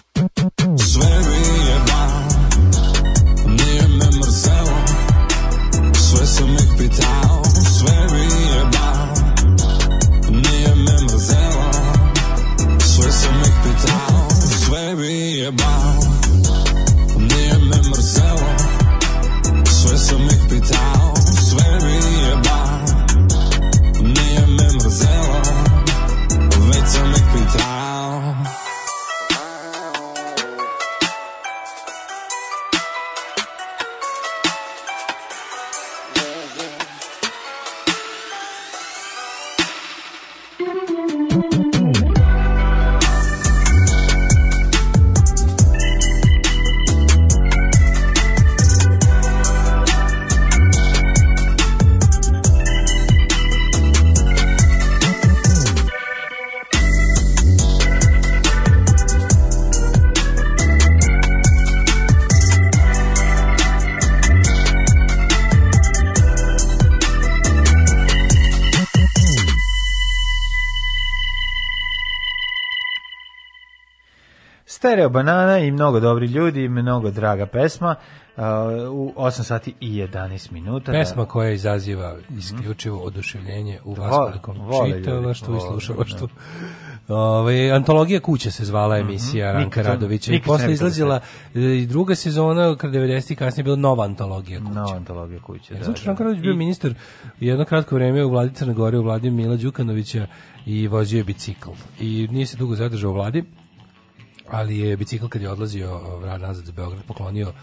[0.91, 1.30] Sve
[74.91, 77.95] Stereo banana i mnogo dobri ljudi, mnogo draga pesma.
[78.37, 78.43] Uh,
[78.89, 80.91] u 8 sati i 11 minuta.
[80.91, 84.13] Pesma koja izaziva isključivo oduševljenje u vas
[84.83, 86.27] ljudi, čitalaštvu i slušalaštvu.
[87.07, 91.19] Ove, antologija kuće se zvala emisija Ranka Nikad to- Radovića i posle izlazila
[91.55, 93.35] e, i druga sezona, kad 90.
[93.35, 94.71] kasnije je bila nova antologija kuće.
[94.73, 95.73] Nova antologija kuće.
[95.73, 96.07] Da, Znači, da.
[96.07, 96.93] Ranko Radović bio ministar
[97.39, 100.27] jedno kratko vreme u vladi Crne Gore, u vladi Mila Đukanovića
[100.65, 101.69] i vozio je bicikl.
[101.99, 103.43] I nije se dugo zadržao u vladi,
[104.51, 107.53] ali je bicikl kad je odlazio vrat nazad za Beograd poklonio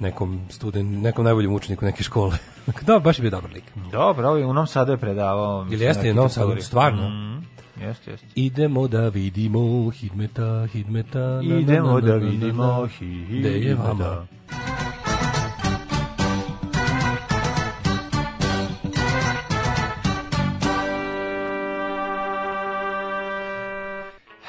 [0.00, 2.38] nekom student, nekom najboljem učeniku neke škole.
[2.82, 3.64] da, baš je bio dobar lik.
[3.92, 5.64] Dobro, ovaj u Novom Sadu je predavao.
[5.64, 7.08] mislim, jeste, u Novom Sadu, stvarno?
[7.08, 7.44] Mhm,
[7.78, 8.26] Jeste, jeste.
[8.36, 11.18] Idemo da vidimo Hidmeta, Hidmeta.
[11.18, 12.88] na, na, na, Idemo na, da vidimo na.
[12.90, 13.92] hi- Gde je vama?
[13.92, 15.13] Hidmeta.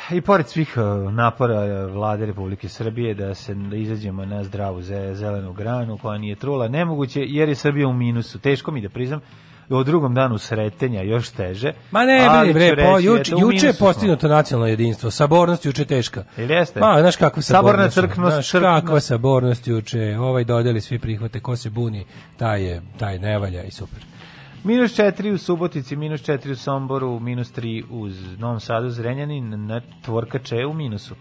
[0.10, 1.56] I pored svih uh, napora
[1.86, 6.36] uh, vlade Republike Srbije da se da izađemo na zdravu ze- zelenu granu koja nije
[6.36, 8.40] trula, nemoguće jer je Srbija u minusu.
[8.40, 9.19] Teško mi da priznam,
[9.69, 11.73] u drugom danu sretenja još teže.
[11.91, 15.11] Ma ne, ali bre, bre, po, reći, juče, je postignuto nacionalno jedinstvo.
[15.11, 16.23] Sabornost juče teška.
[16.38, 16.80] Jel jeste?
[16.80, 17.95] Ma, znaš kakva Saborna sabornost.
[17.95, 18.82] crkvnost, Znaš crkvnost.
[18.82, 20.18] kakva sabornost juče.
[20.19, 22.06] Ovaj dodeli svi prihvate, ko se buni,
[22.38, 23.99] taj je, taj ne valja i super.
[24.66, 29.82] Minus 4 u Subotici, minus 4 u Somboru, minus 3 u Novom Sadu, Zrenjanin, na
[30.02, 31.16] Tvorkače u minusu.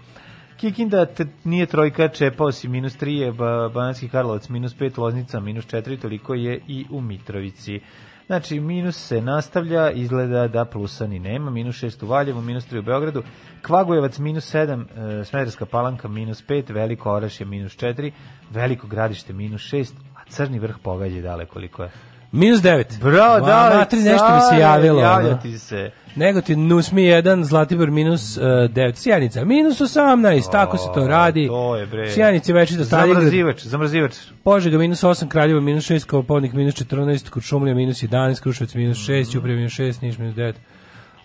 [0.57, 1.07] Kikinda
[1.45, 6.01] nije trojka, čepao si minus 3 je ba, Bananski Karlovac, minus 5 Loznica, minus 4,
[6.01, 7.81] toliko je i u Mitrovici.
[8.27, 12.79] Znači, minus se nastavlja, izgleda da plusa ni nema, minus 6 u Valjevu, minus 3
[12.79, 13.23] u Beogradu,
[13.62, 18.11] Kvagojevac minus 7, e, Smederska palanka minus 5, Veliko Orašje minus 4,
[18.51, 22.14] Veliko gradište minus 6, a Crni vrh pogađa daleko koliko je.
[22.35, 22.98] Minus 9.
[23.01, 25.01] Bravo, da, Matri, nešto mi se javilo.
[25.01, 25.90] Javlja ti se.
[26.16, 31.47] Negotin Nusmi 1, Zlatibor minus uh, 9, Sjenica minus 18, tako se to radi.
[31.47, 32.11] To je bre.
[32.11, 34.12] Sjenici večita Staligrad, Zamrzivač, zamrzivač.
[34.44, 39.32] Požega minus 8, Kraljevo minus 6, Koponik minus 14, Kuršumlija minus 11, Kruševac minus 6,
[39.32, 40.52] Ćuprije minus 6, Niš minus 9,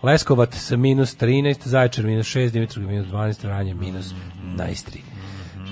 [0.02, 4.14] Leskovac sa minus 13, Zaječar minus 6, Dimitrov minus 12, Vranje minus
[4.56, 4.96] 13.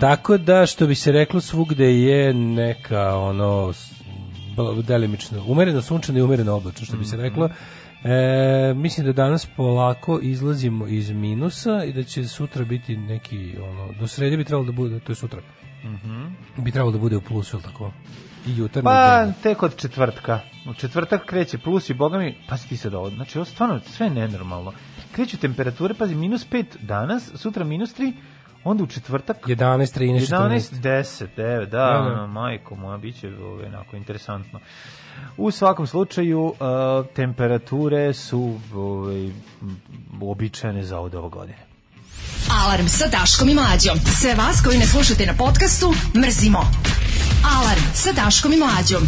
[0.01, 3.73] Tako da, što bi se reklo, svugde je neka, ono,
[4.83, 7.51] delimično, umereno sunčano i umereno oblačno, što bi se reklo.
[8.05, 13.93] E, mislim da danas polako izlazimo iz minusa i da će sutra biti neki, ono,
[14.01, 15.41] do srede bi trebalo da bude, to je sutra,
[16.57, 17.93] bi trebalo da bude u plusu, ili tako?
[18.47, 20.41] I jutarnji Pa, tek od četvrtka.
[20.71, 24.07] U četvrtak kreće plus i boga mi, pazi ti sad ovo, znači ovo stvarno sve
[24.07, 24.73] je nenormalno.
[25.13, 28.13] Kreću temperature, pazi, minus 5 danas, sutra minus 3,
[28.65, 30.81] onda u četvrtak 11, 13, 11, 14.
[30.81, 31.99] 10, 9, da, Da, da.
[31.99, 34.61] ono, majko moja, bit će ovaj, onako interesantno.
[35.37, 36.55] U svakom slučaju, uh,
[37.15, 39.33] temperature su ovaj, m,
[40.21, 41.59] uobičajene za od ovo godine.
[42.65, 43.99] Alarm sa Daškom i Mlađom.
[44.21, 46.59] Sve vas koji ne slušate na podcastu, mrzimo.
[47.59, 49.03] Alarm sa Daškom i Mlađom.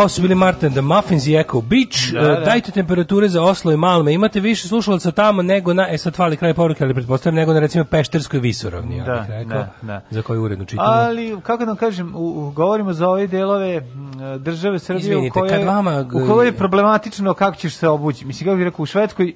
[0.00, 2.12] Ovo su bili Martin the Muffins i Echo Beach.
[2.12, 2.32] Da, da.
[2.32, 4.12] E, Dajte temperature za Oslo i Malme.
[4.12, 7.60] Imate više slušalaca tamo nego na, e sad fali kraj poruke, ali pretpostavljam nego na
[7.60, 10.00] recimo Pešterskoj visoravni, ja Da, bih rekao, da, da.
[10.10, 10.88] za koju uredno čitamo.
[10.88, 13.82] Ali, kako da vam kažem, u, u- govorimo za ove delove
[14.38, 18.24] države Srbije Izvinite, u kojoj, kad vama- u kojoj je problematično kako ćeš se obući.
[18.24, 19.34] Mislim, kako bih rekao, u Švedskoj, e,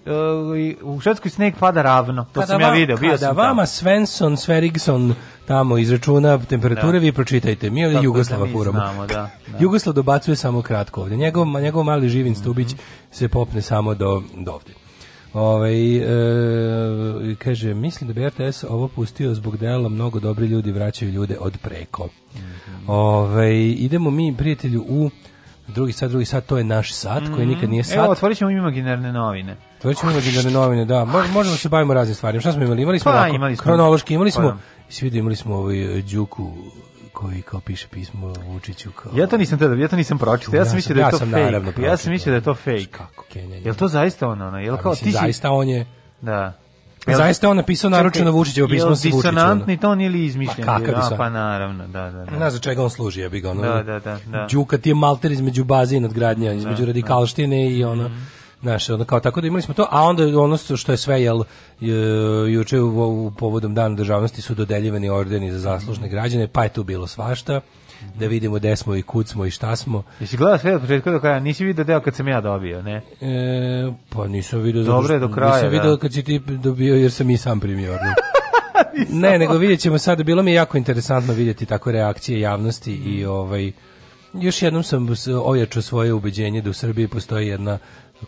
[0.59, 2.27] i- u Švedskoj sneg pada ravno.
[2.27, 3.67] To sam ja video, bio kada sam vama tamo.
[3.67, 6.99] Svensson, Sverigson tamo izračuna temperature, Da.
[6.99, 7.71] vi pročitajte.
[7.71, 8.79] Mi ovdje Tako Jugoslava da furamo.
[8.79, 9.59] znamo, da, da.
[9.61, 11.17] Jugoslav dobacuje samo kratko ovdje.
[11.17, 12.81] Njegov, njegov mali živin stubić Mhm.
[13.11, 14.75] se popne samo do, do ovdje.
[15.35, 16.05] Ovaj, e,
[17.37, 21.59] kaže, mislim da bi RTS ovo pustio zbog dela mnogo dobri ljudi vraćaju ljude od
[21.59, 22.09] preko.
[22.35, 22.91] Mhm.
[22.91, 25.11] Ovaj, idemo mi, prijatelju, u
[25.69, 27.93] drugi sat, drugi sat, to je naš sat, koji nikad nije sat.
[27.93, 28.01] Mhm.
[28.01, 29.57] Evo, otvorit ćemo imaginarne novine.
[29.83, 30.95] To ćemo imaginarne novine, da.
[30.97, 32.41] Mo- Možemo se bavimo raznim stvarima.
[32.41, 32.83] Šta smo imali?
[32.83, 34.57] Imali smo Pa, imali smo- kronološki, imali pa smo, da.
[34.89, 36.51] svi da imali smo ovaj e, Đuku
[37.15, 39.13] koji kao piše pismo Vučiću kao...
[39.15, 40.55] Ja to nisam tada, ja to nisam pročitao.
[40.55, 41.83] Ja sam sam- mislio da je to fake.
[41.83, 42.87] Ja sam mislio da je to fake.
[42.91, 43.63] Kako Kenjanje?
[43.65, 44.59] Jel to zaista ono, ono?
[44.59, 45.11] Jel Pa kao ti si...
[45.11, 45.87] zaista on je...
[46.21, 46.53] Da.
[47.07, 49.35] Zaista on napisao naručeno Vučićevo pismo sa Jel Vučićem.
[49.35, 50.67] disonantni ton ili izmišljen?
[50.67, 52.39] Ma kakav A, dison- Pa naravno, da, da, da.
[52.39, 53.63] Ne za čega on služi, ja bih ga ono.
[53.63, 54.47] Da, da, da, da.
[54.51, 58.09] Đuka ti je malter između baze i nadgradnja, između radikalštine i ono.
[58.09, 58.15] Mhm.
[58.65, 61.43] Znaš, ono kao tako da imali smo to, a onda ono što je sve jel
[61.81, 61.95] je,
[62.53, 66.85] juče u, u povodom dana državnosti su dodeljivani ordeni za zaslužne građane, pa je tu
[66.85, 67.61] bilo svašta
[68.15, 70.03] da vidimo gde smo i kud smo i šta smo.
[70.21, 71.41] Jesi gledao sve od početka do kraja?
[71.41, 72.97] Nisi vidio deo kad sam ja dobio, ne?
[73.21, 75.77] E, pa nisam je što- do kraja, Nisam da.
[75.77, 78.15] video kad si ti dobio jer sam i sam primio orden.
[79.23, 83.25] ne, nego vidjet ćemo sada, bilo mi je jako interesantno vidjeti tako reakcije javnosti i
[83.25, 83.73] ovaj
[84.35, 85.09] još jednom sam
[85.45, 87.79] ojačao svoje ubeđenje da u Srbiji postoji jedna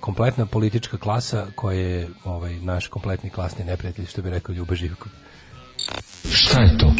[0.00, 5.12] kompletna politička klasa koja je ovaj naš kompletni klasni neprijatelj što bi rekao Ljuba Živkov.
[6.32, 6.92] Šta je to?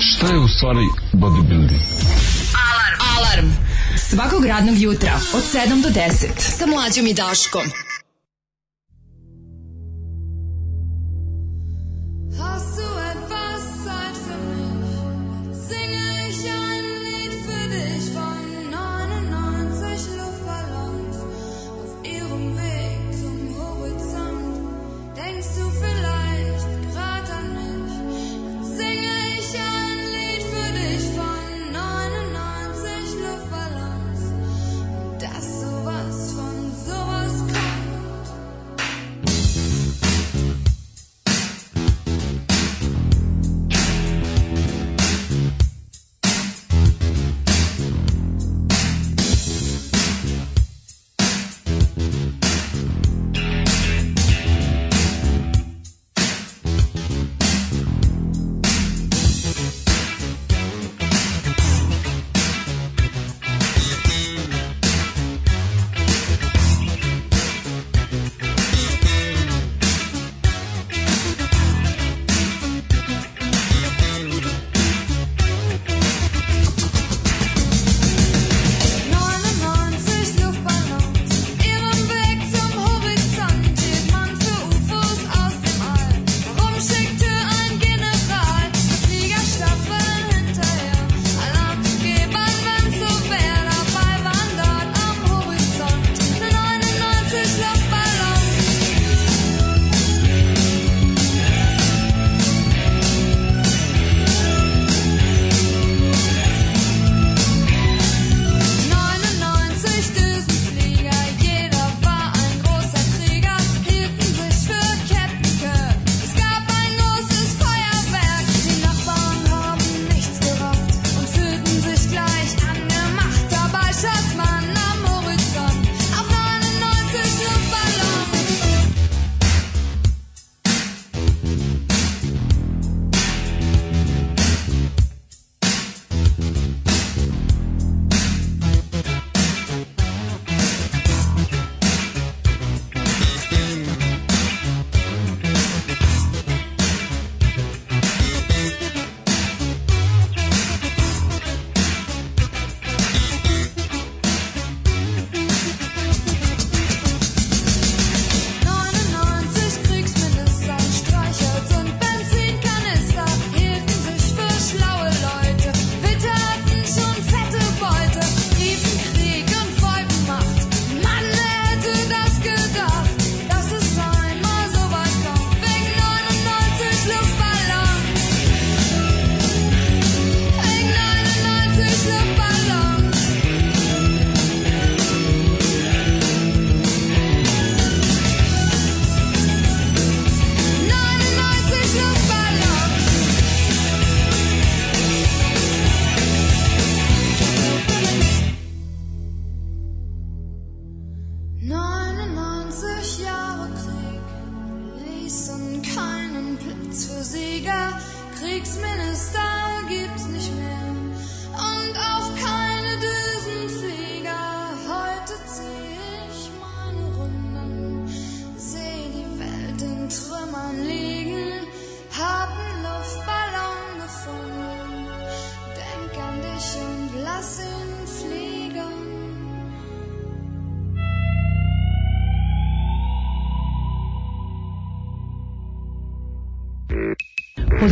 [0.00, 1.84] Šta je u stvari bodybuilding?
[2.70, 2.98] Alarm.
[3.16, 3.50] Alarm.
[3.96, 7.62] Svakog radnog jutra od 7 do 10 sa mlađom i Daškom.
[12.38, 12.74] Hast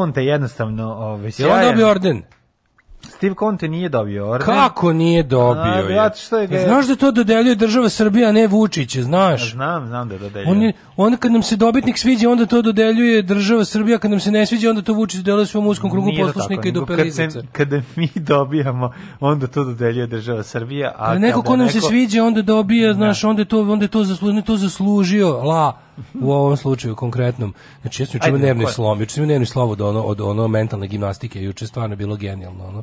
[0.00, 2.22] Conte jednostavno ovaj Je on dobio orden?
[3.02, 4.46] Steve Conte nije dobio orden.
[4.46, 5.62] Kako nije dobio?
[5.62, 5.94] A, je?
[5.94, 9.52] zato što je ga- Znaš da to dodeljuje država Srbija, a ne Vučić, znaš?
[9.52, 10.50] Znam, znam da dodeljuje.
[10.50, 14.20] On je, onda kad nam se dobitnik sviđa, onda to dodeljuje država Srbija, kad nam
[14.20, 16.80] se ne sviđa, onda to Vučić dodeljuje svom uskom krugu Nije poslušnika tako, i do
[16.80, 18.90] nego kad, se, kada mi dobijamo,
[19.20, 20.88] onda to dodeljuje država Srbija.
[20.90, 23.60] A A neko kada ko nam se neko- sviđa, onda dobija, znaš, onda je to,
[23.62, 25.78] onda je to, zaslu, on je to zaslužio, la,
[26.20, 27.54] u ovom slučaju konkretnom.
[27.80, 28.72] Znači, ja sam juče nervni je?
[28.72, 32.16] slom, juče sam nervni slom od ono, od ono mentalne gimnastike, juče je stvarno bilo
[32.16, 32.82] genijalno, ono.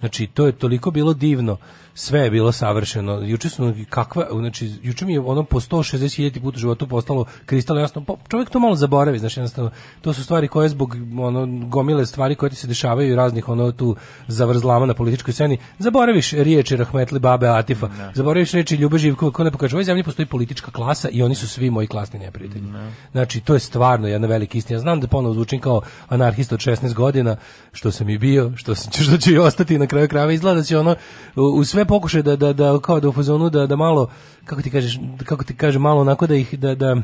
[0.00, 1.56] Znači, to je toliko bilo divno,
[1.98, 3.12] sve je bilo savršeno.
[3.12, 7.82] Juče su kakva, znači juče mi je ono po 160.000 puta u životu postalo kristalno
[7.82, 8.04] jasno.
[8.04, 9.70] Po- Čovjek to malo zaboravi, znači jednostavno
[10.00, 13.72] to su stvari koje zbog ono gomile stvari koje ti se dešavaju i raznih ono
[13.72, 13.96] tu
[14.28, 19.50] zavrzlama na političkoj sceni, zaboraviš riječi Rahmetli Babe Atifa, zaboraviš riječi Ljube Živkova, ko ne
[19.50, 22.64] pokaže, u ovoj zemlji postoji politička klasa i oni su svi moji klasni neprijatelji.
[23.12, 24.80] Znači, to je stvarno jedna velika istina.
[24.80, 27.36] Znam da ponovo zvučim kao anarhista od 16 godina,
[27.72, 30.32] što sam i bio, što, sam, što ću i ostati na kraju krajeva.
[30.32, 30.96] Izgleda da će ono,
[31.36, 34.10] u, u sve pokušaje da, da, da, kao da u fazonu, da, da malo,
[34.44, 36.96] kako ti kažeš, kako ti kaže, malo onako da ih, da, da,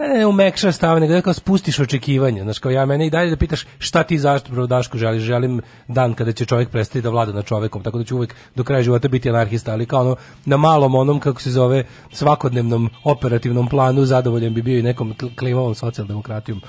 [0.00, 2.42] Ne, ne, umekšaš stav, nego da kao spustiš očekivanja.
[2.42, 5.22] Znaš, kao ja mene i dalje da pitaš šta ti zašto, bro, Daško, želiš?
[5.22, 8.64] Želim dan kada će čovjek prestati da vlada nad čovekom, tako da ću uvek do
[8.64, 13.68] kraja života biti anarhista, ali kao ono, na malom onom, kako se zove, svakodnevnom operativnom
[13.68, 16.60] planu, zadovoljan bi bio i nekom kl- klimavom socijaldemokratijom.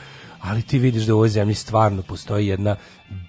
[0.41, 2.75] Ali ti vidiš da u ovoj zemlji stvarno postoji jedna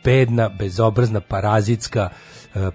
[0.04, 2.08] bedna, bezobrazna, parazitska,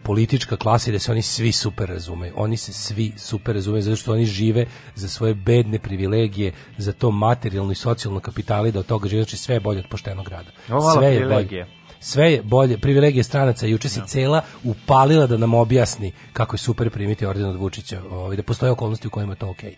[0.04, 2.34] politička klasa i da se oni svi super razumeju.
[2.36, 7.12] Oni se svi super razumeju zato što oni žive za svoje bedne privilegije, za to
[7.12, 10.52] materijalno i socijalno kapitali da od toga žive, znači sve je bolje od poštenog rada.
[10.94, 11.66] Sve je bolje.
[11.99, 13.66] Sve je bolje, privilegije stranaca.
[13.66, 18.36] Juče se cela upalila da nam objasni kako je super primiti orden od Vučića, ovaj,
[18.38, 19.76] da postoje okolnosti u kojima je to okej.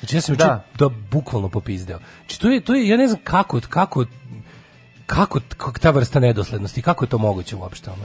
[0.00, 0.64] Znači ja sam Da.
[0.78, 1.98] da bukvalno popizdeo.
[2.18, 4.04] Znači to je to je ja ne znam kako kako
[5.06, 8.02] kako, kako ta vrsta nedoslednosti, kako je to moguće uopšte ono?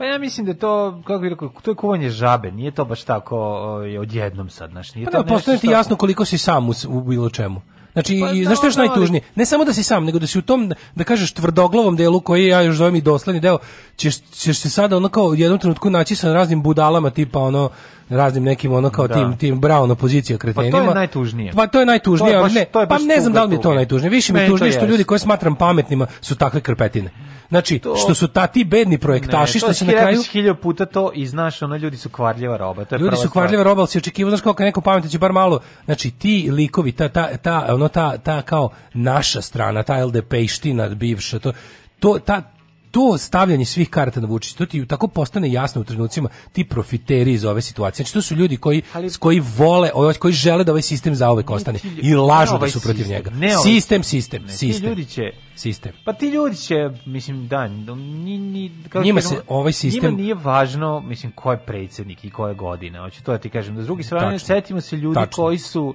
[0.00, 3.02] Pa ja mislim da to, kako bih rekao, to je kuvanje žabe, nije to baš
[3.02, 6.24] tako ovaj, odjednom sad, znaš, nije Pa to da, nešto postoje ti što- jasno koliko
[6.24, 7.60] si sam u, u bilo čemu.
[7.92, 9.22] Znači, Pa i, da, znaš što je da, najtužnije?
[9.34, 12.46] Ne samo da si sam, nego da si u tom, da kažeš, tvrdoglavom delu koji
[12.46, 13.58] ja još zovem i dosledni deo,
[13.96, 17.70] ćeš, ćeš se sada ono kao u jednom trenutku naći sa raznim budalama, tipa ono,
[18.08, 19.14] raznim nekim ono kao Da.
[19.14, 20.72] tim, tim brown opozicija kretenima.
[20.72, 21.52] Pa to je najtužnije.
[21.52, 23.48] Pa to je najtužnije, To je baš- ne, to je pa ne znam da li
[23.48, 24.10] mi je to najtužnije.
[24.10, 27.10] Više mi je tužnije što ljudi koje smatram pametnima su takve krpetine.
[27.50, 30.22] Znači, što su ta ti bedni projektaši, što se na kraju...
[30.22, 33.62] hiljadu puta to i znaš, ono ljudi su kvarljiva roba, to je Ljudi su kvarljiva
[33.62, 36.92] roba, ali si očekivao, znaš kao kad neko pametan će bar malo, znači ti likovi,
[36.92, 41.52] ta, ta, ta, ono, ta, ta kao naša strana, ta LDP-ština bivša, to,
[42.00, 42.42] to, ta,
[42.90, 47.32] to stavljanje svih karata na Vučića, to ti tako postane jasno u trenucima ti profiteri
[47.32, 47.96] iz ove situacije.
[47.96, 48.82] Znači to su ljudi koji,
[49.18, 52.80] koji vole, ovaj, koji žele da ovaj sistem zauvek ostane i lažu da ovaj su
[52.80, 53.30] protiv sistem, njega.
[53.30, 54.88] ne ovaj sistem, sistem, Ne, ti sistem.
[54.88, 55.22] ljudi će
[55.56, 55.92] Sistem.
[56.04, 56.74] Pa ti ljudi će,
[57.06, 61.58] mislim, da, ni, ni, kako Njima se ovaj sistem- Njima nije važno, mislim, ko je
[61.58, 62.98] predsjednik i koje godine.
[62.98, 63.76] Hoću to da ti kažem.
[63.76, 64.46] Da s druge strane, Tačno.
[64.46, 65.36] setimo se ljudi Tačno.
[65.36, 65.94] koji su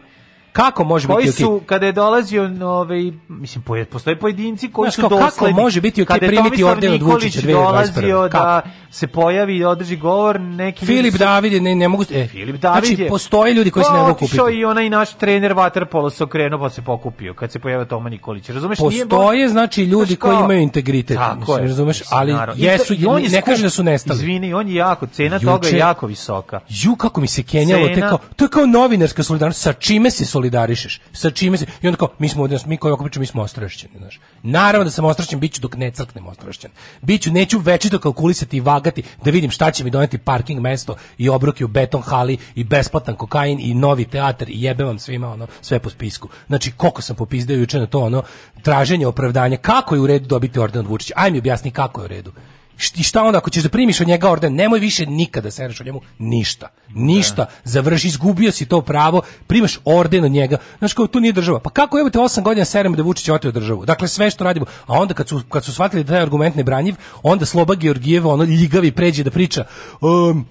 [0.55, 1.43] Kako može koji biti okej?
[1.45, 2.99] su, kada je dolazio, ovaj,
[3.29, 5.53] mislim, postoje pojedinci koji Znaš, su kao, kako dosledni.
[5.55, 7.51] može biti Kada je primiti orden od Vučića 2021?
[7.53, 8.37] dolazio Kako?
[8.37, 8.61] da
[8.91, 12.03] se pojavi i održi govor, neki Filip su- David je, ne, ne mogu...
[12.05, 13.09] E, Filip David znači, je.
[13.09, 14.37] postoje ljudi koji se ne mogu kupiti.
[14.51, 18.49] i onaj naš trener Waterpolo se okrenuo pa se pokupio kad se pojavio Toma Nikolić.
[18.49, 18.79] Razumeš?
[18.79, 21.67] Nije Postoje baš- znači ljudi koji imaju integritet, Tako mislim, je.
[21.67, 22.63] razumeš, Mislim, ali naravno.
[22.63, 22.93] jesu,
[23.31, 24.17] ne kaže da su nestali.
[24.17, 26.59] Izvini, on je jako, cena toga je jako visoka.
[26.69, 27.87] Ju kako mi se kenjalo,
[28.35, 31.01] to je kao novinarska solidarnost, sa čime se solidarišeš?
[31.13, 33.93] Sa čime se, i onda kao, mi smo ovdje, mi koji pričamo, mi smo ostrašćeni,
[33.97, 34.19] znaš.
[34.43, 36.71] Naravno da sam ostrašćen, bit ću dok ne crknem ostrašćen.
[37.01, 41.29] Biću, neću večito kalkulisati i vagati, da vidim šta će mi doneti parking mesto i
[41.29, 45.47] obroke u beton hali i besplatan kokain i novi teatar i jebe vam svima ono,
[45.61, 46.29] sve po spisku.
[46.47, 48.23] Znači, koliko sam popizdeo juče na to, ono,
[48.61, 51.13] traženje opravdanja, kako je u redu dobiti orden od Vučića?
[51.17, 52.31] Aj mi objasni kako je u redu.
[52.77, 55.85] Šti- šta onda ako ćeš da primiš od njega orden, nemoj više nikada sereš od
[55.85, 56.67] njemu ništa.
[56.89, 57.45] Ništa.
[57.63, 60.57] Završi, izgubio si to pravo, primaš orden od njega.
[60.79, 61.59] Znaš kao, to nije država.
[61.59, 63.85] Pa kako evo te 8 godina seremo da Vučić oteo državu?
[63.85, 64.65] Dakle, sve što radimo.
[64.85, 68.33] A onda kad su, kad su shvatili da taj argument ne branjiv, onda Sloba Georgijeva,
[68.33, 69.65] ono ljigavi pređe da priča
[70.01, 70.45] um,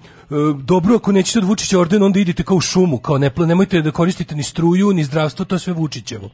[0.63, 3.91] dobro, ako nećete od Vučića orden, onda idite kao u šumu, kao ne, nemojte da
[3.91, 6.29] koristite ni struju, ni zdravstvo, to je sve Vučićevo.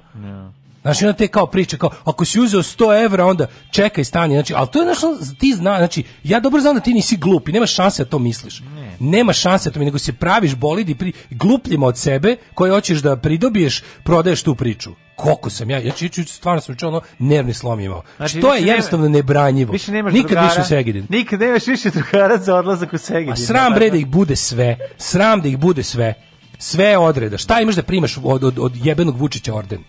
[0.81, 4.53] Znači, onda te kao priče, kao, ako si uzeo 100 evra, onda čekaj, stani, znači,
[4.57, 7.51] ali to je nešto, ti zna, znači, ja dobro znam da ti nisi glup i
[7.51, 8.63] nema šanse da to misliš.
[8.99, 12.71] Nema šanse da to mi, nego se praviš bolid i pri, glupljima od sebe, koje
[12.71, 14.91] hoćeš da pridobiješ, prodaješ tu priču.
[15.15, 18.03] Koliko sam ja, ja ću, ću, stvarno sam čuo ono, nervni slom imao.
[18.17, 19.71] Znači, to je više nema- jednostavno nebranjivo.
[19.71, 21.05] Više nemaš Nikad drugara, više u Segedin.
[21.09, 23.33] Nikad nemaš više drugara za odlazak u Segedin.
[23.33, 24.77] A sram bre da ih bude sve.
[24.97, 26.13] Sram da ih bude sve.
[26.57, 27.37] Sve odreda.
[27.37, 29.83] Šta imaš da primaš od, od, od jebenog Vučića orden?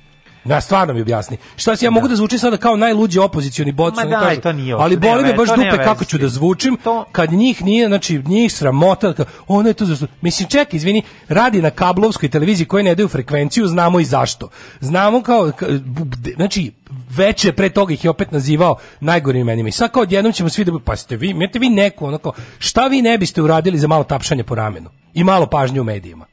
[0.44, 1.36] Na stvarno mi objasni.
[1.56, 4.74] Šta si ja mogu da zvučim sada kao najluđi opozicioni bot, Ma daj, to nije
[4.74, 6.78] ali boli me baš to dupe kako ću da zvučim,
[7.12, 9.14] kad njih nije, znači njih sramota,
[9.48, 13.66] ono je to za mislim čekaj, izvini, radi na kablovskoj televiziji koje ne daju frekvenciju,
[13.66, 14.48] znamo i zašto.
[14.80, 15.52] Znamo kao
[16.36, 16.72] znači
[17.16, 19.68] veče pre toga ih je opet nazivao najgorim imenima.
[19.68, 22.86] I sad kao odjednom ćemo svi da pa ste vi, imate vi neku onako, šta
[22.86, 26.31] vi ne biste uradili za malo tapšanje po ramenu i malo pažnje u medijima?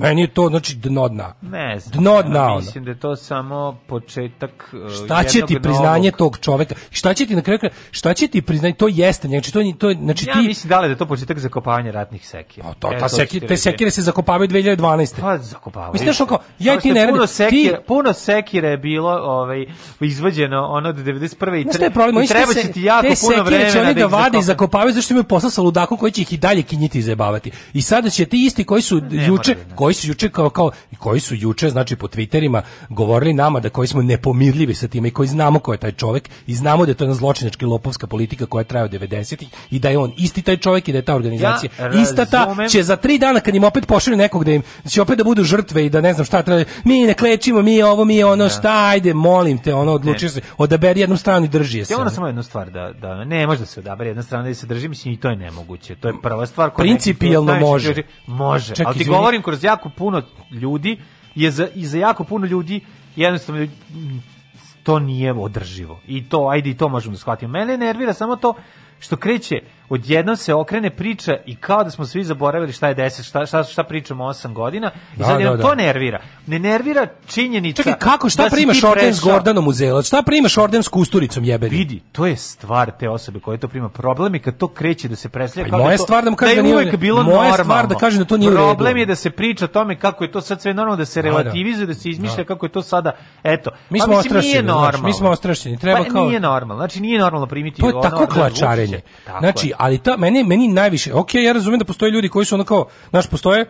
[0.00, 1.34] Meni je to znači dno dna.
[1.42, 1.92] Ne znam.
[1.94, 2.56] Dno ja dna ono.
[2.56, 6.74] Mislim da je to samo početak uh, Šta će ti priznanje novog- tog čoveka?
[6.90, 7.58] Šta će ti na kraju
[7.90, 8.74] šta će ti priznanje?
[8.74, 11.38] To jeste, znači to to znači Ja ti mislim da li da je to početak
[11.38, 12.72] zakopavanja ratnih sekira.
[12.74, 15.20] to, E, ta ću seki, ti te sekire se zakopavaju 2012.
[15.20, 15.92] Pa zakopavaju.
[15.92, 19.66] Mislim, znaš, ono kao, ja ti ne radim- sekire, ti- puno sekire je bilo ovaj,
[20.00, 21.60] izvađeno ono od 91.
[21.60, 22.24] i, tre, je problem?
[22.24, 24.06] i će treba te će ti jako te puno sekire vremena će oni da ih
[24.06, 27.02] vade i zakopavaju zašto imaju posao sa ludakom koji će ih i dalje kinjiti i
[27.02, 27.50] zajebavati.
[27.72, 30.70] I sada će ti isti koji su juče, da, koji koji su juče kao kao
[30.92, 35.08] i koji su juče znači po Twitterima govorili nama da koji smo nepomirljivi sa time
[35.08, 38.06] i koji znamo ko je taj čovjek i znamo da je to jedna zločinačka lopovska
[38.06, 41.02] politika koja traje od 90-ih i da je on isti taj čovjek i da je
[41.02, 44.52] ta organizacija Ja ista ta će za tri dana kad im opet pošalju nekog da
[44.52, 47.62] im će opet da budu žrtve i da ne znam šta treba mi ne klečimo
[47.62, 51.48] mi ovo mi ono šta ajde molim te ono odluči se odaberi jednu stranu i
[51.48, 52.10] drži je se Ja ono.
[52.10, 54.88] samo jednu stvar da da ne može da se odabere jedna strana da se drži,
[54.88, 55.94] mislim i to je nemoguće.
[55.94, 57.94] To je prva stvar koja Principijelno može.
[58.26, 58.74] Može.
[58.74, 59.16] Čekaj, ali ti izvini.
[59.16, 60.98] govorim kroz jako puno ljudi
[61.34, 62.80] je za i za jako puno ljudi
[63.16, 63.66] jednostavno
[64.82, 66.00] to nije održivo.
[66.06, 67.52] I to ajde i to možemo da shvatimo.
[67.52, 68.54] Mene nervira samo to
[68.98, 73.22] što kreće odjednom se okrene priča i kao da smo svi zaboravili šta je 10,
[73.22, 75.62] šta, šta, šta pričamo 8 godina i Da, sad da, da.
[75.62, 76.20] to nervira.
[76.46, 80.06] Ne nervira činjenica Čekaj, kako, šta da primaš orden s prešao- Gordanom u Zelac?
[80.06, 81.70] Šta primaš orden s Kusturicom jebeni?
[81.70, 83.88] vidi, to je stvar te osobe koje to prima.
[83.90, 86.30] Problem je kad to kreće da se predstavlja Pa moja da je to, stvar da
[86.30, 87.64] mu kažem da da je nije uvek bilo Moja normalno.
[87.64, 88.50] stvar da kažem da to nije.
[88.50, 91.22] Problem je da se priča o tome kako je to sad sve normalno, da se
[91.22, 91.28] Da, da.
[91.32, 92.44] relativizuje, da se izmišlja Da.
[92.44, 93.12] kako je to sada,
[93.44, 93.70] eto.
[93.90, 95.06] Mi pa smo mislim, nije ostrašćeni, znači, normalno.
[95.06, 98.02] mi smo ostrašćeni, treba pa, kao- Nije normalno, znači nije normalno primiti To je ono,
[98.02, 99.00] tako da, klačarenje.
[99.38, 99.72] Znači.
[99.80, 101.14] Ali ta meni meni najviše.
[101.14, 103.66] Ok, ja razumem da postoje ljudi koji su ono kao, znaš, postoje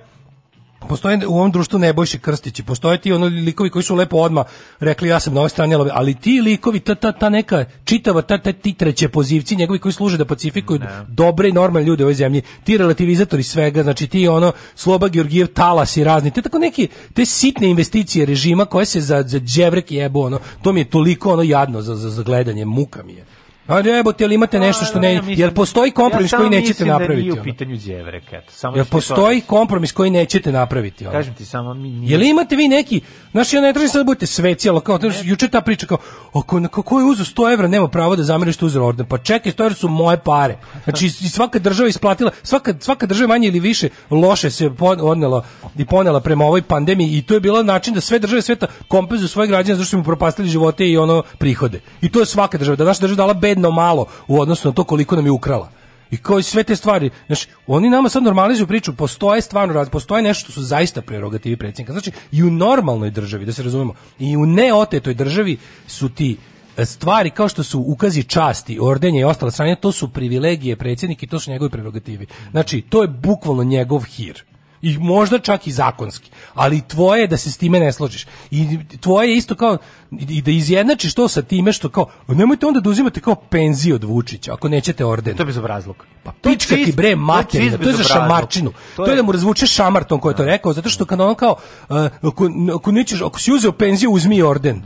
[0.88, 4.44] postoje u ovom društvu Nebojši Krstići, postoje ti ono likovi koji su lepo odma
[4.80, 8.38] rekli ja sam na ovoj strani, ali- ti likovi, ta, ta, ta neka čitava, ta,
[8.38, 12.14] ta ti treće pozivci njegovi koji služe da pacifikuju dobre i normalne ljude u ovoj
[12.14, 16.88] zemlji, ti relativizatori svega, znači ti ono Sloba Georgijev talas i razni, te tako neki,
[17.14, 21.32] te sitne investicije režima koje se za, za đevrek jebu, ono, to mi je toliko
[21.32, 23.24] ono jadno za, za, za gledanje, muka mi je.
[23.70, 26.68] A jebote, ali imate nešto što ne, Ja jer postoji kompromis ja samo koji nećete
[26.70, 27.28] mislim da napraviti.
[27.28, 28.52] nije u pitanju đevrek, eto.
[28.52, 31.06] Samo Jel ti to postoji kompromis koji nećete napraviti?
[31.06, 31.12] ono?
[31.12, 33.00] Kažem ti samo, mi, mi, Je li imate vi neki,
[33.32, 35.98] znaš, ja ne tražim sad da budete sveci, ali kao, juče ta priča kao,
[36.34, 39.06] ako, kako je uzeo 100 evra, nema pravo da zamiriš je uzeo orden.
[39.06, 40.58] Pa čekaj, 100 evra su moje pare.
[40.84, 45.44] Znači, i svaka država isplatila, svaka, svaka država manje ili više loše se odnela
[45.78, 49.28] i ponela prema ovoj pandemiji i to je bilo način da sve države sveta kompenzuju
[49.28, 51.80] svoje građane zato što su mu propastili živote i ono prihode.
[52.00, 54.84] I to je svaka država, da naša država dala bedno malo u odnosu na to
[54.84, 55.70] koliko nam je ukrala.
[56.10, 60.22] I kao i sve te stvari, znači, oni nama sad normalizuju priču, postoje stvarno postoje
[60.22, 61.92] nešto što su zaista prerogativi predsjednika.
[61.92, 66.36] Znači, i u normalnoj državi, da se razumemo, i u neotetoj državi su ti
[66.76, 71.26] e, stvari kao što su ukazi časti, ordenje i ostale strane, to su privilegije predsjednika
[71.26, 72.26] i to su njegovi prerogativi.
[72.50, 74.49] Znači, to je bukvalno njegov hir
[74.82, 78.26] i možda čak i zakonski, ali tvoje je da se s time ne složiš.
[78.50, 79.78] I tvoje je isto kao
[80.10, 84.04] i da izjednačiš to sa time što kao nemojte onda da uzimate kao penziju od
[84.04, 85.36] Vučića ako nećete orden.
[85.36, 86.04] To je bezobrazluk.
[86.22, 88.72] Pa pička ti bre materina, to je za šamarčinu.
[88.96, 91.56] To je da mu razvuče šamartom ko je to rekao, zato što kad on kao
[91.88, 94.82] uh, ako, ako nećeš, ako si uzeo penziju, uzmi orden.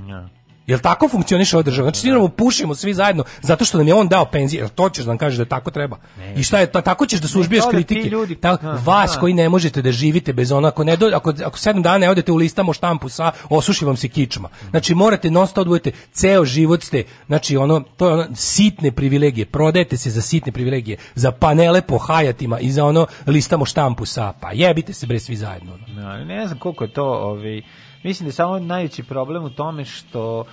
[0.67, 1.91] Jel tako funkcioniše ova država?
[1.91, 4.61] Znači, mu pušimo svi zajedno zato što nam je on dao penzije.
[4.61, 5.97] Jel to ćeš da nam kažeš da tako treba?
[6.37, 6.81] I šta je to?
[6.81, 8.09] Tako ćeš da suzbijaš to da ti kritike.
[8.11, 9.21] ljudi- Ta- Da, vas da.
[9.21, 12.11] koji ne možete da živite bez ono, ako, ne do, ako, ako sedam dana ne
[12.11, 14.49] odete u listamo štampu sa, osuši vam se kičma.
[14.71, 18.93] Znači, morate non stop da budete, ceo život ste, znači, ono, to je ono, sitne
[18.93, 24.07] privilegije, prodajete se za sitne privilegije, za panele po hajatima i za ono, listamo štampu
[24.07, 25.73] sa, pa jebite se bre svi zajedno.
[25.75, 26.03] ono.
[26.03, 27.63] No, ne znam koliko je to, ovaj,
[28.05, 30.45] mislim da je samo najveći problem u tome što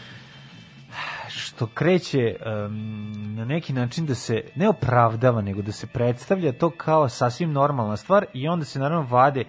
[1.28, 6.70] što kreće em, na neki način da se ne opravdava, nego da se predstavlja to
[6.70, 9.44] kao sasvim normalna stvar i onda se naravno vade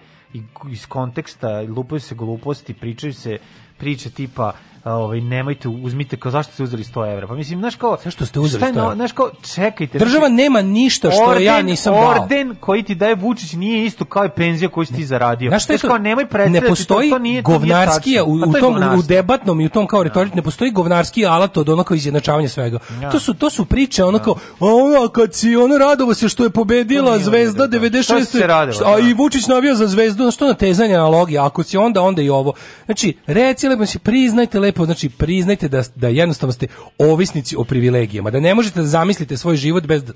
[0.71, 3.37] iz konteksta, lupaju se gluposti, pričaju se
[3.77, 4.53] priče tipa
[4.85, 8.39] ovaj nemojte uzmite kao zašto ste uzeli 100 evra pa mislim znaš kao Zašto ste
[8.39, 8.95] uzeli šta je 100 no- evra?
[8.95, 12.09] znaš kao čekajte Država znači, nema ništa što ja nisam dao.
[12.09, 15.63] orden koji ti daje Vučić nije isto kao i penzija koju si ti zaradio Znaš
[15.63, 18.49] šta Znaš kao nemoj predstavljati ne postoji to, to nije, to nije govnarski u, Pa
[18.49, 21.69] u je tom u debatnom i u tom kao retorici ne postoji govnarski alat od
[21.69, 22.79] onako izjednačavanja svega.
[23.01, 23.09] Ja.
[23.09, 26.43] To su to su priče ono kao a ona kad si ono radovo se što
[26.43, 28.03] je pobedila Zvezda u redu, da.
[28.03, 28.39] Šta si 96.
[28.39, 29.07] se radilo, a da.
[29.09, 32.53] i Vučić navija za Zvezdu, što na tezanje analogije, ako si onda onda i ovo.
[32.85, 36.67] Znači, reci lepo, znači, priznajte lepo, znači priznajte da da jednostavno ste
[36.97, 40.13] ovisnici o privilegijama, da ne možete da zamislite svoj život bez da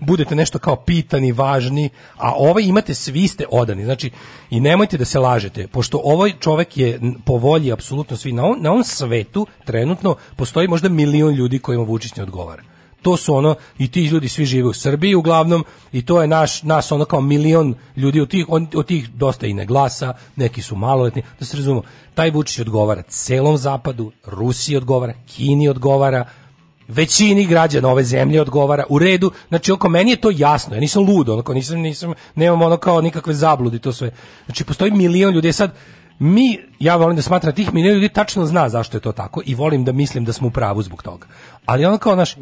[0.00, 3.84] budete nešto kao pitani, važni, a ovaj imate svi ste odani.
[3.84, 4.10] Znači,
[4.50, 8.32] i nemojte da se lažete, pošto ovaj čovek je po volji apsolutno svi.
[8.32, 12.62] Na, on, na ovom svetu trenutno postoji možda milion ljudi kojima Vučić ne odgovara.
[13.08, 16.62] To su ono, i ti ljudi svi žive u Srbiji uglavnom, i to je naš,
[16.62, 20.62] nas ono kao milion ljudi, od tih, on- od tih dosta i ne glasa, neki
[20.62, 21.82] su maloletni, da se razumemo,
[22.14, 26.24] taj Vučić odgovara celom zapadu, Rusiji odgovara, Kini odgovara,
[26.88, 31.06] većini građana ove zemlje odgovara u redu znači oko meni je to jasno ja nisam
[31.06, 34.10] lud onako nisam nisam nemam ono kao nikakve zabludi to sve.
[34.46, 35.72] Znači postoji milion ljudi E sad
[36.18, 39.42] mi, ja volim da smatram da tih milion ljudi tačno zna zašto je to tako
[39.46, 41.26] i volim da mislim da smo u pravu zbog toga.
[41.66, 42.36] Ali ono kao, naš,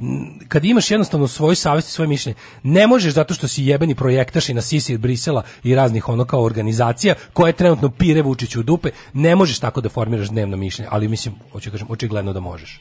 [0.48, 4.48] kad imaš jednostavno svoju savjest i svoje mišljenje, ne možeš zato što si jebeni projektaš
[4.48, 8.62] i na sisi od Brisela i raznih ono kao organizacija koje trenutno pire Vučiću u
[8.62, 12.81] dupe, ne možeš tako da formiraš dnevno mišljenje, ali mislim, hoću kažem, očigledno da možeš.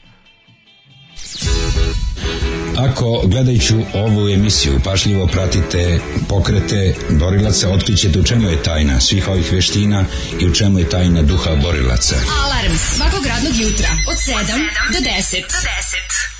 [2.76, 9.52] Ako gledajući ovu emisiju pašljivo pratite pokrete borilaca, otkrićete u čemu je tajna svih ovih
[9.52, 10.04] veština
[10.40, 12.16] i u čemu je tajna duha borilaca.
[12.44, 14.34] Alarm svakog radnog jutra od 7
[14.92, 15.40] do 10.
[15.40, 16.35] Do 10.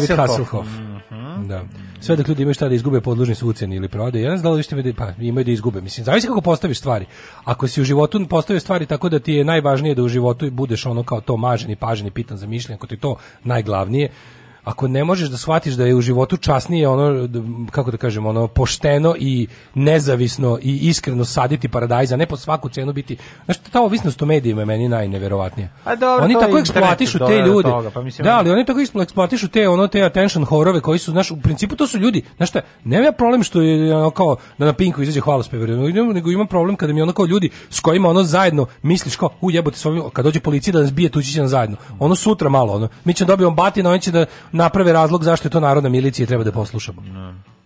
[0.00, 0.68] David Hasselhoff.
[0.68, 0.96] Hasselhoff.
[1.48, 1.64] Da.
[2.00, 4.24] Sve dok ljudi imaju šta da izgube podložni su uceni ili prodaju.
[4.24, 5.80] Ja ne znam da li ste pa imaju da izgube.
[5.80, 7.06] Mislim, zavisi kako postaviš stvari.
[7.44, 10.86] Ako si u životu postavio stvari tako da ti je najvažnije da u životu budeš
[10.86, 14.10] ono kao to maženi, paženi, pitan za mišljenje, ako ti to najglavnije,
[14.66, 17.28] ako ne možeš da shvatiš da je u životu časnije ono
[17.70, 22.68] kako da kažem ono pošteno i nezavisno i iskreno saditi paradajz a ne po svaku
[22.68, 27.18] cenu biti znaš ta ovisnost o medijima je meni najneverovatnije A dobro, oni tako eksploatišu
[27.18, 27.68] te ljude.
[27.70, 30.98] toga, pa mislim- da ali oni tako eksplo- eksploatišu te ono te attention horove koji
[30.98, 32.22] su znaš u principu to su ljudi.
[32.36, 36.12] Znaš šta nema ja problem što je ono kao da na Pinku izađe hvalospev nego,
[36.12, 39.50] nego imam problem kada mi ono kao ljudi s kojima ono zajedno misliš kao u
[39.50, 41.76] jebote s ovim kad dođe policija da nas bije tući će zajedno.
[41.98, 44.26] Ono sutra malo ono mi ćemo dobijemo batina oni će da
[44.56, 47.02] naprave razlog zašto je to narodna milicija i treba da poslušamo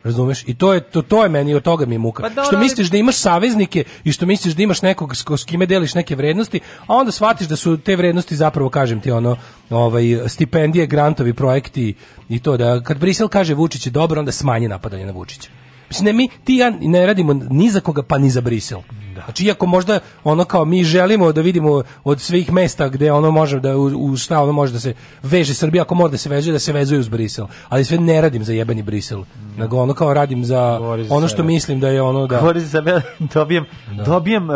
[0.04, 0.44] Razumeš?
[0.46, 2.22] I to je to to je meni od toga mi je muka.
[2.22, 5.24] Pa dobro, što ali- misliš da imaš saveznike i što misliš da imaš nekog s,
[5.36, 9.10] s kime deliš neke vrednosti, a onda shvatiš da su te vrednosti zapravo kažem ti
[9.10, 9.36] ono,
[9.70, 11.94] ovaj stipendije, grantovi, projekti
[12.28, 15.50] i to da kad Brisel kaže Vučić je dobro, onda smanje napadanje na Vučića.
[15.88, 18.80] Mislim, ne, mi, ti ja ne radimo ni za koga, pa ni za Brisel.
[19.24, 23.60] Znači, iako možda ono kao mi želimo da vidimo od svih mesta gde ono može
[23.60, 26.52] da u, u šta ono može da se veže Srbija, ako mora da se vezuje,
[26.52, 27.46] da se vezuje uz Brisel.
[27.68, 29.24] Ali sve ne radim za jebeni Brisel.
[29.56, 31.46] Nego ono kao radim za Govori ono što sebe.
[31.46, 32.40] mislim da je ono da...
[32.40, 33.00] Govori za sebe,
[33.34, 33.64] dobijem,
[34.06, 34.54] dobijem, e,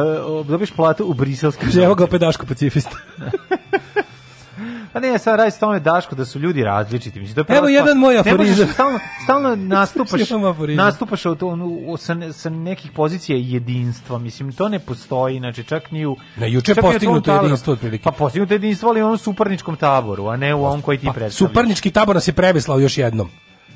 [0.48, 1.66] dobiješ platu u briselskim.
[1.66, 2.96] Kaže, evo ga opet Daško pacifista.
[4.94, 7.20] Pa ne, sad radi se tome Daško da su ljudi različiti.
[7.20, 8.68] Mislim, je prva Evo jedan moj aforizam.
[8.72, 10.20] Stalno, stalno nastupaš,
[10.76, 11.46] nastupaš u, to,
[11.86, 14.18] u, sa, sa nekih pozicija jedinstva.
[14.18, 16.16] Mislim, to ne postoji, znači čak ni u...
[16.36, 17.44] Ne, juče je postignuto taboru.
[17.44, 18.04] jedinstvo otprilike.
[18.04, 21.34] Pa postignuto jedinstvo, ali u onom suparničkom taboru, a ne u ovom koji ti predstavljaš.
[21.34, 23.30] Suparnički tabor nas je preveslao još jednom.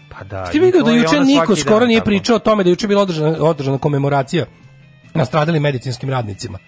[0.08, 0.46] Pa da.
[0.46, 3.02] Ti vidio da je juče niko skoro nije pričao o tome da je juče bila
[3.02, 4.46] održana, održana komemoracija
[5.14, 6.58] na stradalim medicinskim radnicima.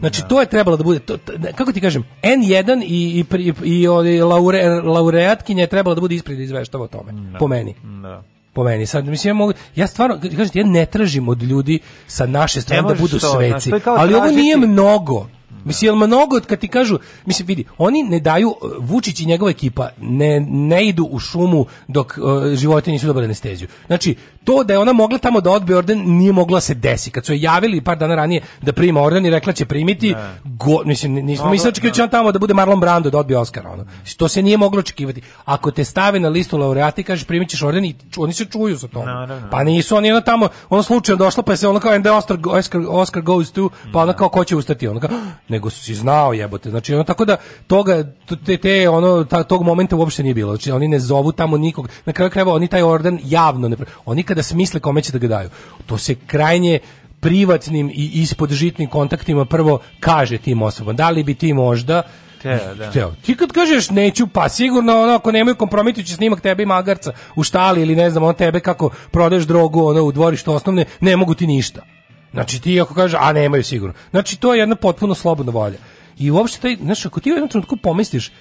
[0.00, 1.18] Znači to je trebalo da bude to,
[1.54, 3.24] kako ti kažem N1 i i
[3.64, 7.12] i, i laure, laureatkinja je trebalo da bude ispred da izveštava o tome.
[7.38, 7.74] Po meni.
[8.02, 8.22] Da.
[8.52, 8.86] Po meni.
[8.86, 12.60] Sad mislim ja mogu ja stvarno kažem ti, ja ne tražim od ljudi sa naše
[12.60, 13.70] strane da budu to, sveci.
[13.86, 15.26] Ali ovo tražiti- nije mnogo.
[15.66, 19.50] Mislim, jel mnogo kad ti kažu, mislim, vidi, oni ne daju, uh, Vučić i njegova
[19.50, 23.68] ekipa ne, ne idu u šumu dok uh, životinje nisu dobile anesteziju.
[23.86, 27.10] Znači, to da je ona mogla tamo da odbije orden nije mogla se desi.
[27.10, 30.14] Kad su je javili par dana ranije da prima orden i rekla će primiti,
[30.44, 33.38] go, mislim, nismo mislili očekivati da će on tamo da bude Marlon Brando da odbije
[33.38, 33.70] Oscara.
[33.70, 33.86] Ono.
[34.16, 35.22] To se nije moglo očekivati.
[35.44, 38.44] Ako te stave na listu laureata i kažeš primit ćeš orden i ču- oni se
[38.44, 39.04] čuju za to.
[39.50, 42.10] Pa nisu oni ono tamo, ono slučajno došlo pa je se ono kao and the
[42.12, 45.10] Oscar, Oscar, Oscar goes to, pa ono kao ko će ustati, ono kao,
[45.56, 48.04] nego si znao jebote, znači ono tako da toga,
[48.46, 51.88] te, te ono, ta, tog momenta uopšte nije bilo, znači oni ne zovu tamo nikog,
[52.04, 55.28] na kraju krajeva oni taj orden javno ne, oni kada smisle kome će da ga
[55.28, 55.50] daju,
[55.86, 56.78] to se krajnje
[57.20, 62.02] privatnim i ispod žitnim kontaktima prvo kaže tim osobama, da li bi ti možda
[62.42, 62.90] Teo, da.
[62.92, 63.12] Teo.
[63.22, 67.42] Ti kad kažeš neću, pa sigurno ono ako nemaju kompromitujući snimak tebe i magarca u
[67.42, 71.34] štali ili ne znam on tebe kako prodaješ drogu ono u dvorištu osnovne, ne mogu
[71.34, 71.95] ti ništa.
[72.36, 73.94] Znači ti ako kažeš, a nemaju sigurno.
[74.10, 75.78] Znači to je jedna potpuno slobodna volja.
[76.18, 78.32] I uopšte taj, znaš, ako ti u jednom trenutku pomisliš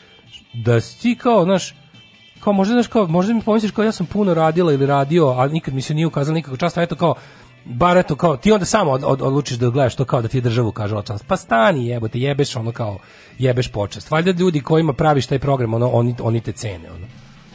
[0.53, 1.75] da si ti kao, znaš,
[2.39, 5.47] kao možda, znaš, kao, možda mi pomisliš kao ja sam puno radila ili radio, a
[5.47, 7.15] nikad mi se nije ukazala nikakva čast, a eto kao,
[7.65, 10.37] bar eto kao, ti onda samo od, od, odlučiš da gledaš to kao da ti
[10.37, 11.25] je državu kažala čast.
[11.27, 12.97] Pa stani jebote, jebeš ono kao,
[13.37, 14.11] jebeš počast.
[14.11, 17.05] Valjda ljudi kojima praviš taj program, ono, oni, oni te cene, ono.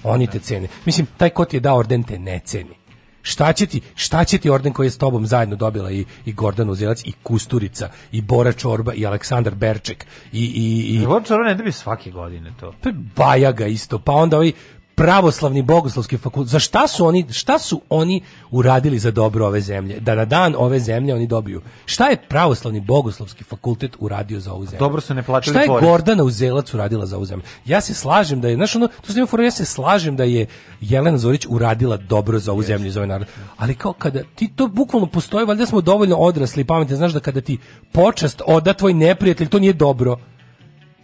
[0.03, 0.69] Oni te cene.
[0.85, 2.80] Mislim, taj ko ti je dao orden te ne ceni.
[3.23, 6.33] Šta će ti, šta će ti orden koji je s tobom zajedno dobila i, i
[6.33, 11.45] Gordana Uzelac i Kusturica i Bora Čorba i Aleksandar Berček i, i, i Ovo čaro
[11.45, 12.75] ne dobije svake godine to.
[12.83, 14.53] pa Bajaga isto, pa onda ovaj
[15.01, 16.51] pravoslavni bogoslovski fakultet.
[16.51, 20.01] Za šta su oni, šta su oni uradili za dobro ove zemlje?
[20.01, 21.63] Da na dan ove zemlje oni dobiju.
[21.85, 24.79] Šta je pravoslavni bogoslovski fakultet uradio za ovu zemlju?
[24.79, 25.89] Dobro su ne platili Šta je porez.
[25.89, 27.45] Gordana Uzelac uradila za ovu zemlju?
[27.65, 30.47] Ja se slažem da je, znaš ono, to sam imao ja se slažem da je
[30.81, 33.27] Jelena Zorić uradila dobro za ovu zemlju i za ovaj narod.
[33.57, 37.21] Ali kao kada ti to bukvalno postoji, valjda smo dovoljno odrasli i pametni, znaš da
[37.21, 37.59] kada ti
[37.93, 40.17] počast oda tvoj neprijatelj, to nije dobro.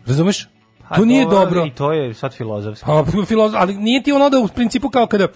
[0.06, 0.55] Razumeš?
[0.88, 1.66] A To nije dobro.
[1.66, 2.86] I to je sad filozofski.
[2.86, 5.28] Pa, filozof, ali nije ti ono da u principu kao kada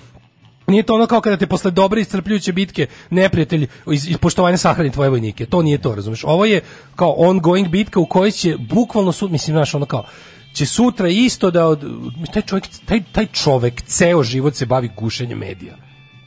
[0.67, 4.91] Nije to ono kao kada te posle dobre iscrpljujuće bitke neprijatelj iz, iz poštovanja sahrani
[4.91, 5.47] tvoje vojnike.
[5.47, 6.25] To nije to, razumeš?
[6.25, 6.61] Ovo je
[6.97, 10.05] kao ongoing bitka u kojoj će bukvalno sud, mislim, znaš, ono kao
[10.55, 11.85] će sutra isto da od,
[12.33, 15.77] taj čovjek, taj, taj čovek ceo život se bavi gušenjem medija.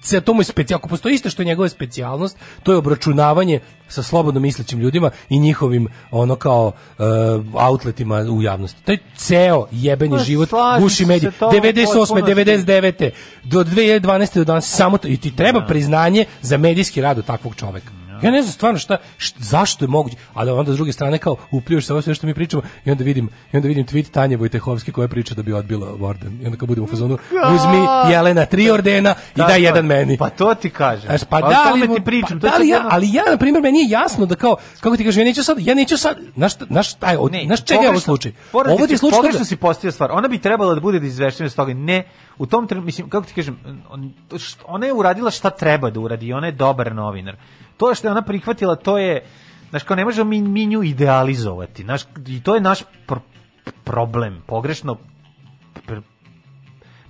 [0.03, 3.59] Ce, to mu je specijal, ako postoji isto što je njegova specijalnost, to je obračunavanje
[3.87, 7.05] sa slobodno mislećim ljudima i njihovim ono kao uh,
[7.53, 8.83] outletima u javnosti.
[8.83, 10.49] Taj ceo jebeni Pa, život
[10.79, 11.95] guši se u 98.
[11.97, 12.31] potpunosti.
[12.31, 13.09] 99.
[13.43, 14.35] do 2012.
[14.35, 18.02] do danas samo to i ti treba priznanje za medijski rad od takvog čoveka.
[18.23, 21.35] Ja ne znam stvarno šta, št- zašto je moguće, ali onda s druge strane kao
[21.51, 24.37] upljuješ se ovo sve što mi pričamo i onda vidim i onda vidim tweet Tanje
[24.37, 26.39] Vojtehovski koja priča da bi odbila orden.
[26.41, 27.17] I onda kad budemo u fazonu
[27.55, 27.77] uzmi
[28.09, 29.63] Jelena tri ordena i Tako daj je.
[29.63, 30.17] jedan meni.
[30.17, 31.01] Pa to ti kažem.
[31.01, 32.39] Znaš, pa o da li, ti pričam.
[32.39, 35.05] pa da li ja, ali ja, na primjer, meni je jasno da kao, kako ti
[35.05, 37.73] kažem, ja neću sad, ja neću sad, znaš, šta- znaš, taj, od, Ne, znaš čega
[37.75, 38.31] je ovo pogrešno- slučaj?
[38.53, 40.11] Ovo ti je slučaj pogrešno toga- si postavio stvar.
[40.11, 41.73] Ona bi trebala da bude da izveštena iz toga.
[41.73, 42.03] Ne,
[42.37, 43.57] u tom trenutku, mislim, kako ti kažem,
[44.65, 47.35] ona je uradila šta treba da uradi ona je dobar novinar.
[47.77, 49.25] To što je ona prihvatila, to je,
[49.69, 51.83] znaš, kao ne možemo mi, mi nju idealizovati.
[51.83, 53.19] Znaš, I to je naš pr-
[53.83, 54.43] problem.
[54.47, 54.97] Pogrešno
[55.87, 56.01] pr-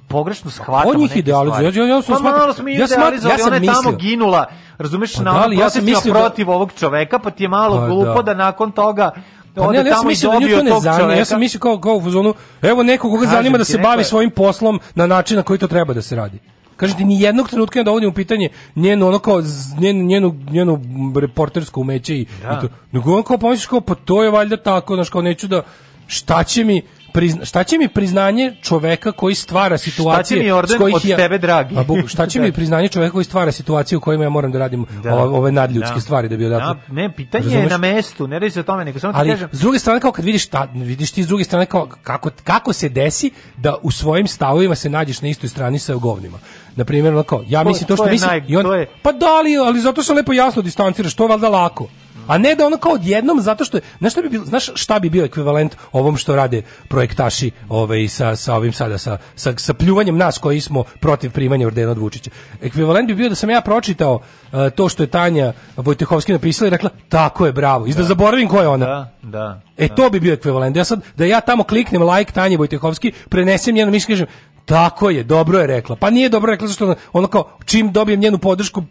[0.08, 1.72] pogrešno shvatamo on njih idealizuje.
[1.72, 1.90] stvari.
[1.90, 4.46] Ja- ja sam pa malo smo ja smatram- ja sam ona je tamo ginula,
[4.78, 7.48] razumeš, Pa na da, ali ja sam mislio da- protiv ovog čoveka, pa ti je
[7.50, 8.22] malo Pa glupo da.
[8.24, 9.12] da nakon toga
[9.56, 11.00] Pa ne, ali ja sam mislio da nju to ne zanima.
[11.00, 11.20] čoveka.
[11.20, 14.02] Ja sam mislio kao, kao u fazonu, evo neko koga Kažem zanima da se bavi
[14.02, 16.40] je- svojim poslom na način na koji to treba da se radi.
[16.76, 19.44] Kažem ti, ni jednog trenutka ne dovodim u pitanje njenu, ono kao,
[19.80, 20.82] njenu, njenu, njenu
[21.22, 22.58] reportersko umeće i, Da.
[22.58, 22.74] i to.
[22.92, 25.64] Nego on kao pomisliš kao, pa to je valjda tako, znaš, kao neću da,
[26.08, 26.82] šta će mi,
[27.14, 31.18] prizna, šta će mi priznanje čoveka koji stvara situacije mi orden s kojih od ja-
[31.18, 31.76] tebe, dragi?
[31.78, 32.54] A, bu- šta će mi Da.
[32.56, 36.02] priznanje čoveka koji stvara situacije u kojima ja moram da radim ove, ove nadljudske Da.
[36.02, 37.64] stvari da bi odatle Da, ne, pitanje Razumeš?
[37.64, 39.80] je na mestu, ne radi se o tome, nego samo ti ali kažem, s druge
[39.80, 43.32] strane kao kad vidiš ta, vidiš ti s druge strane kao kako kako se desi
[43.58, 46.38] da u svojim stavovima se nađeš na istoj strani sa govnima.
[46.76, 47.14] Na primjer,
[47.48, 49.82] ja mislim to što to je mislim naj- i on, je- pa da li, ali
[49.82, 51.88] zato se lepo jasno distanciraš, to je valjda lako.
[52.28, 55.10] A ne da ono kao odjednom zato što znaš šta bi bilo, znaš šta bi
[55.10, 60.18] bio ekvivalent ovom što rade projektaši ovaj sa sa ovim sada sa sa, sa pljuvanjem
[60.18, 62.30] nas koji smo protiv primanja ordena od Vučića.
[62.62, 66.72] Ekvivalent bi bio da sam ja pročitao uh, to što je Tanja Vojtehovski napisala i
[66.72, 67.88] rekla tako je bravo.
[67.88, 68.86] I da zaboravim ko je ona.
[68.86, 69.62] da, da.
[69.78, 70.78] E to bi bio ekvivalent.
[70.78, 74.28] Ja sad da ja tamo kliknem like Tanje Vojtehovski, prenesem njeno mišljenje kažem
[74.66, 75.96] tako je, dobro je rekla.
[75.96, 78.84] Pa nije dobro rekla zašto ona, ono kao čim dobijem njenu podršku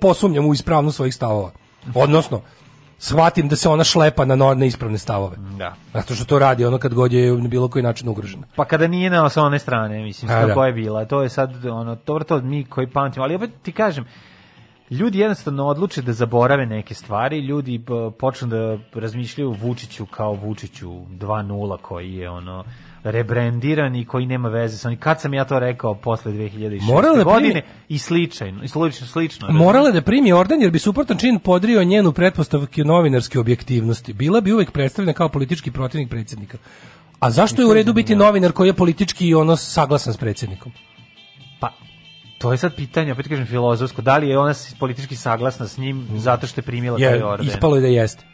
[0.00, 1.50] posumnjam u ispravnost svojih stavova.
[1.94, 2.40] Odnosno
[2.98, 5.36] shvatim da se ona šlepa na no- na ispravne stavove.
[5.58, 5.74] Da.
[5.94, 8.46] Zato što to radi ono kad god je na bilo koji način ugrožena.
[8.56, 10.54] Pa kada nije na sa one strane, mislim, A, što da.
[10.54, 13.72] koja je bila, to je sad ono, dobro to mi koji pamtimo, ali opet ti
[13.72, 14.04] kažem,
[14.90, 20.90] ljudi jednostavno odluče da zaborave neke stvari, ljudi p- počnu da razmišljaju Vučiću kao Vučiću
[20.90, 22.64] 2.0 koji je ono
[23.04, 24.98] rebrendiran i koji nema veze sa onim.
[24.98, 26.82] Kad sam ja to rekao posle 2006.
[26.82, 29.48] Morala da godine primi- i slično, i slično, slično.
[29.50, 34.12] Morala je da primi orden jer bi suprotan čin podrio njenu pretpostavke novinarske objektivnosti.
[34.12, 36.58] Bila bi uvek predstavljena kao politički protivnik predsjednika.
[37.18, 40.72] A zašto je u redu biti novinar koji je politički i ono saglasan s predsjednikom?
[41.60, 41.72] Pa,
[42.38, 46.08] to je sad pitanje, opet kažem filozofsko, da li je ona politički saglasna s njim
[46.14, 47.46] zato što je primila taj Je, orden?
[47.48, 48.24] ispalo je da jeste.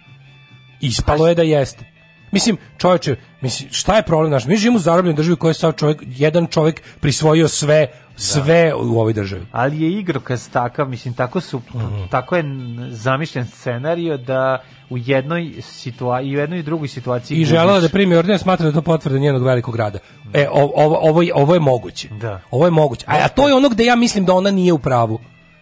[0.81, 1.85] Ispalo je da jeste.
[2.33, 4.45] Mislim, čovječe, mislim, šta je problem naš?
[4.45, 7.87] Mi živimo u zarobljenoj državi u kojoj je sav čovjek, jedan čovjek prisvojio sve,
[8.17, 9.47] sve u ovoj državi.
[9.53, 12.05] ali je igrokaz takav, mislim, tako su, Mhm.
[12.11, 12.45] tako je
[12.89, 14.59] zamišljen scenario da
[14.91, 18.67] u jednoj situaciji, i u jednoj i drugoj situaciji I želela da primi orden, smatra
[18.67, 19.99] da to potvrda njenog velikog rada.
[20.33, 20.99] E, ovo, ovo,
[21.35, 22.09] ovo, je- moguće.
[22.11, 22.41] Da.
[22.51, 23.05] Ovo je moguće.
[23.09, 25.19] A, a to je ono gde ja mislim da ona nije u pravu.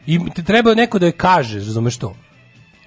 [0.06, 2.14] I treba neko da je kaže, razumeš to?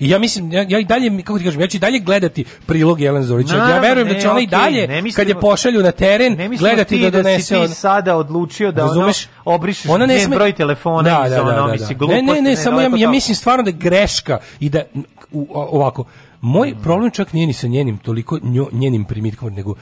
[0.01, 2.45] I ja mislim, ja, ja i dalje, kako ti kažem, ja ću i dalje gledati
[2.65, 3.55] prilog Jelen Zorića.
[3.55, 6.33] ja verujem da ne, će ona i dalje, ne mislimo- kad je pošalju na teren,
[6.33, 7.67] Ne gledati ti da da, si donese...
[7.67, 9.27] ti sada odlučio da Razumeš?
[9.45, 11.65] ono, obrišeš Ona ne sme- broj telefona da, iz da, da, da, da.
[11.67, 14.81] Ne, ne, gluposti, ne, samo ja, ja mislim stvarno da je greška i da
[15.31, 16.03] u, ovako,
[16.41, 19.75] moj problem čak nije ni sa njenim toliko njo, njenim primitkom, nego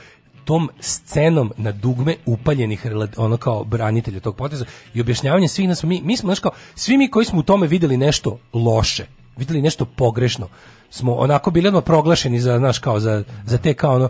[0.45, 2.85] tom scenom na dugme upaljenih
[3.17, 6.97] ono kao branitelja tog poteza i objašnjavanje svih nas mi mi smo znaš kao svi
[6.97, 9.05] mi koji smo u tome videli nešto loše
[9.39, 10.47] videli nešto pogrešno
[10.89, 14.09] smo onako bili odmah proglašeni za znaš kao za, za te kao ono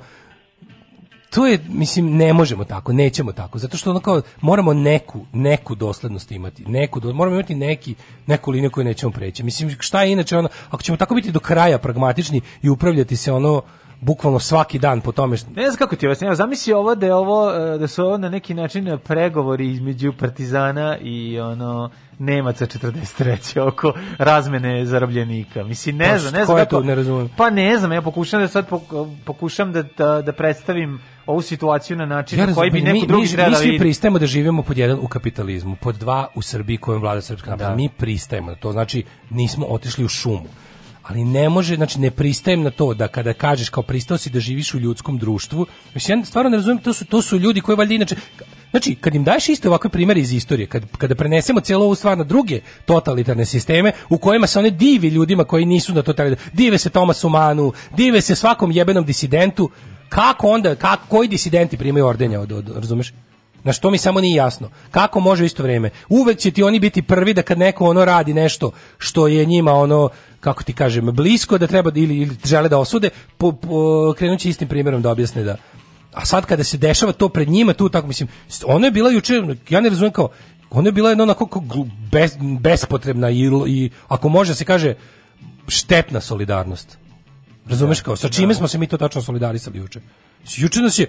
[1.30, 5.76] to je, mislim, ne možemo tako, nećemo tako, zato što ono kao, moramo neku, neku
[5.76, 7.96] doslednost imati, neku, moramo imati neki,
[8.28, 9.44] neku liniju koju nećemo preći.
[9.44, 13.32] Mislim, šta je inače ono, ako ćemo tako biti do kraja pragmatični i upravljati se
[13.32, 13.62] ono,
[14.02, 17.06] bukvalno svaki dan po tome što, Ne znam kako ti objasnim, evo, zamisli ovo da
[17.06, 21.90] je ovo, e, da su ovo na neki način pregovori između Partizana i ono
[22.20, 23.68] Nemaca 43.
[23.68, 25.64] oko razmene zarobljenika.
[25.64, 26.78] Mislim, ne Pa znam, ne ko znam je kako...
[26.78, 27.30] tu, ne razumem.
[27.38, 31.98] Pa ne znam, ja pokušam da sad pok- pokušam da, da, da predstavim ovu situaciju
[31.98, 33.80] na način na koji bi neko mi, drugi mi, trebao mi da svi vidi.
[33.80, 37.56] pristajemo da živimo pod jedan u kapitalizmu, pod dva u Srbiji kojom vlada srpska.
[37.56, 37.76] Da.
[37.76, 40.46] Mi pristajemo to, znači nismo otišli u šumu.
[41.10, 44.40] Ali ne može, znači ne pristajem na to da kada kažeš kao pristao si da
[44.40, 47.76] živiš u ljudskom društvu, mislim ja stvarno ne razumem, to su to su ljudi koji
[47.76, 48.16] valjda inače
[48.72, 52.18] Znači, kad im daješ iste ovakve primere iz istorije, kad, kada prenesemo cijelu ovu stvar
[52.18, 56.78] na druge totalitarne sisteme, u kojima se one divi ljudima koji nisu na totalitarne, dive
[56.78, 59.70] se Tomasu Manu, dive se svakom jebenom disidentu,
[60.10, 63.14] kako onda, kako, koji disidenti primaju ordenja od, od, razumeš?
[63.64, 64.70] Na što mi samo nije jasno.
[64.92, 65.90] Kako može u isto vrijeme?
[66.10, 69.74] Uvek će ti oni biti prvi da kad neko ono radi nešto što je njima
[69.74, 70.10] ono
[70.40, 74.40] kako ti kažem blisko da treba da- ili, ili žele da osude, po, po, krenut
[74.40, 75.56] će istim primjerom da objasne da
[76.14, 78.30] a sad kada se dešava to pred njima, tu tako mislim,
[78.66, 79.34] ona je bila juče,
[79.70, 80.30] ja ne razumijem kao,
[80.70, 81.64] ona je bila jedna onako
[82.12, 84.96] bes, bespotrebna i, i ako može se kaže
[85.68, 86.98] štetna solidarnost.
[87.66, 90.02] Razumeš kao, sa čime smo se mi to tačno solidarisali juče?
[90.58, 91.08] Juče nas je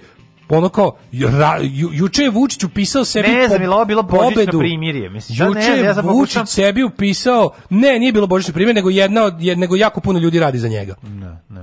[0.49, 0.95] ono kao,
[1.29, 4.59] ra, ju, juče je Vučić upisao sebi Ne znam, po- bilo pobedu.
[4.59, 5.09] primirje?
[5.09, 8.73] Mislim, da, ne juče je ja Vučić pokušam- sebi upisao, ne, nije bilo božićno primirje,
[8.73, 10.95] nego jedna od, je- nego jako puno ljudi radi za njega.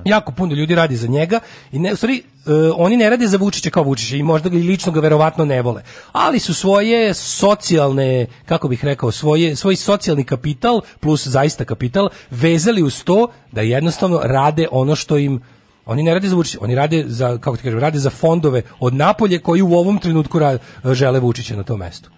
[0.04, 1.40] Jako puno ljudi radi za njega
[1.72, 4.58] i ne, u stvari, e, oni ne rade za Vučića kao Vučića i možda ga
[4.58, 5.82] i lično ga verovatno ne vole,
[6.12, 12.82] ali su svoje socijalne, kako bih rekao, svoje, svoj socijalni kapital plus zaista kapital vezali
[12.82, 15.40] uz to da jednostavno rade ono što im
[15.88, 18.94] Oni ne rade za Vučića, oni rade za kako ti kažem, rade za fondove od
[18.94, 20.58] napolje koji u ovom trenutku ra-
[20.92, 22.10] žele Vučića na tom mestu.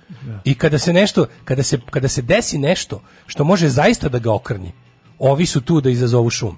[0.44, 4.32] I kada se nešto, kada se kada se desi nešto što može zaista da ga
[4.32, 4.72] okrni,
[5.18, 6.56] ovi su tu da izazovu šum.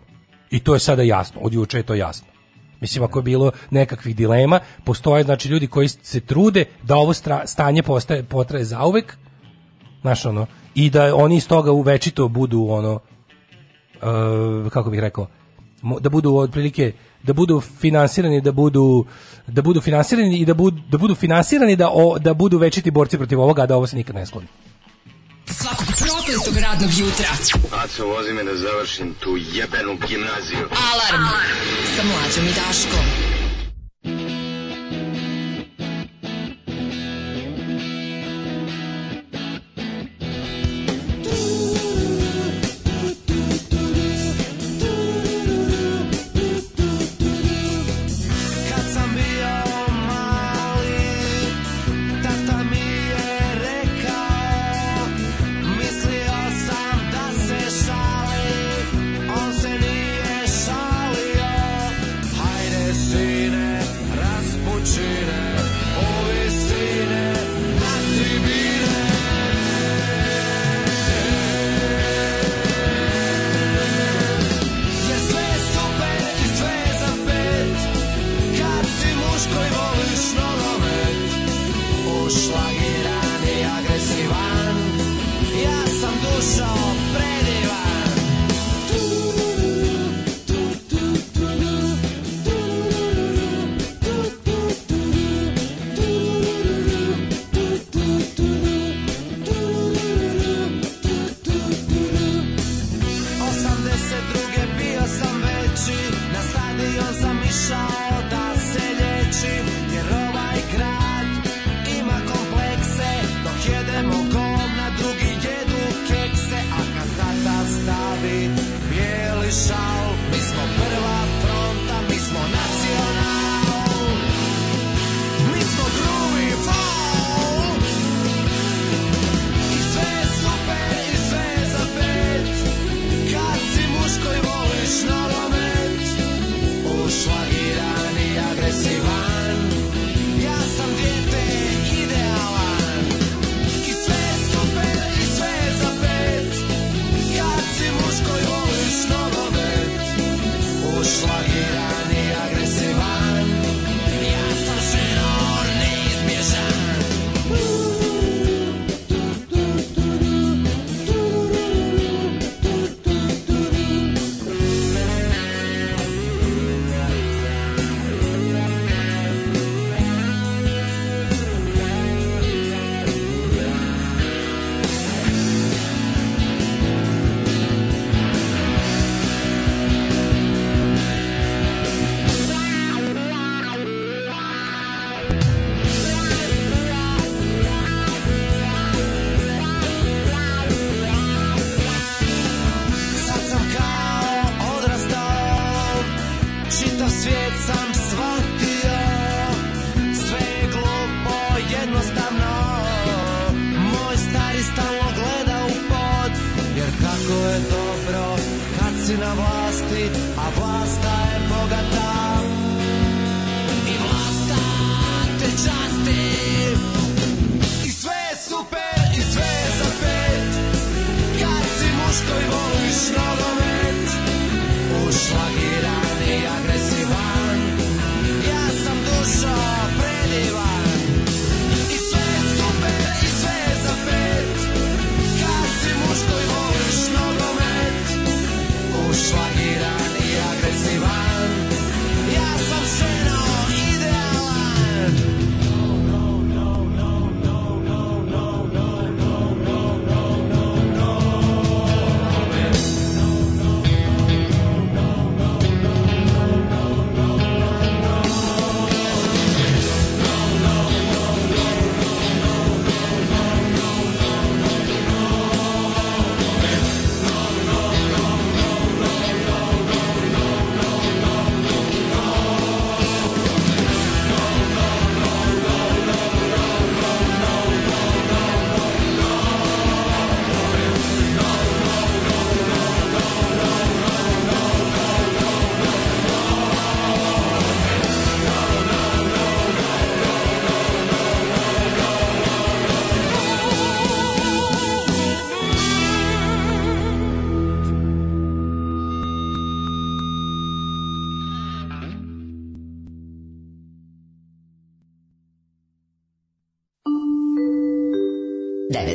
[0.51, 2.27] I to je sada jasno, od juče je to jasno.
[2.81, 7.47] Mislim, ako je bilo nekakvih dilema, postoje znači ljudi koji se trude da ovo stra-
[7.47, 9.17] stanje postaje, potraje zauvek,
[10.01, 13.01] znaš ono, i da oni iz toga uvečito budu ono,
[14.67, 15.27] e, kako bih rekao,
[16.01, 16.93] da budu otprilike
[17.23, 19.07] da budu finansirani da budu
[19.47, 23.17] da budu finansirani i da budu da budu finansirani da o, da budu večiti borci
[23.17, 24.47] protiv ovoga a da ovo se nikad ne skloni.
[25.47, 27.27] Svakog prokletog radnog jutra.
[27.85, 30.67] Aco, vozi me da završim tu jebenu gimnaziju.
[30.93, 31.25] Alarm.
[31.97, 33.32] Sa mlađom i Daškom.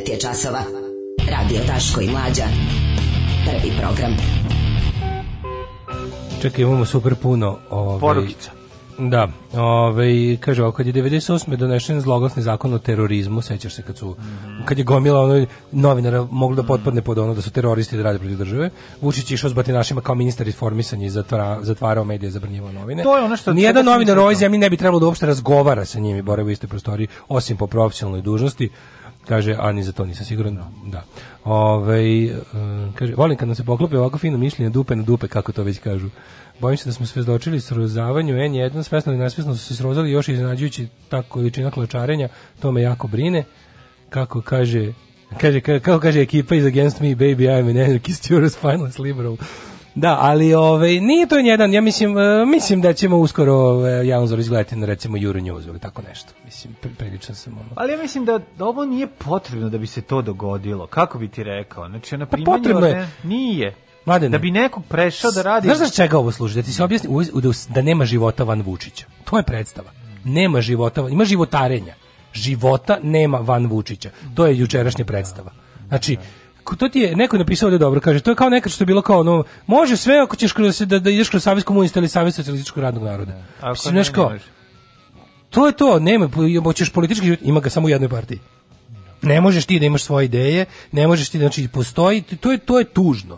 [0.08, 0.60] 9 je časova.
[1.30, 2.44] Radio Daško i Mlađa.
[3.46, 4.18] Prvi program.
[6.42, 8.52] Čekaj, imamo super puno ovaj, Porukica.
[9.00, 10.08] Da, ovaj,
[10.40, 11.56] kaže ovako, kad je 98.
[11.56, 14.16] donešen zloglasni zakon o terorizmu, sećaš se kad su,
[14.66, 18.20] kad je gomila ono, novinara moglo da potpadne pod ono da su teroristi da rade
[18.20, 18.70] protiv države,
[19.02, 23.04] Vučić je išao s batinašima kao ministar informisanja i zatvara, zatvarao medije, zabranjivao novine.
[23.04, 25.86] To je ono što- Nijedan novinar u ovoj zemlji ne bi trebalo da uopšte razgovara
[25.86, 28.70] sa njim i boravi u istoj prostoriji, osim po profesionalnoj dužnosti,
[29.28, 31.04] kaže, a ni za to nisam siguran, da.
[31.44, 32.36] Ovaj, e,
[32.96, 35.80] kaže, volim kad nam se poklope ovako fino mišljenje dupe na dupe, kako to već
[35.80, 36.10] kažu.
[36.60, 40.88] Bojim se da smo svedočili srozavanju N1, svesno ili nesvesno su se srozali još iznenađujući
[41.10, 42.30] ta količina klačarenja,
[42.60, 43.44] to me jako brine.
[44.10, 44.94] Kako kaže,
[45.38, 49.00] kaže ka- kako kaže ekipa iz Against Me, baby, I'm an anarchist, you're a spineless
[49.00, 49.38] liberal.
[49.98, 54.40] Da, ali ovaj, nije to jedan, ja mislim, e, mislim da ćemo uskoro ovaj, Jaunzor
[54.40, 56.34] izgledati na recimo Euronews ili tako nešto.
[56.46, 57.70] Mislim, pri- priličan sam ono.
[57.76, 60.88] Ali ja mislim da, da ovo nije potrebno da bi se to dogodilo.
[60.88, 61.90] Kako bi ti rekao?
[61.90, 63.10] Znači, na Pa primanju potrebno je.
[63.24, 63.76] Nije.
[64.06, 64.30] Mladene.
[64.30, 65.68] Da bi nekog prešao da radi...
[65.68, 66.56] Znaš za čega ovo služi?
[66.56, 69.06] Da ti se objasni da, da nema života van Vučića.
[69.24, 69.92] To je predstava.
[70.24, 71.96] Nema života, ima životarenja.
[72.34, 74.10] Života nema van Vučića.
[74.36, 75.52] To je jučerašnja predstava.
[75.88, 76.18] Znači,
[76.76, 78.86] to ti je neko je napisao da dobro, kaže, to je kao nekad što je
[78.86, 82.08] bilo kao ono, može sve ako ćeš kroz, da, da ideš kroz Savez komunista ili
[82.08, 83.32] Savez socijalističkog radnog naroda.
[83.62, 84.34] Ako Mislim, ne, kao,
[85.50, 86.30] to je to, nema,
[86.64, 88.40] hoćeš politički život, ima ga samo u jednoj partiji.
[89.22, 92.80] Ne možeš ti da imaš svoje ideje, ne možeš ti, znači, postoji, to je, to
[92.80, 93.38] je tužno.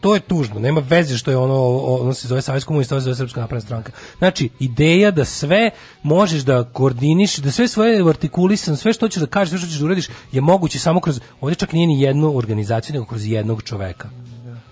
[0.00, 3.04] To je tužno, nema veze što je ono, ono se zove Savez komunista, ovo se
[3.04, 3.92] zove Srpska napredna stranka.
[4.18, 5.70] Znači, ideja da sve
[6.02, 9.78] možeš da koordiniš, da sve svoje artikulisan, sve što hoćeš da kažeš, sve što ćeš
[9.78, 13.62] da uradiš, je moguće samo kroz, ovdje čak nije ni jednu organizaciju, nego kroz jednog
[13.62, 14.08] čoveka.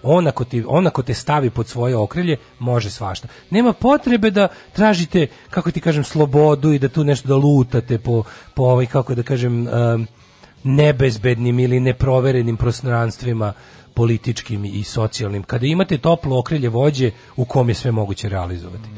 [0.02, 3.28] On ako, ti, on ako te stavi pod svoje okrilje, može svašta.
[3.50, 8.22] Nema potrebe da tražite, kako ti kažem, slobodu i da tu nešto da lutate po,
[8.54, 10.06] po ovaj, kako da kažem, em,
[10.64, 13.52] nebezbednim ili neproverenim prostranstvima
[13.98, 15.42] političkim i socijalnim.
[15.42, 18.88] Kada imate toplo okrilje vođe u kom je sve moguće realizovati.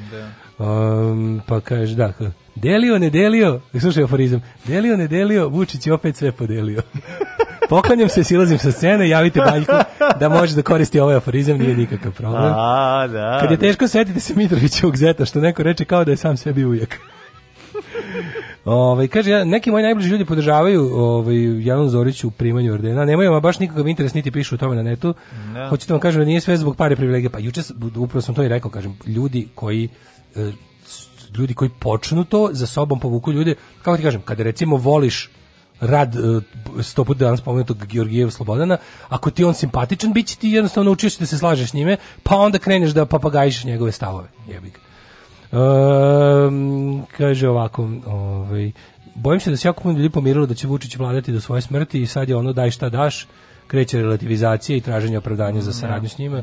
[0.58, 2.12] Um, pa kaže, da,
[2.54, 6.82] delio, ne delio, slušaj aforizam, delio, ne delio, Vučić je opet sve podelio.
[7.70, 9.72] Poklanjam se, silazim sa scene, javite Baljku
[10.20, 12.52] da može da koristi ovaj aforizam, nije nikakav problem.
[12.56, 13.38] A, da.
[13.40, 16.64] Kad je teško, setite se Mitrovićevog zeta, što neko reče kao da je sam sebi
[16.64, 17.00] ujak.
[18.64, 23.04] Ovaj kaže ja, neki moji najbliži ljudi podržavaju ovaj Jelenu Zorić u primanju ordena.
[23.04, 25.14] Nemaju ama baš nikakav interes niti pišu o tome na netu.
[25.54, 25.68] Da.
[25.68, 27.30] Hoćete da vam kažem da nije sve zbog pare privilegije.
[27.30, 27.60] Pa juče
[27.96, 29.88] upravo sam to i rekao, kažem, ljudi koji
[30.36, 30.52] e,
[31.38, 35.30] ljudi koji počnu to za sobom povuku ljude, kako ti kažem, kada recimo voliš
[35.80, 36.18] rad e,
[36.82, 38.76] sto puta danas spomenutog Georgijev Slobodana,
[39.08, 41.96] ako ti on simpatičan, bit će ti jednostavno naučio si da se slažeš s njime,
[42.22, 44.28] pa onda kreneš da papagajiš njegove stavove.
[44.48, 44.89] Jebi ga.
[45.52, 48.72] Ehm, kaže ovako, ovaj,
[49.14, 52.02] bojim se da se jako puno ljudi pomirilo da će Vučić vladati do svoje smrti
[52.02, 53.26] i sad je ono daj šta daš,
[53.66, 56.42] kreće relativizacija i traženje opravdanja za saradnju s njima.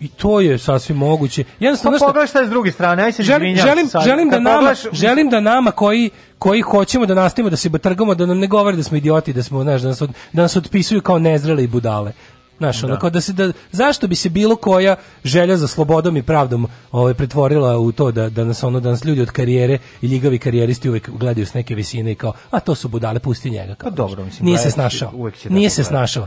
[0.00, 1.44] I to je sasvim moguće.
[1.60, 4.02] Jednostavno, Pa šta- pogledaj šta je s druge strane, aj se želim, želim, sad.
[4.04, 8.26] želim da nama, želim da nama koji koji hoćemo da nastavimo da se batrgamo, da
[8.26, 11.00] nam ne govore da smo idioti, da smo, znaš, da nas, od, da nas otpisuju
[11.00, 12.12] kao nezrele i budale.
[12.58, 16.22] Znaš, ono, kao da se da, zašto bi se bilo koja želja za slobodom i
[16.22, 20.06] pravdom ovaj, pretvorila u to da, da nas ono, da nas ljudi od karijere i
[20.06, 23.74] ljigavi karijeristi uvek gledaju s neke visine i kao, a to su budale, pusti njega.
[23.74, 25.12] Kao, Pa dobro, mislim, Nije se snašao.
[25.48, 26.26] Nije se snašao.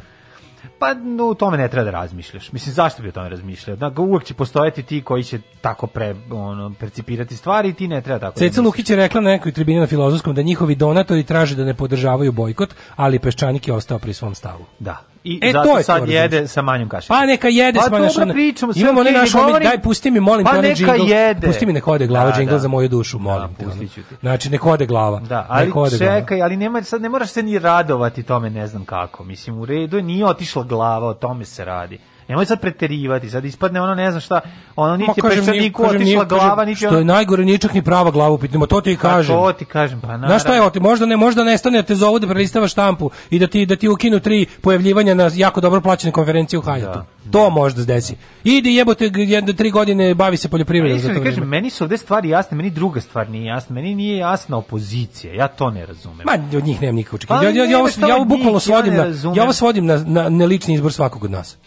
[0.80, 2.52] Pa no, tome ne treba da razmišljaš.
[2.52, 3.76] Mislim, zašto bi o tome razmišljao?
[3.76, 8.02] Da, uvek će postojati ti koji će tako pre, ono, percipirati stvari i ti ne
[8.02, 8.66] treba tako da Ceca misliš.
[8.66, 12.32] Lukić je rekla na nekoj tribini na filozofskom da njihovi donatori traže da ne podržavaju
[12.32, 14.66] bojkot, ali Peščanik je ostao pri svom stavu.
[14.80, 15.15] Da.
[15.26, 17.16] I E, zato to je sad to, jede sa manjom kašicom.
[17.16, 20.20] Pa neka jede pa s manjom pričamo, sve Imamo ne naš govorim- daj pusti mi,
[20.22, 21.10] molim pa te neka džingl.
[21.10, 21.48] jede.
[21.48, 22.60] Pusti mi nek ode glava, Da, džingl da.
[22.60, 23.66] za moju dušu, molim te.
[23.66, 24.08] pustit ono.
[24.10, 24.16] ti.
[24.22, 25.20] Znači, nek ode glava.
[25.20, 26.20] Da, ali ode glava.
[26.20, 29.24] čekaj, ali nema, sad ne moraš se ni radovati tome, ne znam kako.
[29.24, 32.00] Mislim, u redu je, nije otišla glava, o tome se radi.
[32.28, 34.42] Nemoj sad preterivati, sad ispadne ono ne znam šta,
[34.76, 38.34] ono niti je peščaniku otišla glava, niti Što je najgore, nije čak ni prava glava
[38.34, 39.36] u pitanju, ma to ti i Pa kažem.
[39.36, 40.28] to ti kažem, pa naravno.
[40.28, 43.40] Znaš šta je, oti, možda ne, možda nestane da te zovu da prelistavaš štampu i
[43.40, 47.00] da ti da ti ukinu tri pojavljivanja na jako dobro plaćene konferencije u Hajatu.
[47.32, 48.16] To možda se desi.
[48.44, 51.46] Idi jebote jedno tri godine bavi se Pa poljoprivredom za to kažem, vreme.
[51.46, 53.74] meni su ovde stvari jasne, meni druga stvar nije jasna.
[53.74, 56.26] Meni nije jasna opozicija, ja to ne razumem.
[56.26, 57.42] Ma od njih nemam nikakvog očekivanja.
[57.42, 59.04] Pa Ja, ja, ja, ovo, šta ja ovo od bukvalno ja svodim na
[59.36, 61.58] ja ovo svodim na, na nelični izbor svakog od nas.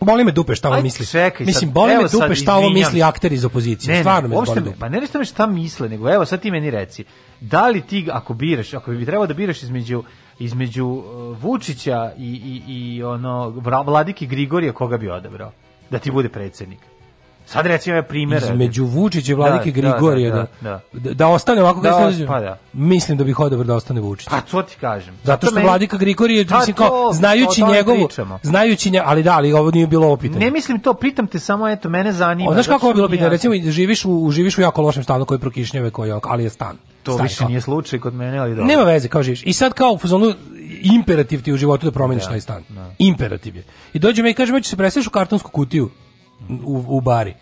[0.00, 1.06] Boli me dupe šta ovo misli.
[1.06, 3.94] čekaj sad, Mislim, boli me dupe šta ovo misli akter iz opozicije.
[3.94, 4.76] Ne, Stvarno ne, me boli dupe.
[4.78, 7.04] pa ne me šta misle, nego evo sad ti meni reci,
[7.40, 10.02] da li ti ako biraš, ako bi trebao da biraš između
[10.38, 13.48] između uh, Vučića i, i, i ono
[13.86, 15.52] Vladike Grigorija koga bi odabrao
[15.90, 16.78] da ti bude predsjednik?
[17.46, 18.42] Sad recimo je primjer.
[18.44, 22.12] između Vučića i Vladike Da, da, Grigorija da, da, da, da ostane ovako Da, kako
[22.12, 22.58] se- pa da.
[22.72, 24.28] mislim da bih odabrao da ostane Vučić.
[24.28, 25.14] Pa to ti kažem.
[25.24, 28.08] Zato što Vladika Grigorije, Pa mislim kao, znajući njegovu,
[28.42, 30.40] znajući nje, ali da, ali ovo nije bilo ovo pitanje.
[30.40, 32.50] Ne mislim to, pitam te samo, eto, mene zanima.
[32.50, 33.28] O, znaš kako je bilo pitanje?
[33.30, 36.76] Recimo, živiš u, živiš u jako lošem stanu koji prokišnjave, koji, je- ali je stan.
[37.02, 37.48] To Stan, više kao.
[37.48, 38.64] nije slučaj kod mene, ali dobro.
[38.64, 39.42] Nema veze, kao živiš.
[39.44, 40.32] I sad kao u fazonu
[40.82, 42.62] imperativ ti je u životu da promeniš Da, taj stan.
[42.98, 43.64] Imperativ je.
[43.92, 45.90] I dođe me i kaže, hoćeš se preseliš u kartonsku kutiju
[46.64, 47.34] u, u bari.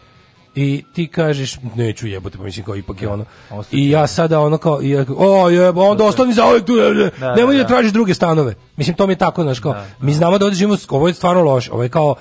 [0.57, 3.25] I ti kažeš, neću jebote, pa mislim kao ipak je ono.
[3.73, 6.91] I ja sada ono kao, i ja, o jebo, onda ostani za uvijek tu, ne,
[6.95, 7.69] ne, Da, nemoj da, da da.
[7.69, 8.55] tražiš druge stanove.
[8.77, 11.43] Mislim, to mi je tako, znaš, kao, mi znamo da ovdje živimo, ovo je stvarno
[11.45, 12.15] loše, ovo je kao,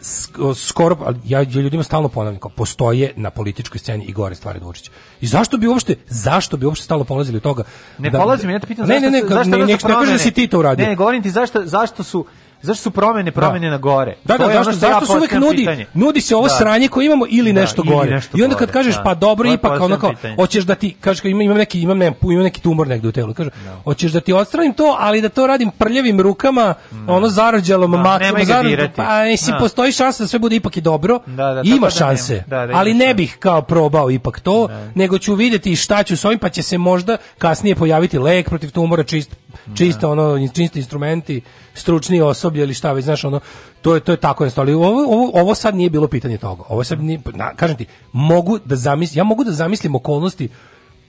[0.00, 4.64] sk- skoro, ja, ljudima stalno ponavljam, kao, postoje na političkoj sceni i gore stvari od
[4.64, 4.90] Vučića.
[5.20, 7.62] I zašto bi uopšte, zašto bi uopšte stalno polazili od toga?
[7.98, 9.66] Ne da- polazim, ja te pitam ne, zašto, ne, ne, su- ka- zašto ne, ono
[9.66, 10.86] ne, su ne kažem da promene- si ti to uradio.
[10.86, 12.24] Ne, govorim ti zašto, zašto su
[12.62, 14.16] Zašto su promene promene na gore?
[14.24, 15.86] Da, da, zašto, zašto se uvek nudi, pitanje.
[15.94, 16.54] nudi se ovo Da.
[16.54, 18.10] sranje koje imamo ili Da, nešto ili gore.
[18.10, 19.02] nešto I onda kad kažeš da.
[19.02, 20.34] pa dobro To ipak kao pitanje.
[20.36, 23.34] hoćeš da ti kažeš imam, imam neki imam ne, imam neki tumor negde u telu,
[23.34, 23.50] kaže
[23.84, 26.74] hoćeš da ti odstranim to, ali da to radim prljavim rukama,
[27.08, 29.58] ono zarđalom Da, makom, zarđalom- pa mislim Da.
[29.58, 31.20] postoji šansa da sve bude ipak i dobro.
[31.26, 32.44] Da, da, ima da šanse.
[32.46, 34.88] Da, da, ali ne bih kao probao ipak to, Da.
[34.94, 38.70] nego ću vidjeti šta ću s ovim pa će se možda kasnije pojaviti lek protiv
[38.70, 39.36] tumora čist
[39.74, 41.40] čiste ono čisti instrumenti,
[41.74, 43.40] stručni osoblje ili šta već znaš ono
[43.82, 44.72] to je to je tako jednostavno.
[44.72, 46.62] Ali ovo, ovo, ovo sad nije bilo pitanje toga.
[46.68, 50.48] Ovo sad nije, na, kažem ti, mogu da zamislim, ja mogu da zamislim okolnosti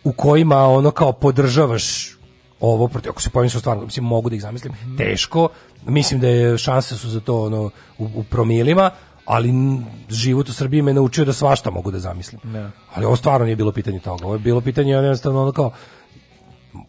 [0.04, 2.18] u kojima ono kao podržavaš
[2.60, 5.50] ovo protiv ako se pojavim sa stvarno mislim mogu da ih zamislim teško
[5.86, 8.92] mislim da je šanse su za to ono u, u promilima
[9.26, 9.54] ali
[10.10, 12.72] život u Srbiji me naučio da svašta mogu da zamislim Da.
[12.94, 15.72] ali ovo stvarno nije bilo pitanje toga ovo je bilo pitanje jednostavno ono kao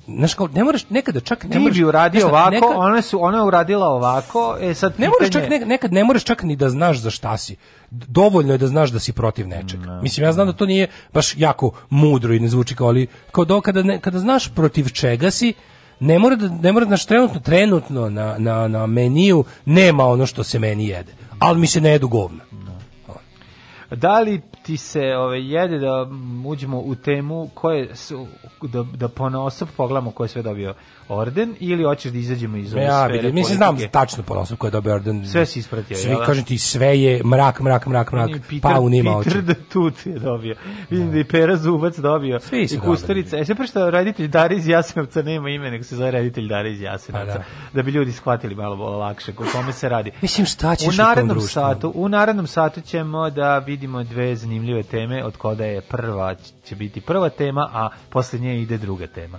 [0.07, 3.03] Znaš kao, ne moraš nekada čak ne Ti moraš, bi uradio znaš ovako, nekad- one
[3.03, 6.43] su, ona je uradila ovako, e sad ne moraš čak ne- nekad ne moraš čak
[6.43, 7.57] ni da znaš za šta si.
[7.91, 9.81] Dovoljno je da znaš da si protiv nečeg.
[10.03, 13.45] Mislim ja znam da to nije baš jako mudro i ne zvuči kao ali kao
[13.45, 15.55] do kada ne, kada znaš protiv čega si
[16.01, 20.27] ne mora da ne mora da znaš trenutno trenutno na, na, na meniju nema ono
[20.27, 21.13] što se meni jede.
[21.39, 22.45] Ali mi se ne jedu govna.
[23.91, 26.07] Da li ti se ove, jede da
[26.47, 28.27] uđemo u temu koje su,
[28.63, 30.75] da, da ponosop pogledamo ko je sve dobio
[31.09, 34.67] orden ili hoćeš da izađemo iz ove Ja, sfere mislim znam tačno po nosu ko
[34.67, 35.27] je dobio orden.
[35.27, 36.27] Sve si ispratio, Sve, jel da?
[36.27, 39.31] kažem ti, sve je mrak, mrak, mrak, mrak, Peter, pa u nima oči.
[39.31, 40.57] Peter da Tut je dobio.
[40.91, 42.41] Vidim da i Pera Zubac dobio.
[42.41, 43.39] Svi su I Kusturica.
[43.39, 46.81] E sve prešta reditelj Dara iz Jasenovca nema ime, nego se zove reditelj Dara iz
[46.81, 47.33] Jasenovca.
[47.33, 47.45] Pa da.
[47.73, 47.83] da.
[47.83, 50.11] bi ljudi shvatili malo lakše o kome se radi.
[50.23, 54.37] Mislim, šta ćeš u u tom narednom satu, u narednom satu ćemo da vidimo dve
[54.37, 59.07] zanimljive teme, od koda je prva će biti prva tema, a posle nje ide druga
[59.07, 59.39] tema.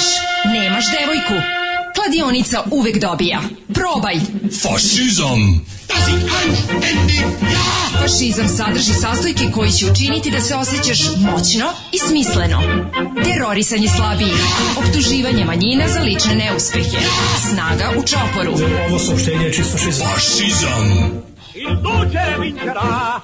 [0.00, 1.34] radiš, nemaš devojku.
[1.94, 3.40] Kladionica uvek dobija.
[3.74, 4.14] Probaj!
[4.62, 5.66] Fašizam!
[8.02, 12.62] Fašizam sadrži sastojke koji će učiniti da se osjećaš moćno i smisleno.
[13.24, 14.42] Terorisanje slabijih,
[14.76, 16.98] optuživanje manjina za lične neuspehe,
[17.50, 18.52] snaga u čoporu.
[18.88, 20.06] Ovo saopštenje je čisto fašizam.
[20.14, 21.20] Fašizam!
[21.54, 23.20] Il duce vincerà.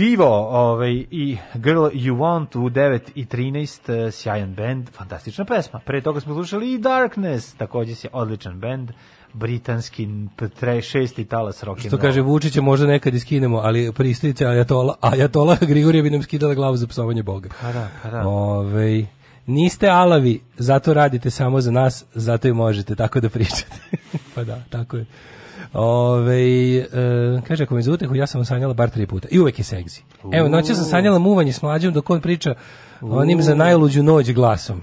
[0.00, 5.78] Divo ovaj, i Girl You Want u 9 i 13, eh, sjajan band, fantastična pesma.
[5.78, 8.90] Pre toga smo slušali i Darkness, takođe je odličan band,
[9.32, 10.08] britanski
[10.60, 16.02] tre, šesti talas rock Što kaže Vučića možda nekad iskinemo, ali pristajice Ajatola, Ajatola Grigorija
[16.02, 17.48] bi nam skidala glavu za psovanje Boga.
[17.60, 18.28] Pa da, pa da.
[18.28, 19.06] Ovaj,
[19.46, 23.76] niste alavi, zato radite samo za nas, zato i možete tako da pričate.
[24.34, 25.06] pa da, tako je.
[25.72, 26.86] Ove, e,
[27.48, 29.28] kaže, ako me za utehu, ja sam sanjala bar tri puta.
[29.30, 30.02] I uvek je seksi.
[30.32, 32.54] Evo, noća sam sanjala muvanje s mlađom dok on priča
[33.02, 34.80] onim za najluđu noć glasom.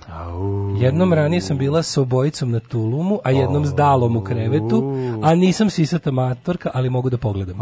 [0.79, 4.93] Jednom ranije sam bila s obojicom na tulumu, a jednom s dalom u krevetu,
[5.23, 7.57] a nisam sisata matorka, ali mogu da pogledam.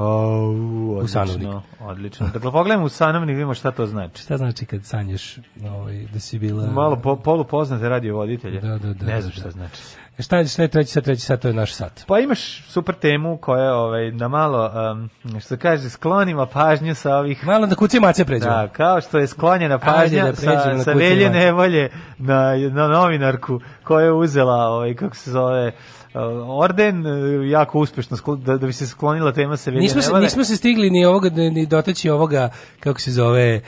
[1.04, 1.48] u sanovnik.
[1.80, 2.28] Odlično.
[2.34, 4.22] Dakle, pogledajmo u sanovnik, vidimo šta to znači.
[4.24, 6.68] Šta znači kad sanjaš ovaj, da si bila...
[6.68, 8.62] Malo po, polupoznate radio voditelje.
[8.62, 9.52] Da, da, da, ne znam da, šta da.
[9.52, 9.82] znači.
[10.20, 11.04] Šta je, šta je treći sat?
[11.04, 12.04] Treći sat, to je naš sat.
[12.08, 17.16] Pa imaš super temu koja ovaj, da malo, um, što se kaže, sklonima pažnju sa
[17.16, 17.46] ovih...
[17.46, 18.52] Malo da kuci mace pređemo.
[18.52, 21.30] Da, kao što je sklonjena Ajde pažnja da sa, na sa Velje.
[21.30, 25.72] Nevolje na, na novinarku koja je uzela, ovaj, kako se zove,
[26.14, 30.44] uh, orden, uh, jako uspešno, da, da bi se sklonila tema Velje Nismo se, nismo
[30.44, 33.62] se stigli ni ovoga ni dotaći ovoga kako se zove e,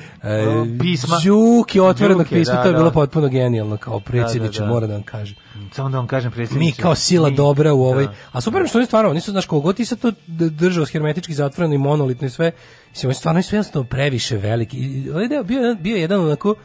[0.81, 1.15] pisma.
[1.25, 2.77] Đuki otvorenog pisma da, to je da.
[2.77, 4.73] bilo potpuno genijalno kao predsjedniče Da, da, da.
[4.73, 5.35] moram da vam kažem
[5.71, 6.81] Samo da vam kažem mi predsjedniče.
[6.81, 8.13] kao sila mi- dobra u ovoj Da.
[8.31, 11.33] a super je što oni stvarno oni su znaš kogo ti sad to držao hermetički
[11.33, 12.51] zatvoreno i monolitno i sve
[12.89, 16.19] mislim oni su stvarno sve jednostavno previše veliki I ovaj deo bio, bio je jedan
[16.19, 16.55] onako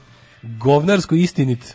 [0.43, 1.74] govnarsko istinit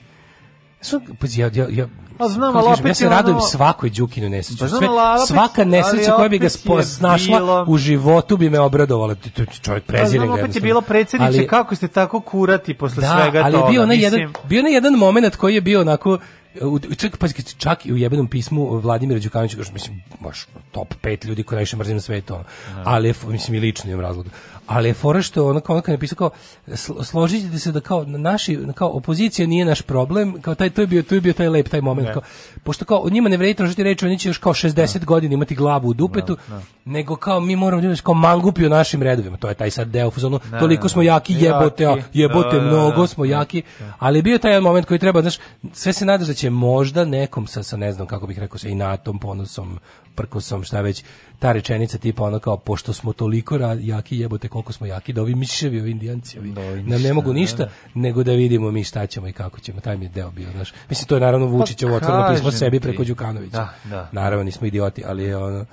[0.82, 1.88] Su, pa ja, ja, ja,
[2.20, 4.60] A znam, ali opet ja se je radujem ono- svakoj Đukinu nesreću.
[4.60, 6.50] Pa znam, Sve, ali opet- svaka nesreća ali koja bi ga je
[6.84, 9.16] snašla bilo- u životu bi me obradovala.
[9.62, 13.02] Čovjek Pa prezire znam, ga opet je bilo predsjedniče, Ali- kako ste tako kurati posle
[13.02, 13.66] da, svega ali toga.
[13.66, 14.14] je bio onaj mislim.
[14.14, 16.18] jedan, bio onaj jedan moment koji je bio onako
[16.62, 17.28] u, čak, pa,
[17.58, 21.96] čak i u jebenom pismu Vladimira Đukanovića, mislim, baš top 5 ljudi koji najviše mrzim
[21.96, 22.44] na svetu, ono.
[22.84, 24.30] ali mislim, i lično imam razloga.
[24.68, 26.30] Ali je fora što ono kao ono kad je napisao kao
[26.68, 30.82] sl- složit ćete se da kao naši kao opozicija nije naš problem, kao taj to
[30.82, 32.14] je bio to je bio taj lep taj moment Ne.
[32.14, 32.22] kao
[32.64, 35.56] pošto kao o njima ne vredi tražiti reči, oni će još kao 60 godina imati
[35.56, 36.38] glavu u dupetu,
[36.86, 39.38] nego kao mi moramo da kao mangupi u našim redovima.
[39.38, 41.06] To je taj sad deo u fazonu, Da, toliko da, smo da.
[41.06, 42.02] jaki, jebote, Jaki.
[42.14, 43.08] jebote, Da, da, mnogo da.
[43.08, 43.62] smo jaki,
[44.00, 45.38] ali je bio taj moment koji treba, znaš,
[45.74, 48.68] sve se nadaš da će možda nekom sa, sa ne znam kako bih rekao, sa
[48.68, 49.80] inatom, ponosom,
[50.18, 51.04] prkosom, šta već,
[51.40, 55.36] ta rečenica tipa ono kao, pošto smo toliko jaki, jebote, koliko smo jaki, da ovi
[55.36, 57.70] miševi, ovi indijanci, ovi, nam ne mogu da, ništa, da.
[57.94, 60.74] nego da vidimo mi šta ćemo i kako ćemo, taj mi je deo bio, znaš.
[60.90, 62.84] Mislim, to je naravno Vučićevo otvoreno pismo Pa kažem sebi ti.
[62.84, 63.58] preko Đukanovića.
[63.58, 64.10] Da, da.
[64.12, 65.66] Naravno, nismo idioti, ali je ono,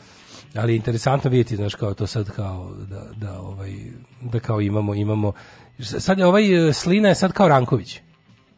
[0.55, 3.73] ali je interesantno vidjeti, znaš, kao to sad kao, da, da, ovaj,
[4.21, 5.33] da kao imamo, imamo,
[5.79, 8.01] sad je ovaj, e, Slina je sad kao Ranković.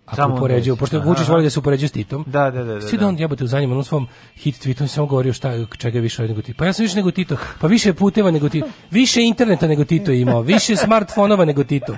[0.07, 1.01] Ako Samo upoređuju, pošto.
[1.01, 2.25] Vučić voli da se upoređuje s Titom.
[2.27, 3.01] Da, da, da, da, Svi da.
[3.01, 6.23] da on jebote u zadnjem onom svom hit je samo govorio šta čega je više
[6.23, 6.59] nego Tito.
[6.59, 7.37] Pa ja sam više nego Tito.
[7.61, 8.67] Pa više puteva nego Tito.
[8.91, 11.97] Više interneta nego Tito je imao, više smartfonova nego Tito.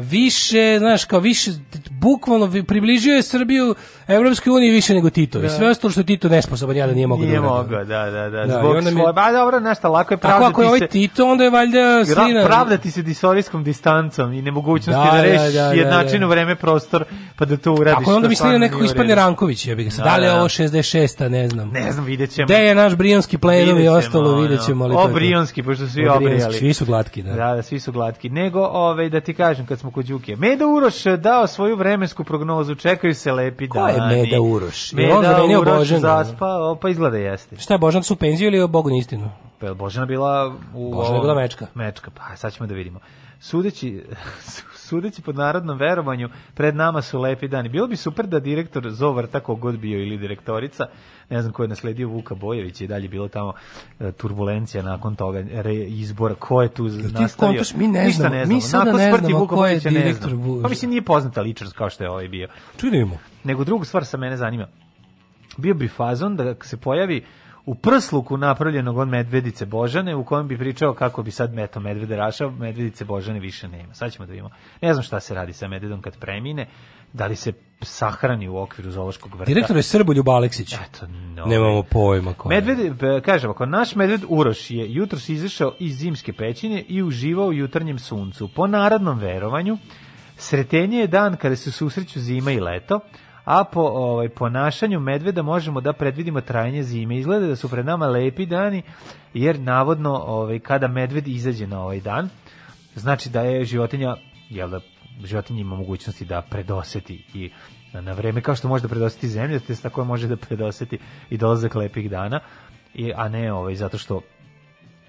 [0.00, 1.50] Više, znaš, kao više
[1.90, 3.74] bukvalno približio je Srbiju
[4.08, 5.38] Evropskoj uniji više nego Tito.
[5.38, 5.48] I Da.
[5.48, 8.30] sve ostalo što je Tito nesposoban ja da nije mogao Nije da mogao, da, da,
[8.30, 8.46] da.
[8.46, 10.86] Da, Zbog mi- svoje, ba dobro, nešto lako je pravdati ako je ovaj se.
[10.86, 12.44] Tito, onda je valjda Slina.
[12.46, 16.26] pravdati se istorijskom distancom i nemogućnosti Da, da, da, rešiš da, da, jednačinu da.
[16.26, 17.04] vreme, prostor,
[17.36, 17.98] pa da to uradiš.
[17.98, 19.14] Ako je onda mi Slina nekako ispadne.
[19.14, 20.04] Ranković, ja bih ga sad.
[20.04, 20.36] Da, Da li je da.
[20.36, 21.68] ovo 66-a, ne znam.
[21.70, 22.46] Ne znam, vidjet ćemo.
[22.46, 24.88] Gde je naš brijonski plenom i ostalo, vidjet ćemo.
[24.88, 24.94] to.
[24.94, 26.54] Obrijonski, pošto svi obrijali.
[26.54, 27.32] Svi su glatki, da.
[27.32, 28.30] Da, da, svi su glatki.
[28.30, 30.36] Nego, ovaj, da ti kažem, kad smo kod Đuke.
[30.36, 34.16] Meda Uroš dao svoju vremensku prognozu, čekaju se lepi Ko je dani.
[34.16, 34.92] Meda Uroš?
[34.92, 36.00] Je on Meda zamenio Uroš Božana?
[36.00, 37.56] zaspao, pa izgleda jeste.
[37.56, 39.30] Šta je Božan su penziju ili je Bogu na istinu?
[39.58, 40.94] Pa je Božana bila u...
[40.94, 41.66] Božana je bila mečka.
[41.74, 43.00] Mečka, pa sad ćemo da vidimo.
[43.40, 44.04] Sudeći,
[44.90, 47.68] sudeći pod narodnom verovanju, pred nama su lepi dani.
[47.68, 50.86] Bilo bi super da direktor Zovar tako god bio ili direktorica,
[51.30, 53.52] ne znam ko je nasledio Vuka Bojevića i dalje bilo tamo
[54.00, 57.28] e, turbulencija nakon toga re, izbora, ko je tu nastavio.
[57.36, 59.90] kontaš, mi ne Ništa znamo, mi sada Nakon ne smrti znamo Vuka ko je Bojevića
[59.90, 60.32] ne direktor.
[60.32, 62.48] Vu- Pa mislim nije poznata ličnost kao što je ovaj bio.
[62.76, 63.18] Čujemo.
[63.44, 64.66] Nego drugu stvar sa mene zanima.
[65.56, 67.24] Bio bi fazon da se pojavi
[67.66, 72.16] u prsluku napravljenog od medvedice Božane u kojem bi pričao kako bi sad meto medvede
[72.16, 73.94] rašao, medvedice Božane više nema.
[73.94, 74.50] Sad ćemo da vidimo.
[74.82, 76.66] Ne znam šta se radi sa medvedom kad premine,
[77.12, 79.44] da li se sahrani u okviru zoološkog vrta.
[79.44, 80.72] Direktor je Srboljub Aleksić.
[80.72, 81.46] Eto, no.
[81.46, 82.60] Nemamo pojma ko je.
[82.60, 87.46] Medved, e, kažem, ako naš medved Uroš je jutros izašao iz zimske pećine i uživao
[87.46, 88.48] u jutarnjem suncu.
[88.54, 89.78] Po narodnom verovanju,
[90.36, 93.00] sretenje je dan kada se susreću zima i leto,
[93.50, 97.16] a po ovaj, ponašanju medveda možemo da predvidimo trajanje zime.
[97.18, 98.82] Izgleda da su pred nama lepi dani,
[99.34, 102.28] jer navodno ovaj, kada medved izađe na ovaj dan,
[102.94, 104.16] znači da je životinja,
[104.48, 104.80] jel da
[105.24, 107.50] životinja ima mogućnosti da predoseti i
[107.92, 110.98] na, vreme, kao što može da predoseti zemlje, te tako može da predoseti
[111.30, 112.40] i dolazak lepih dana,
[112.94, 114.20] i, a ne ovaj, zato što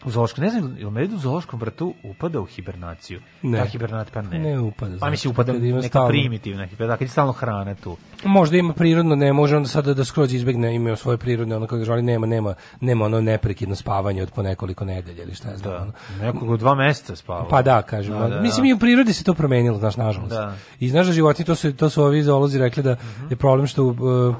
[0.06, 3.20] u zoološkom, ne znam, ili medved u zoološkom vrtu upada u hibernaciju?
[3.42, 3.58] Ne.
[3.58, 4.40] Da, hibernat, pa ne.
[4.40, 7.98] Ne upada, Pa mislim, upada kad neka stalno- primitivna hibernat, kad je stalno hrana tu.
[8.24, 11.86] Možda ima prirodno, ne može onda sada da skroz izbegne, ima svoje prirodne, ono kako
[11.86, 15.76] žali, nema, nema, nema ono neprekidno spavanje od po nekoliko nedelja ili šta ja znam.
[15.76, 15.92] ono.
[16.22, 17.48] Nekog dva meseca spava.
[17.50, 18.14] Pa da, kažem.
[18.14, 20.32] Da, da, Mislim i u prirodi se to promenilo, znaš, nažalost.
[20.32, 20.46] Da.
[20.48, 20.56] Mhm.
[20.80, 22.96] I znaš da životinje, to su, to su ovi zoolozi rekli da
[23.30, 23.86] je problem što...
[23.86, 24.36] uh,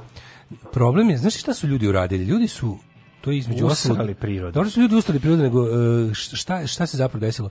[0.74, 2.24] problem je, znaš šta su ljudi uradili?
[2.24, 2.78] Ljudi su
[3.22, 4.52] to je između ostalog- prirodu.
[4.52, 5.70] Dobro su ljudi ustali prirodu, nego uh,
[6.14, 7.50] šta, šta se zapravo desilo?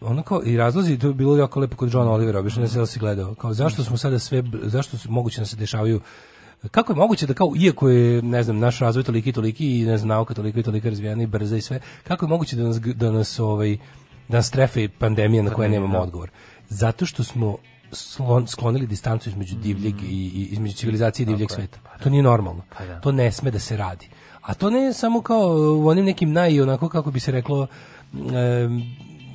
[0.00, 2.86] ono kao i razlozi to je bilo jako lepo kod Johna Olivera obično da li
[2.86, 6.00] si gledao kao zašto smo sada sve zašto su moguće da se dešavaju
[6.70, 9.84] kako je moguće da kao iako je ne znam naš razvoj toliki i toliki i
[9.84, 12.62] ne znam nauka toliko i toliko razvijena i brza i sve kako je moguće da
[12.62, 13.76] nas da nas ovaj
[14.28, 16.02] da nas trefe pandemija na Pandemija, nemamo da.
[16.02, 16.30] odgovor
[16.68, 17.56] zato što smo
[17.92, 21.66] slon, sklonili distancu između divljeg i, i između civilizacije i divljeg Tako je.
[21.66, 23.00] sveta to nije normalno Pa da.
[23.00, 24.08] to ne sme da se radi
[24.48, 27.66] a to ne samo kao u onim nekim naj onako kako bi se reklo
[28.14, 28.82] em,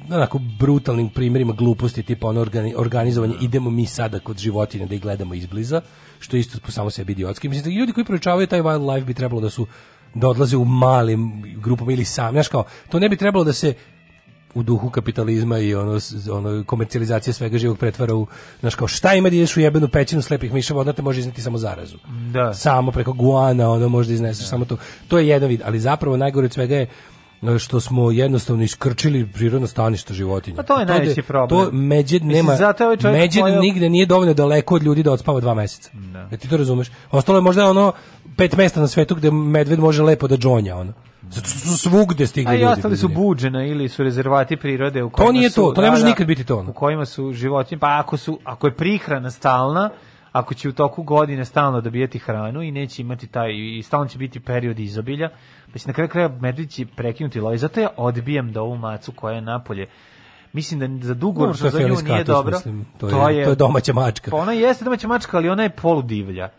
[0.09, 5.01] onako brutalnim primjerima gluposti tipa ono organi- organizovanje idemo mi sada kod životinja da ih
[5.01, 5.81] gledamo izbliza
[6.19, 7.49] što isto po samo sebi idiotski.
[7.49, 9.67] Mislim da ljudi koji proučavaju taj wildlife bi trebalo da su
[10.15, 13.73] da odlaze u malim grupama ili sam znaš kao to ne bi trebalo da se
[14.55, 15.99] u duhu kapitalizma i ono,
[16.31, 18.27] ono komercijalizacije svega živog pretvara u
[18.59, 21.41] znaš kao šta ima da ideš u jebenu pećinu slepih miševa onda te može izneti
[21.41, 21.97] samo zarazu
[22.31, 22.53] Da.
[22.53, 26.17] samo preko guana ono može da izneseš samo to to je jedan vid ali zapravo
[26.17, 26.87] najgore od svega je
[27.59, 30.55] što smo jednostavno iskrčili prirodno stanište životinja.
[30.55, 31.65] Pa to je da- najveći problem.
[31.65, 35.03] To međed Mislim, nema, zato je ovaj međed pojeo- nigde nije dovoljno daleko od ljudi
[35.03, 35.89] da odspava dva meseca.
[35.93, 36.37] Da.
[36.37, 36.91] ti to razumeš?
[37.11, 37.91] Ostalo je možda ono
[38.37, 40.93] pet mesta na svetu gde medved može lepo da džonja, ono.
[41.33, 42.71] Zato što su svugde stigli A i ljudi.
[42.71, 45.89] ostali su buđena ili su rezervati prirode u To kojima nije su, to, to ne
[45.89, 46.65] može da, da, nikad biti to.
[46.69, 49.89] U kojima su životinje, pa ako su ako je prihrana stalna,
[50.31, 54.17] ako će u toku godine stalno dobijati hranu i neće imati taj i stalno će
[54.17, 55.29] biti period izobilja,
[55.73, 57.57] pa će na kraju kraja medved će prekinuti lov.
[57.57, 59.87] Zato ja odbijam da ovu macu koja je napolje
[60.53, 62.51] Mislim da za dugoročno No, to za je nju nije dobro.
[62.51, 64.31] mislim, to je- to je domaća mačka.
[64.31, 66.49] Pa ona jeste domaća mačka, ali ona je poludivlja.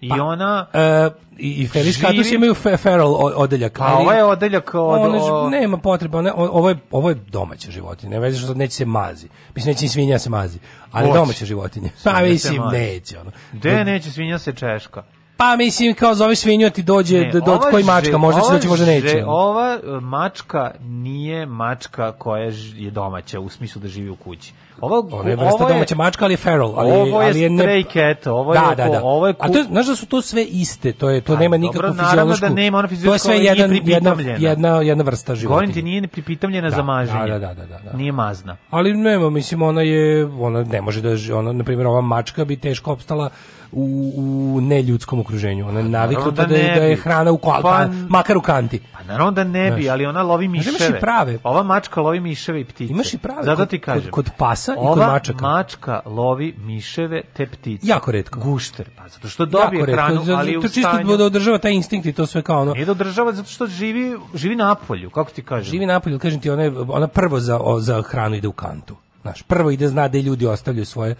[0.00, 1.08] I Pa, ona E,
[1.38, 3.80] i, Felis Catus imaju fe, feral odeljak.
[3.80, 7.08] Ali- ovo je odeljak od- One ž- o- nema potrebe, one, o- ovo, je, ovo
[7.08, 9.26] je domaća životinja, ne veze što neće se mazi.
[9.54, 10.58] Mislim, neće svinja se mazi,
[10.92, 11.18] ali Hoće.
[11.18, 11.88] domaća životinja.
[12.04, 13.18] Pa mislim, neće.
[13.20, 13.30] Ono.
[13.52, 15.02] Gde neće svinja se češka?
[15.36, 18.44] Pa mislim, kao zove svinju, a ti dođe Ne, do, ova koji mačka, možda će
[18.44, 19.24] ova doći, možda neće.
[19.26, 22.42] Ova e, mačka nije mačka koja
[22.74, 24.52] je domaća u smislu da živi u kući.
[24.80, 26.74] Ovo, Ona je vrsta ovo domaća mačka, ali je feral.
[26.76, 27.84] Ali, ovo je ali je stray
[28.14, 29.00] cat, ovo je da, da, da.
[29.02, 31.36] ovo je A ku- to, je- znaš da su to sve iste, to je to
[31.36, 32.40] nema nikakvu fiziološku.
[32.40, 33.66] da nema, ona to je sve jedan, jedna,
[34.14, 34.36] pripitamljena.
[34.40, 35.48] jedna, jedna vrsta životinja.
[35.48, 37.26] Govorim ti nije nepripitamljena Da, za maženje.
[37.28, 37.96] da, da, da, da, da.
[37.96, 38.56] Nije mazna.
[38.70, 42.56] Ali nema, mislim, ona je, ona ne može da, ona, na primjer, ova mačka bi
[42.56, 43.30] teško opstala
[43.72, 45.68] u, u neljudskom okruženju.
[45.68, 46.96] Ona je naviknuta naravno da, da da je bi.
[46.96, 48.80] hrana u kol, Pa- makar u kanti.
[48.92, 49.92] Pa naravno da ne bi, Znaš.
[49.92, 50.98] ali ona lovi Znaš, imaš miševe.
[50.98, 51.38] i prave.
[51.44, 52.92] Ova mačka lovi miševe i ptice.
[52.92, 53.42] Imaš i prave.
[53.44, 54.10] Zato Kod- ti kod- kažem.
[54.10, 55.42] kod pasa i kod Ova mačaka.
[55.42, 57.86] mačka lovi miševe te ptice.
[57.86, 58.40] Jako retko.
[58.40, 58.88] Gušter.
[58.96, 61.16] Pa zato što dobije Jako hranu, Zato- ali je u to čisto stanju...
[61.16, 62.72] da održava taj instinkt i to sve kao ono.
[62.72, 65.64] Nije da održava zato što živi, živi na polju, kako ti kažem.
[65.64, 68.96] Živi napolju, kažem ti, ona, je- ona prvo za, za hranu ide u kantu.
[69.26, 71.16] Znaš, prvo ide zna da ljudi ostavljaju svoje, e,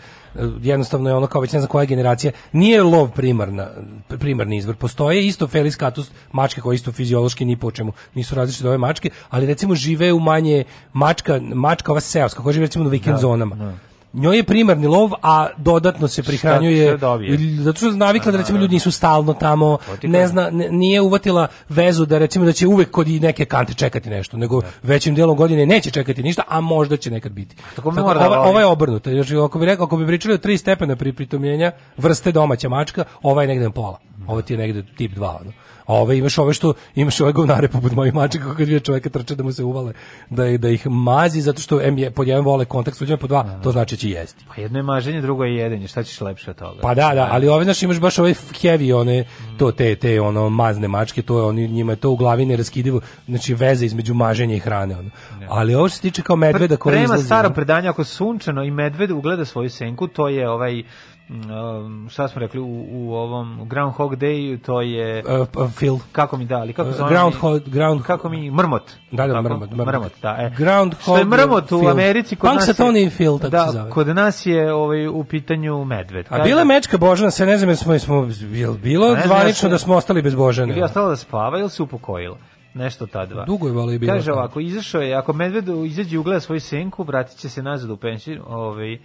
[0.63, 3.67] jednostavno je ono kao već ne znam koja generacija, nije lov primarna,
[4.09, 8.69] primarni izvor, postoje isto Felis catus mačke koje isto fiziološki ni po čemu nisu različite
[8.69, 12.89] ove mačke, ali recimo žive u manje mačka, mačka ova seoska koja živi recimo u
[12.89, 13.55] vikend Da, zonama.
[13.57, 13.73] da.
[14.17, 17.39] Njoj je primarni lov, a dodatno se prihranjuje dobije?
[17.63, 22.07] zato što je navikla da recimo ljudi nisu stalno tamo, ne zna, nije uvatila vezu
[22.07, 25.67] da recimo da će uvek kod i neke kante čekati nešto, nego većim delom godine
[25.67, 27.57] neće čekati ništa, a možda će nekad biti.
[27.77, 29.11] Tako Tako, mora da ova, ova je obrnuta.
[29.11, 33.05] Znači, ako bi rekao, ako bi pričali o tri stepena pri pritomljenja vrste domaća mačka,
[33.23, 33.99] ova je negde na pola.
[34.27, 35.41] Ovo ti je negde tip 2.
[35.41, 35.53] Ono.
[35.87, 39.11] A ove imaš ove što imaš ove govnare poput mojih mačaka kako kad vide čoveka
[39.11, 39.93] trče da mu se uvale
[40.31, 43.61] da, da ih mazi zato što em je pod jedan vole kontakt s pod dva,
[43.63, 44.45] to znači da će jesti.
[44.49, 45.89] Pa jedno je maženje, drugo je jedenje.
[45.89, 46.81] Šta ćeš lepše od toga?
[46.83, 49.25] Pa da, da, ali ove znaš imaš baš ove heavy one
[49.59, 53.01] to te te ono mazne mačke, to je oni njima je to u glavi neraskidivo,
[53.29, 55.11] znači veze između maženja i hrane ono.
[55.49, 58.71] Ali ovo što se tiče kao medveda koji Prema izlazi- starom predanju, ako sunčano i
[58.71, 60.83] medved ugleda svoju senku, to je ovaj
[61.29, 65.97] um, šta smo rekli u, u ovom Groundhog Day, to je Uh, uh, Phil.
[66.13, 68.83] kako mi dali, kako Uh, zove Groundhog- ground- kako mi mrmot.
[69.11, 69.87] Da, da, mrmot, mrmot.
[69.87, 70.53] mrmot, da, e.
[70.59, 71.91] Groundhog Što je mrmot u Phil.
[71.91, 72.69] Americi kod nas.
[72.69, 73.91] je- Phil, tako da, se zove.
[73.91, 76.27] kod nas je ovaj u pitanju medved.
[76.31, 79.71] A bila je mečka Božana, se ne znam jesmo smo jel bilo Ne zvanično ja
[79.71, 80.73] da smo ostali bez Božane.
[80.73, 82.37] Ili ostala da spava ili se upokojila.
[82.75, 83.45] Nešto ta dva.
[83.45, 86.61] Dugo je valjda i bila Kaže ovako, izašao je, ako medved izađe i ugleda svoju
[86.61, 89.01] senku, vratit će se nazad u pension, ovaj, uh,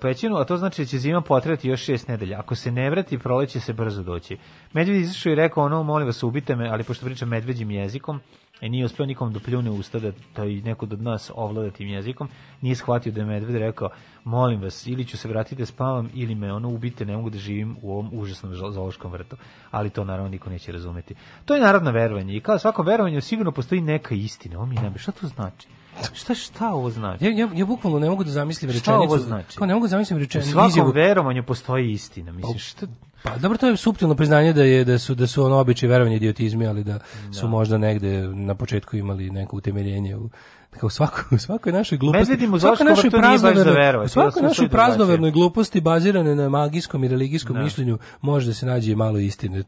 [0.00, 2.38] pećinu, a to znači da će zima potrati još šest nedelja.
[2.38, 4.36] Ako se ne vrati, proleće se brzo doći.
[4.72, 8.20] Medved izašao i rekao, ono, molim vas, ubite me, ali pošto priča medveđim jezikom,
[8.60, 11.88] i nije uspeo nikom da pljune usta da, da i neko od nas ovlada tim
[11.88, 12.28] jezikom,
[12.60, 13.90] nije shvatio da je medved rekao,
[14.24, 17.38] molim vas, ili ću se vratiti da spavam, ili me ono ubite, ne mogu da
[17.38, 19.36] živim u ovom užasnom zoološkom vrtu.
[19.70, 21.14] Ali to naravno niko neće razumeti.
[21.44, 24.56] To je narodno verovanje i kao svako verovanje sigurno postoji neka istina.
[24.56, 25.68] Ovo mi ne šta to znači?
[26.14, 27.24] Šta, šta ovo znači?
[27.24, 29.02] Ja, ja, ja bukvalno ne mogu da zamislim Šta rečenicu.
[29.04, 29.56] ovo znači?
[29.56, 30.50] Kao ne mogu da zamislim U rečenicu.
[30.50, 32.32] svakom izjavu- verovanju postoji istina.
[32.32, 32.86] Mislim, šta,
[33.22, 36.16] Pa dobro, to je suptilno priznanje da je da su da su ono običaj verovanje
[36.16, 36.98] idiotizmi, ali da,
[37.32, 40.30] su možda negde na početku imali neko utemeljenje u
[40.70, 42.18] kao svako u svakoj našoj gluposti.
[42.20, 47.04] Medvedim u u svakoj našoj praznovernoj- verovati, u svakoj našoj praznovernoj gluposti bazirane na magijskom
[47.04, 47.62] i religijskom Da.
[47.62, 49.62] mišljenju može da se nađe i malo istine.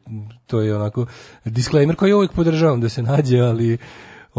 [0.46, 1.06] To je onako
[1.44, 3.78] disclaimer koji uvijek podržavam da se nađe, ali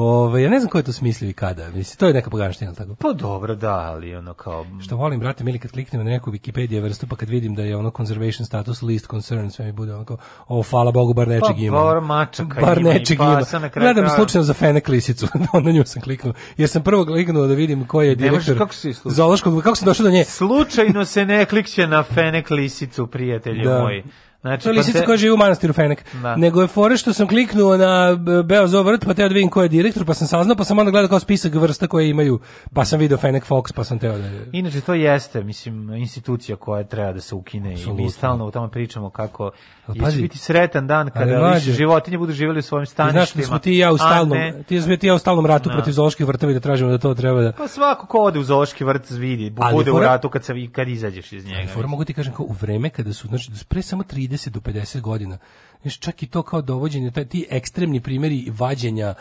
[0.02, 1.70] Ove, ja ne znam ko je to smislio i kada.
[1.70, 2.96] Mislim, to je neka poganština, tako?
[2.96, 4.66] Pa dobro, da, ali ono kao...
[4.82, 7.78] Što volim, brate, mili, kad kliknem na neku Wikipedia vrstu, pa kad vidim da je
[7.78, 11.62] ono conservation status list concern, sve mi bude onako, o, hvala Bogu, bar nečeg Pa,
[11.62, 11.84] ima.
[11.84, 13.42] bar mačaka bar ima nečeg ima.
[13.76, 15.28] Gledam slučajno za fenek lisicu,
[15.64, 18.58] na nju sam kliknuo, jer sam prvo kliknuo da vidim ko je Ne možeš, direktor
[18.58, 19.16] kako si slučajno?
[19.16, 20.24] zoološkog, kako sam došao do nje?
[20.26, 23.82] Slučajno se ne klikće na fenek lisicu, prijatelji Da.
[23.82, 24.04] moji.
[24.42, 26.06] Znači, To je lisica Pante- koja živi u manastiru Fenek.
[26.14, 26.36] Da.
[26.36, 29.64] Nego je fore što sam kliknuo na b- Beozo vrt, pa teo da vidim ko
[29.64, 32.40] je direktor, pa sam saznao, pa sam onda gledao kao spisak vrsta koje imaju,
[32.74, 34.30] pa sam video Fenek Fox, pa sam teo da...
[34.52, 38.70] Inače to jeste, mislim, institucija koja treba da se ukine i mi stalno u tome
[38.70, 39.52] pričamo kako
[39.88, 42.92] Ali će pazi, biti sretan dan ali kada više životinje budu živjeli u svojim Ti
[42.92, 43.24] staništima.
[43.24, 45.46] znaš da smo ti i ja u stalnom, ne- ti, smo ti ja u stalnom
[45.46, 45.76] ratu Da.
[45.76, 47.52] protiv zooloških vrtova i da tražimo da to treba da...
[47.52, 50.88] Pa svako ko ode u zoološki vrt vidi, Ali bude u ratu kad, se, kad
[50.88, 51.68] izađeš iz njega.
[51.68, 55.02] Fora mogu ti kažem kao u vreme kada su znači pre samo 30 do 50
[55.02, 55.38] godina.
[55.82, 59.14] Znaš čak i to kao dovođenje taj ti ekstremni primjeri vađenja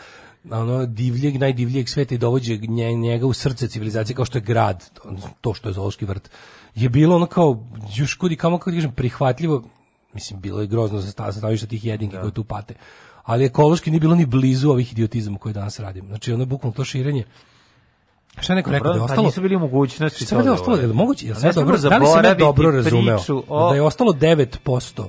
[0.51, 4.89] ono divljeg najdivljeg sveta i dovođenja nje- njega u srce civilizacije kao što je grad,
[5.41, 6.29] to što je zoološki vrt.
[6.75, 7.63] Je bilo ono kao
[7.95, 9.63] još kudi kamo kako ti kažem prihvatljivo.
[10.13, 12.73] Mislim bilo je grozno za sta- stanovište tih jedinki koji tu pate.
[13.23, 16.07] Ali ekološki nije bilo ni blizu ovih idiotizama koje danas radimo.
[16.07, 17.23] Znači ono bukvalno to širenje
[18.41, 19.25] Šta je neko rekao da je pa ostalo?
[19.25, 20.69] nisu bili mogućnosti Šta je da ostalo?
[20.69, 20.83] urade.
[20.83, 21.25] Jel moguće?
[21.27, 21.77] Jel A sve dobro?
[21.79, 23.19] Da li sam ja dobro razumeo?
[23.47, 25.07] o- Da je ostalo 9%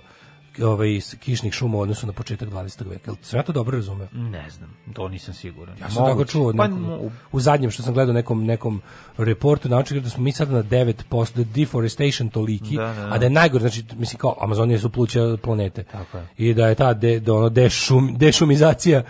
[0.60, 0.88] ovaj
[1.18, 2.82] kišnih šuma u odnosu na početak 20.
[2.82, 3.02] veka.
[3.06, 4.08] Jel sam ja to dobro razumeo?
[4.12, 5.76] Ne znam, to nisam siguran.
[5.78, 8.82] Ja sam tako čuo od Pa, nekog- mo- u zadnjem što sam gledao nekom nekom
[9.18, 10.94] reportu naučili da smo mi sada na 9%
[11.34, 13.08] da je deforestation toliki, Da, da, da.
[13.08, 15.82] a da je najgore, znači mislim kao Amazonija su pluća planete.
[15.82, 16.26] Tako je.
[16.38, 19.02] I da je ta de, da ono dešum, dešumizacija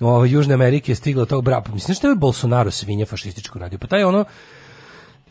[0.00, 1.72] ovaj Južne Amerike stigla do tog brapa.
[1.72, 3.78] Mislim što je Bolsonaro svinja fašističko radio.
[3.78, 4.24] Pa taj ono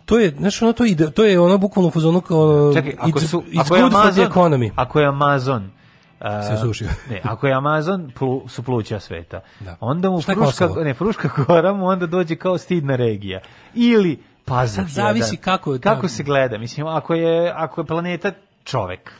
[0.05, 3.19] to je, znaš, ono, to, ide, to je ono bukvalno u fazonu kao Čekaj, ako
[3.19, 4.71] su it's ako je Amazon, economy.
[4.75, 5.71] ako je Amazon
[6.19, 6.87] a, Se sušio.
[7.11, 9.41] ne, ako je Amazon plu, su pluća sveta.
[9.59, 9.77] Da.
[9.79, 10.83] Onda mu je Kosovo?
[10.83, 13.39] ne, Fruška gora mu onda dođe kao stidna regija.
[13.73, 14.75] Ili pazuh.
[14.75, 15.43] Sad zavisi jedan.
[15.43, 16.57] kako je kako se gleda.
[16.57, 18.31] Mislim ako je ako je planeta
[18.63, 19.11] čovek.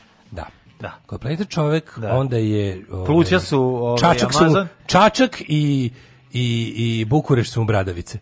[0.80, 1.00] Da.
[1.12, 2.12] Je planeta čovek, Da.
[2.12, 2.84] onda je...
[2.90, 4.68] ovaj, Pluća su, ovaj, čačak su Amazon.
[4.86, 5.90] čačak i,
[6.32, 8.18] i, i Bukureš su mu bradavice.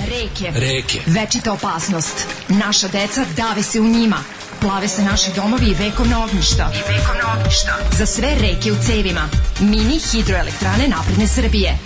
[0.00, 0.52] Reke.
[0.60, 1.00] Reke.
[1.06, 2.26] Večita opasnost.
[2.48, 4.16] Naša deca dave se u njima.
[4.60, 6.72] Plave se naši domovi i vekovna ognjišta.
[6.74, 7.78] I vekovna ognjišta.
[7.92, 9.28] Za sve reke u cevima.
[9.60, 11.78] Mini hidroelektrane napredne Srbije.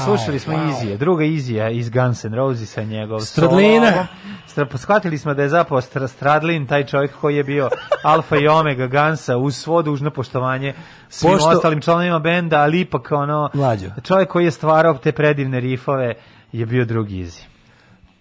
[0.00, 4.06] Slušali smo Izije, druga Izija iz Guns N' Rosesa, njegov Stradlina.
[4.76, 7.70] shvatili smo da je zapravo Stra, Stradlin taj čovjek koji je bio
[8.02, 10.74] alfa i omega Gansa uz svo dužno poštovanje
[11.08, 13.86] svim Pošto- ostalim članovima benda, ali ipak ono, Mlađo.
[14.02, 16.14] čovjek koji je stvarao te predivne rifove
[16.52, 17.42] je bio drugi Izi.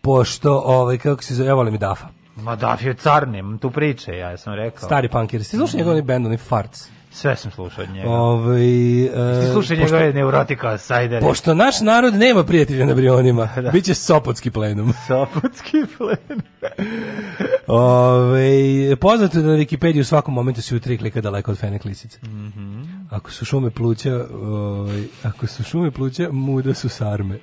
[0.01, 2.07] Pošto, ovaj, kako se zove, evo volim i Dafa.
[2.35, 4.79] Ma Daf je car, nemam tu priče, ja sam rekao.
[4.79, 5.43] Stari punkir.
[5.43, 6.89] Ste slušali njegov onaj band, onaj Farts?
[7.19, 8.09] Sve sam slušao od njega.
[8.09, 9.07] Ovaj, e,
[9.41, 11.21] Ti slušaj pošto- njegove neurotika, sajdere.
[11.21, 14.93] Pošto naš narod nema prijatelja na Brionima, bit će Sopotski plenum.
[15.07, 16.41] Sopotski plen.
[17.67, 18.49] Ove,
[18.95, 21.79] poznato je da na Wikipediji u svakom momentu se u tri klika daleko od fene
[21.79, 22.19] klisice.
[22.23, 22.81] Mhm.
[23.09, 27.39] Ako su šume pluća, ovaj, ako su šume pluća, muda su sarme.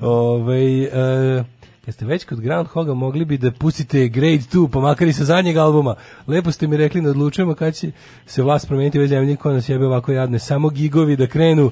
[0.00, 1.44] Ove, e,
[1.86, 5.24] kad ste već kod Groundhoga, mogli bi da pustite Grade 2, pa makar i sa
[5.24, 5.94] zadnjeg albuma.
[6.26, 7.90] Lepo ste mi rekli da odlučujemo kad će
[8.26, 10.38] se vlast promeniti ovoj zemlji, nas jebe ovako jadne.
[10.38, 11.70] Samo gigovi da krenu,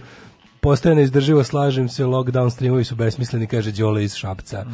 [0.64, 4.64] postaje neizdrživo, slažem se, lockdown streamovi su besmisleni, kaže Đole iz Šapca.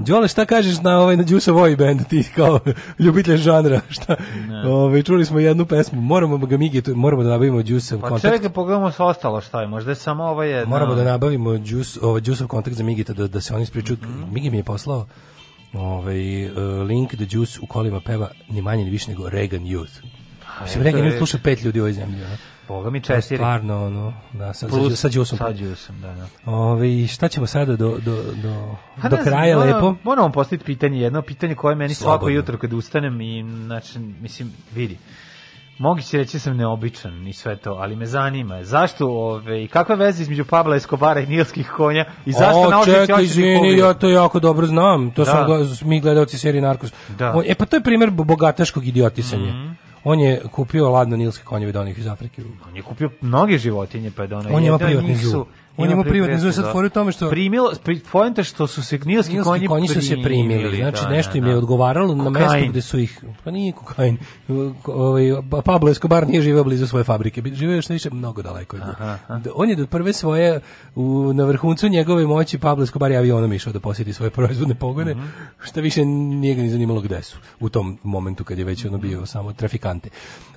[0.00, 2.60] Đole, šta kažeš na ovaj na Boy band, ti kao
[2.98, 4.16] ljubitelj žanra, šta?
[4.66, 8.34] Ovaj čuli smo jednu pesmu, moramo ga migi, moramo da nabavimo Juice Pa kontakt.
[8.34, 10.70] čekaj, pogledamo sve ostalo šta je, možda je samo ovo jedna.
[10.70, 13.98] Moramo da nabavimo Juice, ovaj Juiceov kontakt za Migita da, da se oni ispričaju.
[14.30, 15.06] Migi mi je poslao
[15.72, 16.52] ovaj uh,
[16.88, 20.02] link da Juice u kolima peva ni manje ni više nego Reagan Youth.
[20.62, 22.24] Mislim, Reagan Youth sluša pet ljudi u ovoj zemlji.
[22.24, 22.53] ono.
[22.68, 23.36] Boga mi četiri.
[23.36, 25.38] Stvarno, ono, da, sa, Plus sa, sa Juiceom.
[25.38, 26.26] sa Juiceom, da, da.
[26.46, 29.94] Ovaj, šta ćemo sada do, do, do, Pa do znam, kraja moramo- lepo?
[30.04, 32.28] Moramo postaviti pitanje, jedno pitanje koje meni svako Slobodno.
[32.30, 34.98] jutro kad ustanem i znači mislim vidi.
[35.78, 39.94] Moguće reći da sam neobičan i sve to, ali me zanima zašto ove i kakva
[39.94, 44.08] veza između Pabla Escobara i nilskih konja i zašto o, naučnici čekaj, izvini, ja to
[44.08, 45.10] jako dobro znam.
[45.10, 45.30] To Da.
[45.66, 46.92] sam mi gledalci serije Narkos.
[47.18, 47.32] Da.
[47.32, 49.74] On- e pa to je primjer bogataškog idiotisanja.
[50.04, 52.42] On je kupio ladno nilske konjeve do onih iz Afrike.
[52.68, 55.46] On je kupio mnoge životinje, pa je da On ima privatni zoo.
[55.76, 58.94] On ima privatni zoo, sad fora u tome što- primilo pri poenta što su se
[58.96, 61.50] nilski, Nilski konji, konji su se primili, znači da, nešto da, im da.
[61.50, 62.50] je odgovaralo na Kokain.
[62.52, 64.18] mestu gde su ih, pa nije kokain,
[64.84, 65.22] ovaj,
[65.64, 68.76] Pablo Escobar nije živeo blizu svoje fabrike, živeo što više mnogo daleko.
[68.78, 69.18] Da-
[69.54, 70.60] On je do prve svoje,
[70.94, 75.14] u, na vrhuncu njegove moći, Pablo Escobar je avionom išao da posjeti svoje proizvodne pogone,
[75.14, 75.24] Mhm.
[75.60, 78.98] šta više nije ga ni zanimalo gde su, u tom momentu kad je već ono
[78.98, 80.08] bio samo trafikante.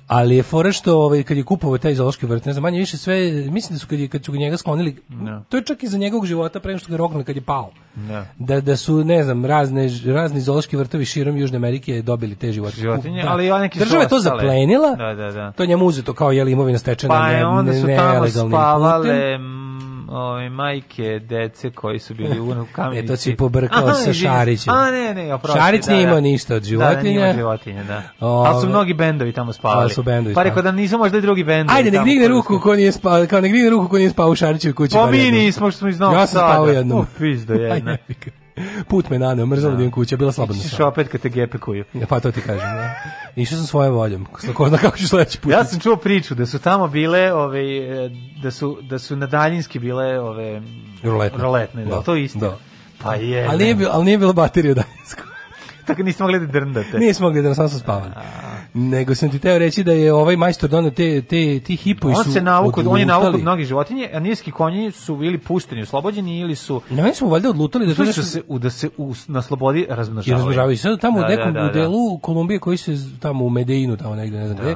[0.08, 2.96] Ali je fora što ovaj, kad je kupovao taj zoološki vrt, ne znam, manje više
[2.96, 5.42] sve, mislim da su kad, je, kad su ga njega sklonili, Da.
[5.48, 7.70] to je čak i za njegovog života pre nego što ga rognuli kad je pao
[7.96, 8.26] Da.
[8.38, 12.82] da da su ne znam razne razni zoološki vrtovi širom Južne Amerike dobili te životinje.
[12.82, 13.28] Životinje, Da.
[13.28, 14.90] ali i neki država je to zaplenila.
[14.90, 15.52] Da, da, da.
[15.52, 18.52] To je njemu uzeto kao je imovina stečena Pa ne, onda ne- su tamo nelegalnim
[18.52, 19.38] spavale
[20.08, 23.04] ove, majke, dece koji su bili u kamenici.
[23.04, 24.12] E, to si pobrkao sa.
[24.12, 24.74] Šarićem.
[24.74, 25.58] A, ne, ne, oprosti.
[25.60, 26.08] Šarić da, nije da.
[26.08, 27.10] imao ništa od Da, da, životinja.
[27.20, 28.02] imao životinje, da.
[28.20, 29.80] Ove- Ali su mnogi bendovi tamo spavali.
[29.82, 31.78] Ali su bendovi Pa rekao da nisu možda i drugi bendovi.
[31.78, 34.28] Ajde, nek tamo digne ruku ko nije spao, kao nek digne ruku ko nije spao
[34.28, 34.94] u Šarićevoj kući.
[34.94, 36.52] Pa bar mi nismo, što smo iz Novog Ja sam Sada.
[36.52, 36.98] spao jednom.
[36.98, 37.96] O, pizdo jedna.
[38.88, 40.86] Put me naneo, mrzalo da imam kuća, bila slobodna sam.
[40.86, 41.84] opet kad te gepekuju.
[42.08, 42.94] Pa to ti kažem, da.
[43.36, 44.26] Išao sam svojom voljom.
[44.54, 45.52] Ko zna kako ću sledeći put.
[45.52, 48.10] Ja sam čuo priču da su tamo bile ove e,
[48.42, 50.62] da su da su na daljinski bile ove
[51.02, 51.38] Roletne.
[51.38, 52.38] roletne, da, Da, to je isto.
[52.38, 52.56] da.
[53.02, 53.46] Pa je.
[53.46, 55.24] Ali nije, bilo, ali nije bilo baterije u daljinskoj.
[55.88, 56.98] Tako niste mogli da drndate.
[56.98, 58.12] Nismo mogli da sam spavali.
[58.74, 62.24] Nego sam ti teo reći da je ovaj majstor donio te, te, ti hipovi on
[62.24, 63.06] su se navukao, on je odlutali.
[63.06, 67.28] navukao mnogi životinje, a nilski konji su bili pušteni, oslobođeni ili su Na meni smo
[67.28, 70.38] valjda odlutali da nešto se u da se u, na slobodi i razmnožavaju.
[70.38, 70.78] razmnožavaju.
[70.78, 71.72] Sad tamo Da, u nekom da, da, da.
[71.72, 74.74] delu Kolumbije koji se tamo u Medeinu, tamo negde, ne znam gde,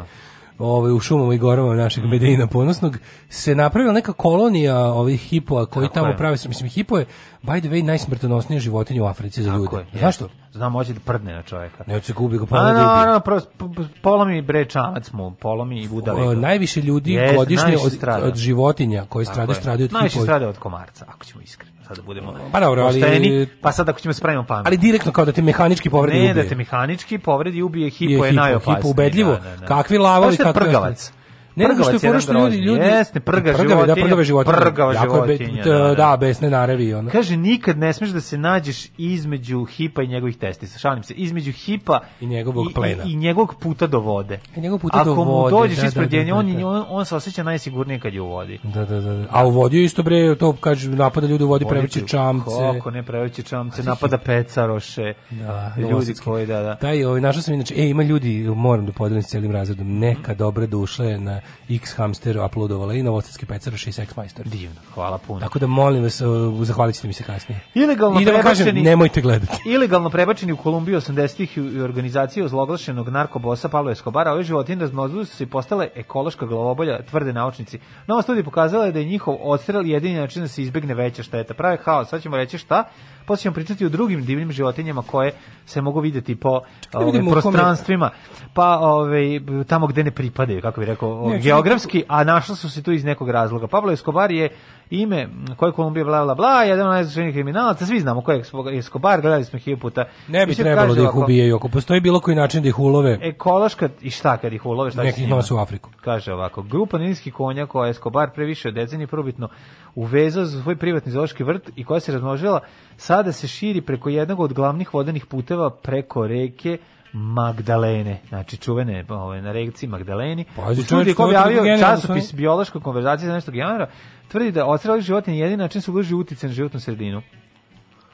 [0.59, 2.99] ovaj, u šumama i gorama našeg Medeina ponosnog,
[3.29, 6.17] se napravila neka kolonija ovih hipova koji Tako tamo je.
[6.17, 7.07] prave, mislim, hipo je,
[7.43, 9.87] by the way, najsmrtonosnija životinja u Africi za Tako ljude.
[9.93, 10.29] je, Zašto?
[10.53, 11.85] Znam, hoće da prdne na čoveka.
[11.87, 12.73] Ne, se gubi ga A, pa
[13.07, 16.21] no, no, prosto, p- p- polomi bre čamac mu, polomi i budali.
[16.23, 20.27] O, najviše ljudi Jeste, godišnje najviše od, od životinja koji Tako stradaju, od Najviše hipovi.
[20.27, 21.73] strada od komarca, ako ćemo iskreno.
[21.95, 24.67] Sad da budemo Pa dobro, ali- Pa sad ako ćemo spravimo pamet.
[24.67, 26.43] Ali direktno kao da te mehanički povredi ne, ubije.
[26.43, 28.77] da te mehanički povredi ubije, Je hipo je, najopasniji.
[28.77, 29.33] Hipo ubedljivo.
[29.33, 29.67] Da, da, da.
[29.67, 31.13] Kakvi lavovi, je kakvi prgavac.
[31.57, 32.81] Ne, nego što je fora što ljudi, ljudi...
[32.81, 33.87] Jeste, prga Prgave, životinja.
[33.87, 34.57] Da, prgave životinje.
[34.57, 35.95] Prgava Jako je be- životinja, t- da, da.
[35.95, 36.95] Da, besne narevi.
[36.95, 37.11] Ono.
[37.11, 40.79] Kaže, nikad ne smeš da se nađeš između hipa i njegovih testisa.
[40.79, 43.05] Šalim se, između hipa I njegovog plena.
[43.05, 44.41] I, i njegovog puta do vode.
[44.57, 46.67] I njegovog puta Ako do mu vode, dođeš da, ispred da, nje, da, on, da.
[46.67, 48.59] on, on se osjeća najsigurnije kad je u vodi.
[48.63, 49.27] Da, da, da.
[49.31, 52.51] A u vodi je isto bre, to kaže napada ljudi u vodi, prevrće čamce.
[52.75, 55.15] Kako ne prevrće čamce, napada pecaroše.
[55.31, 56.77] Da, ljudi koji, da, da.
[56.77, 60.35] Taj, ovaj, našao sam inače, e, ima ljudi, moram da podelim s celim razredom, neka
[60.35, 64.47] dobra duša je na X Hamster uploadovala i Novosadski pecar 6X Majstor.
[64.47, 65.41] Divno, hvala puno.
[65.41, 67.61] Tako da molim vas, uh, zahvalit ćete mi se kasnije.
[67.75, 69.53] Ilegalno I da vam kažem, nemojte gledati.
[69.75, 75.37] Ilegalno prebačeni u Kolumbiju 80-ih i organizaciju ozloglašenog narkobosa Pablo Escobara, ove životinje razmnožile su
[75.37, 77.79] se i postale ekološka glavobolja, tvrde naučnici.
[78.07, 81.55] Nova studija pokazala je da je njihov odstrel jedini način da se izbegne veća šteta.
[81.55, 82.85] Prave haos, sad ćemo reći šta,
[83.27, 85.33] posle ćemo pričati o drugim divnim životinjama koje
[85.67, 86.61] se mogu videti po
[86.93, 88.11] da ove, prostranstvima,
[88.55, 92.83] pa ove, tamo gde ne pripadaju, kako bih rekao, Ne, geografski, a našla su se
[92.83, 93.67] tu iz nekog razloga.
[93.67, 94.49] Pablo Escobar je
[94.91, 98.43] ime koje je Kolumbija bla bla bla, jedan od najznačajnijih kriminalaca, svi znamo ko je
[98.79, 100.05] Escobar, gledali smo hiljadu puta.
[100.29, 101.57] Ne bi trebalo kaže da ih ubijaju.
[101.57, 105.01] Ako postoji bilo koji način da ih ulove, Ekološka, i šta kad ih ulove, šta
[105.01, 105.37] će Neki s ih njima?
[105.37, 105.91] nose u Afriku.
[106.01, 109.49] Kaže ovako, grupa nilijskih konja koja je Escobar previše od decenije probitno
[109.95, 112.61] uvezao za svoj privatni zoološki vrt i koja se razmnožila,
[112.97, 116.79] sada se širi preko jednog od glavnih vodenih puteva preko reke
[117.13, 120.45] Magdalene, znači čuvene ove, na reci Magdaleni.
[120.57, 122.37] Pazi, koji je objavio časopis stvarno.
[122.37, 123.91] biološka konverzacija za nešto januara,
[124.29, 127.23] tvrdi da odstreli životinje jedini način su uloži uticaj na životnu sredinu.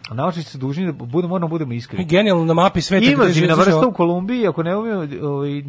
[0.08, 2.04] A naučnici su dužni da budemo, moramo budemo iskreni.
[2.04, 3.00] genijalno na mapi sveta.
[3.02, 5.62] gde Invazivna žive- vrsta u Kolumbiji, ako ne umiju ovaj,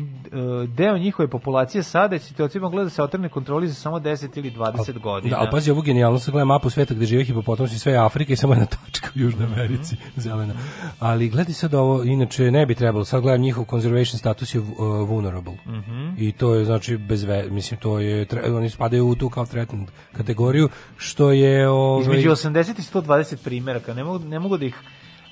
[0.67, 4.51] deo njihove populacije sada, je situacija mogla da se otrne kontroli za samo 10 ili
[4.51, 5.31] 20 godina.
[5.31, 8.33] Da, ali pazi ovu genijalnost, sad gledam mapu sveta gde žive hipopotamsi, sve je Afrika
[8.33, 10.53] i samo jedna tačka u Južnoj Americi, zelena.
[10.99, 14.67] Ali gledaj sad ovo, inače ne bi trebalo, sad gledam njihov conservation status je uh,
[15.01, 15.53] vulnerable.
[15.67, 16.09] Mhm.
[16.17, 19.45] I to je znači bez ve, mislim to je tre- oni spadaju u tu kao
[19.45, 24.65] threatened kategoriju što je ovaj Između 80 i 120 primjeraka, ne mogu, ne mogu da
[24.65, 24.75] ih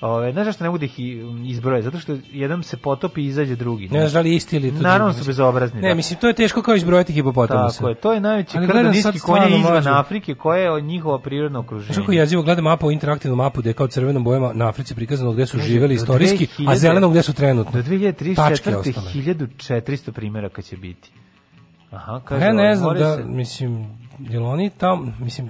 [0.00, 0.94] Ove, znaš zašto ne mogu da ih
[1.44, 1.82] izbroje?
[1.82, 3.88] Zato što jedan se potopi i izađe drugi.
[3.88, 5.18] ne znaš da li isti ili to Naravno drugi.
[5.18, 5.80] su bezobrazni.
[5.80, 5.94] Ne, da.
[5.94, 7.76] mislim to je teško kao izbrojati hipopotamusa.
[7.76, 9.90] Tako je, to je najveći krvoniski konje stvarno izvan mlađe.
[9.90, 11.86] Afrike, koje je njihovo prirodno okruženje.
[11.86, 15.32] Znaš kako jezivo gledam mapu, interaktivnu mapu gde je kao crvenom bojama na Africi prikazano
[15.32, 17.72] gde su Kaže, živeli istorijski, 2000 a zelenom gde su trenutno.
[17.72, 18.76] Do Tačke 2034.
[18.76, 19.10] ostale.
[19.12, 21.10] 1400 primjeraka će biti.
[21.90, 23.86] Aha, kaže, Ja ne ovaj, znam da, se- mislim,
[24.20, 25.48] jel oni tam, mislim,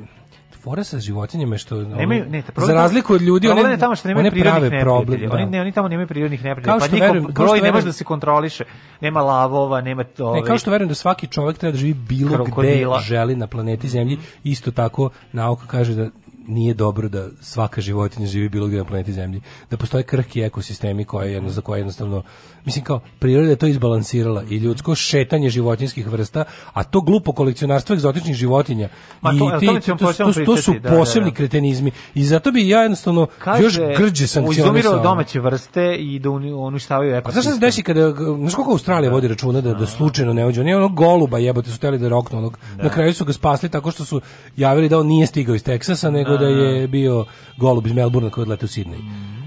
[0.58, 3.78] fora sa životinjama je što Nemaju, oni- ne, za problem- razliku od ljudi one, je
[3.78, 4.92] tamo što nemaju prirodnih neprijatelja.
[5.32, 5.50] Oni, da.
[5.50, 6.78] ne, oni tamo nemaju prirodnih neprijatelja.
[6.78, 8.64] Pa što njihov verujem- broj što ne može da se kontroliše.
[9.00, 10.34] Nema lavova, nema to.
[10.34, 12.96] Ne, kao što verujem da svaki čovjek treba da živi bilo Krokodila.
[12.96, 16.08] gde želi na planeti Zemlji, isto tako nauka kaže da
[16.48, 19.40] nije dobro da svaka životinja živi bilo gde na planeti Zemlji.
[19.70, 22.22] Da postoje krhki ekosistemi koje jedno za koje jednostavno
[22.64, 27.94] mislim kao priroda je to izbalansirala i ljudsko šetanje životinjskih vrsta, a to glupo kolekcionarstvo
[27.94, 28.88] egzotičnih životinja
[29.20, 31.34] Ma to- i ti, to, to, početi to su da, da, posebni da.
[31.36, 33.26] kretenizmi i zato bi ja jednostavno
[33.60, 35.02] još grđe sankcionisao.
[35.02, 37.42] Domaće vrste i da uni- uništavaju A ekosistem.
[37.42, 40.64] znaš šta se desi kada, znaš koliko Australija vodi računa da, da slučajno ne uđe?
[40.64, 42.58] Nije ono goluba jebote su teli da roknu onog.
[42.76, 44.20] Na kraju su ga spasli tako što su
[44.56, 47.24] javili da on nije stigao iz Teksasa, nego da, je bio
[47.56, 49.00] golub iz Melbourna koji odlete u Sidney.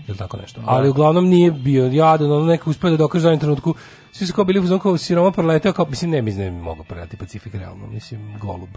[0.08, 0.62] Ili tako nešto.
[0.66, 3.76] Ali uglavnom nije bio jadan, ono neko uspio da dokaže jednom trenutku.
[4.12, 7.18] Svi su kao bili u kao siroma proleteo, kao, mislim, ne, mislim, ne mogu preleti
[7.18, 8.70] Pacifik realno, mislim, golub.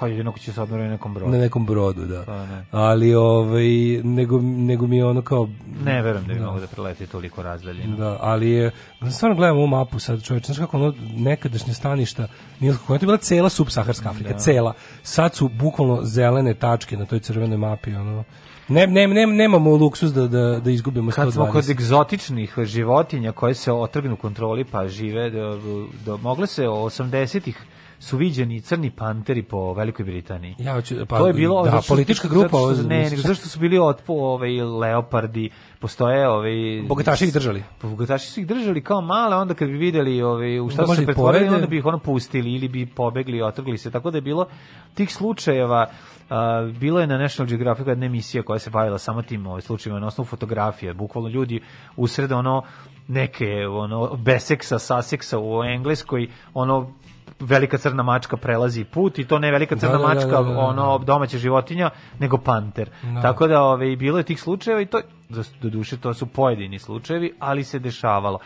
[0.00, 1.32] Pa jedino ko će odmoriti na nekom brodu.
[1.32, 2.22] Na nekom brodu, da.
[2.26, 2.64] Pa ne.
[2.70, 3.66] Ali, ovaj,
[4.04, 5.48] nego, nego mi je ono kao...
[5.84, 7.96] Ne verujem da bi mogu da preleti toliko razdaljeno.
[7.96, 8.70] Da, ali je,
[9.10, 12.28] stvarno gledam ovu mapu sad, čovječ, znaš kako ono nekadašnje staništa
[12.60, 14.38] Nilskog konja, to je bila cela subsaharska Afrika, Da.
[14.38, 14.72] cela.
[15.02, 18.24] Sad su bukvalno zelene tačke na toj crvenoj mapi, ono.
[18.68, 21.14] Ne, ne, ne, nemamo luksuz da, da, da izgubimo 120.
[21.14, 25.60] Kad smo kod egzotičnih životinja koje se otrgnu kontroli pa žive, do,
[26.04, 27.56] do, mogle se 80-ih
[27.98, 30.54] su viđeni crni panteri po Velikoj Britaniji.
[30.58, 33.02] Ja hoću, pa, to je bilo da, zato što- politička grupa, zato što- ovo- ne,
[33.02, 35.50] nego zašto su bili otpo ovaj leopardi,
[35.80, 36.52] postoje ovaj
[36.88, 37.62] Bogataši ih držali.
[37.82, 40.94] Bogataši su ih držali kao male, onda kad bi videli ovaj u šta Da su
[40.94, 43.90] se pretvorili, onda bi ih ono pustili ili bi pobegli, otrgli se.
[43.90, 44.46] Tako da je bilo
[44.94, 45.86] tih slučajeva
[46.30, 50.00] a, bilo je na National Geographic jedna emisija koja se bavila samo tim ovaj, slučajevima
[50.00, 50.94] na osnovu fotografije.
[50.94, 51.60] Bukvalno ljudi
[51.96, 52.62] usred ono
[53.08, 56.92] neke ono beseksa, saseksa u Engleskoj, ono
[57.40, 60.42] velika crna mačka prelazi put i to ne velika crna Da, da, da, mačka, da,
[60.42, 60.58] da, da.
[60.58, 62.90] ono domaća životinja, nego panter.
[63.02, 63.22] Da.
[63.22, 67.32] Tako da ove, bilo je tih slučajeva i to do duše to su pojedini slučajevi,
[67.38, 68.38] ali se dešavalo.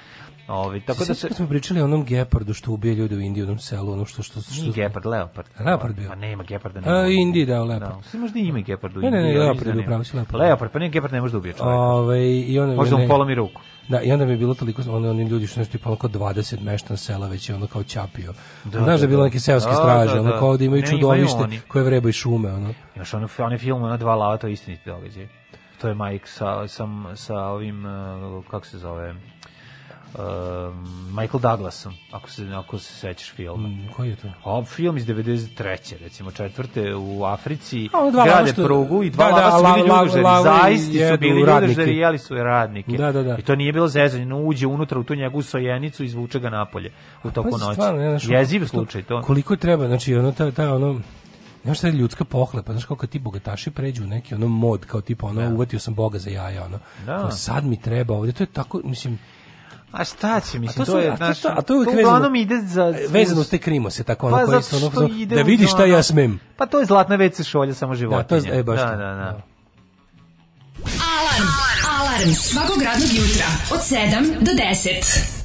[0.50, 3.46] Ove, tako da se smo pričali o onom gepardu što ubije ljude u Indiji, u
[3.46, 4.22] onom selu, ono što...
[4.22, 5.46] što, što Nije gepard, leopard.
[5.60, 6.08] Leopard bio.
[6.08, 6.80] Pa nema geparda.
[6.86, 7.92] A, Indiji, da, leopard.
[8.12, 10.14] Da, možda ima gepard u Ne, ne, ne, Indiji, ali leopard je izgleda upravo nema.
[10.14, 10.40] leopard.
[10.40, 11.76] Leopard, pa ne, gepard ne može da ubije čovjeka.
[11.76, 13.60] Ove, i onda Možda mu ne- polomi ruku.
[13.88, 16.10] Da, i onda mi je bilo toliko, oni, oni ljudi što nešto tipa ono kao
[16.10, 18.32] 20 meštan sela već je ono kao ćapio.
[18.64, 19.26] Da, Znaš da, da, je bilo da.
[19.26, 20.38] neke seoske Da, straže, da, ono da.
[20.38, 21.38] kao da imaju Ne, čudovište
[21.68, 22.74] koje vreba i šume, ono.
[22.96, 25.28] Imaš ono, one film, ona dva lava, to je istiniti događaj.
[25.80, 29.14] To je Mike sa, sa, sa ovim, uh, kako se zove,
[30.14, 33.68] um, Michael Douglasom, ako se, ako se sećaš filma.
[33.68, 34.28] Mm, koji je to?
[34.44, 35.98] A, film iz 93.
[36.00, 39.74] recimo četvrte u Africi A, dva grade što- prugu i dva da, da, lava su
[39.76, 41.68] bili lavovi zaisti su bili radnike.
[41.68, 42.92] ljudožeri i jeli su i radnike.
[42.92, 43.36] Da, da, da.
[43.38, 46.50] I to nije bilo zezanje, no uđe unutra u tu njegovu sojenicu i izvuče ga
[46.50, 46.92] napolje
[47.24, 47.72] u toku noći.
[47.72, 49.22] stvarno, ne, znaš, Jeziv slučaj to.
[49.22, 51.00] Koliko treba, znači ono ta ta ono
[51.64, 54.84] Znaš šta je ljudska pohlepa, znaš kako kad ti bogataši pređu u neki ono mod,
[54.86, 56.78] kao tipa ono, uvatio sam Boga za jaja, ono.
[57.06, 57.18] Da.
[57.18, 59.18] Kao, sad mi treba ovdje, to je tako, mislim,
[59.92, 61.90] A šta će, mislim, A to, su- je, a to, znaš, a to je uvijek
[61.90, 62.94] to vezano, ide za...
[63.08, 65.42] vezano uz te krimose, tako ono, Pa koji zato su ono, što ono, ide da
[65.42, 66.40] vidiš šta ja smem.
[66.56, 68.40] Pa to je zlatna WC šolja, samo životinje.
[68.40, 68.96] Da, to je, e, baš da, to.
[68.96, 69.42] da, da.
[70.84, 71.48] Alarm.
[72.00, 75.39] Alarm svakog radnog jutra od 7 do 10.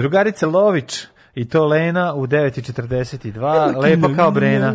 [0.00, 4.74] Drugarica Lović i to Lena u 9.42, lepa kao Brena.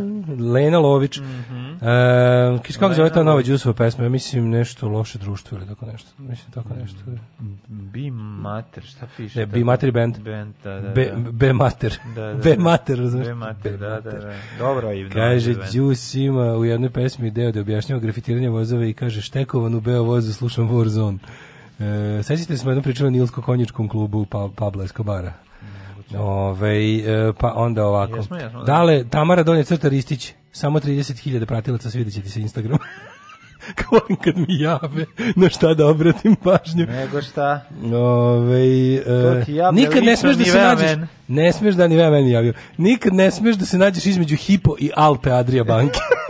[0.53, 1.17] Lena Lović.
[1.17, 1.87] Mhm.
[1.87, 4.03] E, kiš, kako zove ta nova Đusova pesma?
[4.03, 6.09] Ja mislim nešto loše društvo ili tako nešto.
[6.17, 6.99] Mislim tako nešto.
[7.67, 9.39] Bi mater, šta piše?
[9.39, 9.45] Ne?
[9.45, 10.17] Bi Mater Band.
[10.17, 11.31] Band, da, da, Be, da.
[11.31, 11.97] be Mater.
[12.15, 12.61] Da, da, Be da.
[12.61, 13.27] Mater, razumiješ?
[13.27, 14.33] Be mater, da, da, da.
[14.59, 15.09] Dobro je.
[15.09, 15.55] Kaže.
[15.73, 20.03] Đus ima u jednoj pesmi deo da objašnjava grafitiranje vozova i kaže štekovan u beo
[20.03, 21.17] vozu slušam Warzone.
[21.79, 25.33] E, sećate smo jednom pričali o Nilsko-konjičkom klubu pa, Pablo Escobara.
[26.17, 28.15] Ove, e, pa onda ovako.
[28.15, 28.65] Jesmo, jesmo, da.
[28.65, 32.77] Dale, Tamara Donje Crta Ristić, samo 30.000 pratilaca, svidjet će ti se Instagram.
[33.91, 35.05] Volim kad mi jave
[35.35, 36.85] na šta da obratim pažnju.
[36.85, 37.61] Nego šta?
[37.93, 38.93] Ove,
[39.47, 41.07] javlja nikad ne smeš da se nađeš, Men.
[41.27, 42.53] ne smeš da ni Vea meni javio.
[42.77, 45.99] Nikad ne smeš da se nađeš između Hipo i Alpe Adria banke.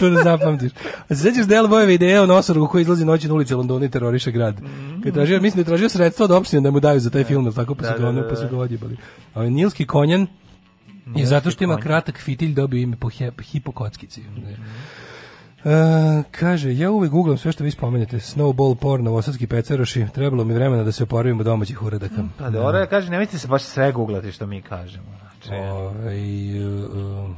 [0.00, 0.72] to da zapamtiš.
[1.08, 3.88] A se sećaš Del Bojeve ideje o nosoru koji izlazi noći na ulici Londona i
[3.90, 4.56] teroriše grad.
[4.96, 7.24] Kad je tražio, mislim da je tražio sredstva od opštine da mu daju za taj
[7.24, 8.48] film, jel tako pa su Da, ga da, da, pa su da.
[8.48, 8.96] ga odjebali.
[9.34, 10.26] A Nilski konjan
[11.16, 14.22] je zato što ima kratak fitilj dobio ime po he, hipokockici.
[15.64, 18.16] E, kaže, ja uvek googlam sve što vi spomenete.
[18.16, 20.06] Snowball porn, novosadski pecaroši.
[20.14, 22.24] Trebalo mi vremena da se oporavimo domaćih uradaka.
[22.38, 25.04] Pa dobro, ja kažem, nemojte se baš sve googlati što mi kažemo.
[25.20, 26.18] Znači, Ovaj,
[26.56, 27.34] e,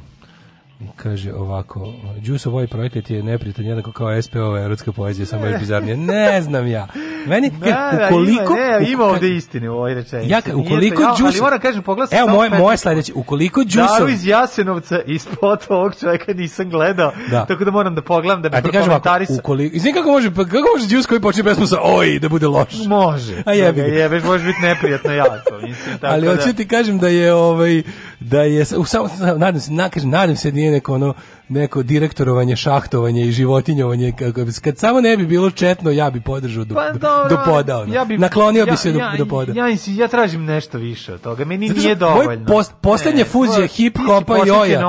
[0.95, 5.97] Kaže ovako, Đus ovaj projekat je neprijatan jednako kao SPO, erotska poezija, samo još bizarnije.
[5.97, 6.87] Ne znam ja.
[7.27, 7.65] Meni, Da,
[7.99, 8.53] da, ukoliko...
[8.57, 10.31] ima, ne, ima ovde istine u ovoj rečenici.
[10.31, 11.21] Ja, ukoliko ja, Đus...
[11.21, 13.11] Ali moram kažem, pogledaj Evo, moje, moje sledeće.
[13.15, 14.09] Ukoliko Daru Đusov...
[14.09, 17.45] iz Jasenovca i spot ovog čovjeka nisam gledao, Da.
[17.45, 19.35] tako da moram da pogledam da bi prokomentarisao.
[19.39, 19.75] ukoliko...
[19.75, 22.85] Izvini kako može, pa kako može Đus koji počne pesmu sa oj da bude loš?
[22.87, 23.43] Može.
[23.45, 23.93] A jebi Da ga.
[23.93, 25.55] Jebeš, može biti neprijatno jako.
[25.61, 26.35] Mislim, tako Ali da.
[26.35, 27.83] hoću ti kažem da je ovaj
[28.19, 31.13] da je u samo nadam se na kažem nadam se da nije neko ono
[31.49, 36.21] neko direktorovanje, šahtovanje i životinjovanje kako bi kad samo ne bi bilo četno ja bi
[36.21, 37.77] podržao do, Pa do, do poda.
[37.77, 37.93] ono.
[37.93, 39.51] ja bi, Naklonio bi ja- se do, ja, do poda.
[39.53, 41.45] Ja, insi- ja tražim nešto više od toga.
[41.45, 42.45] Meni Zato nije moj dovoljno.
[42.47, 44.79] pos- poslednja Ne, fuzija to- hip hopa i oja.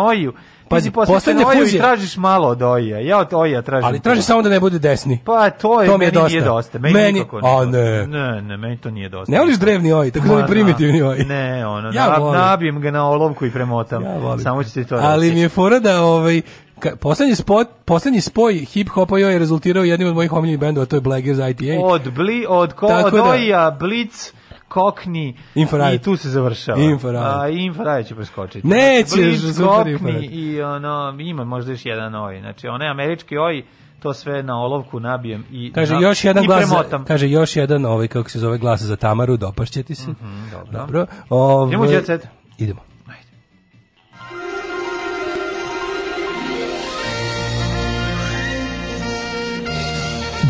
[0.69, 3.01] Pazi, si i fuzija- tražiš malo od oja.
[3.01, 3.85] Ja od oja tražim.
[3.85, 5.19] Ali traži samo da ne bude desni.
[5.25, 6.29] Pa to je, To mi je meni dosta.
[6.29, 6.79] nije dosta.
[6.79, 8.07] Meni, Meni- nikako nije a, ne.
[8.09, 9.33] Ne, ne, meni to nije dosta.
[9.33, 11.19] Ne voliš drevni oj, tako da primitivni oj.
[11.19, 12.41] Ne, ono, Ja volim.
[12.41, 14.03] nabijem ga na olovku i premotam.
[14.05, 14.39] Ja volim.
[14.41, 15.35] Samo ću ti to Ali reći.
[15.35, 16.41] mi je fora da ovaj
[16.79, 20.97] ka, poslednji spot, poslednji spoj hip hopa je rezultirao jednim od mojih omiljenih bendova, to
[20.97, 21.65] je Black Ears ITA.
[21.81, 24.33] Od, bli, od, ko, Tako od da- oja, blic,
[24.69, 25.95] kokni Infrared.
[25.95, 26.81] i tu se završava.
[26.81, 27.23] Infrared.
[27.23, 28.67] A infrared će preskočiti.
[28.67, 32.41] Nećeš, Znači, blic, super kokni i ono, ima možda još jedan oj.
[32.41, 33.65] Znači, onaj američki oj,
[34.01, 37.05] to sve na olovku nabijem i, Kaže na, još jedan glas, za, premotam.
[37.05, 40.07] kaže još jedan ovaj kako se zove glas za Tamaru, dopašće ti se.
[40.53, 40.73] dobro.
[40.73, 41.07] Dobro.
[41.29, 42.27] Ovaj, Idemo u Jet Set.
[42.59, 42.81] Idemo.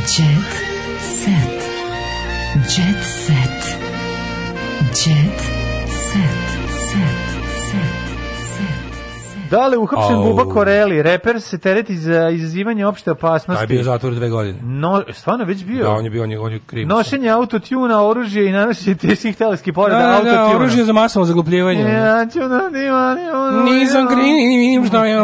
[0.06, 0.52] Jet
[1.00, 1.60] set.
[2.68, 3.43] Jet set.
[4.96, 5.40] Jet
[5.90, 6.46] set.
[6.82, 7.24] Set.
[7.70, 9.50] Set.
[9.50, 10.24] Da li uhapšen Au.
[10.24, 13.54] Buba Koreli, reper se tereti za izazivanje opšte opasnosti.
[13.56, 14.58] Taj je bio u zatvoru dve godine.
[14.62, 15.84] No, stvarno već bio?
[15.84, 16.88] Da, on je bio, on je, on je kriv.
[16.88, 20.56] Nošenje autotuna, oružje i nanošenje teških teleskih Da, povreda da, da, autotuna.
[20.56, 21.80] oružje za masovno zaglupljivanje.
[21.82, 25.16] Ja ću da nima, nima, Nisam kriv, šta je?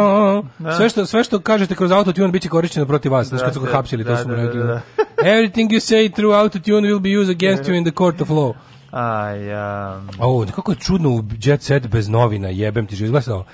[0.59, 0.71] Da.
[0.71, 3.27] Sve što, sve što kažete kroz autotune bit će korišćeno protiv vas.
[3.27, 4.59] Znaš, Da, kad su ga da, hapsili, to da, su mu da, rekli.
[4.59, 4.81] da, da.
[5.23, 8.53] Everything you say through autotune will be used against you in the court of law.
[8.91, 10.01] Aj, ja.
[10.19, 13.45] O, kako je čudno u Jet Set bez novina, jebem ti, izgleda se ovo.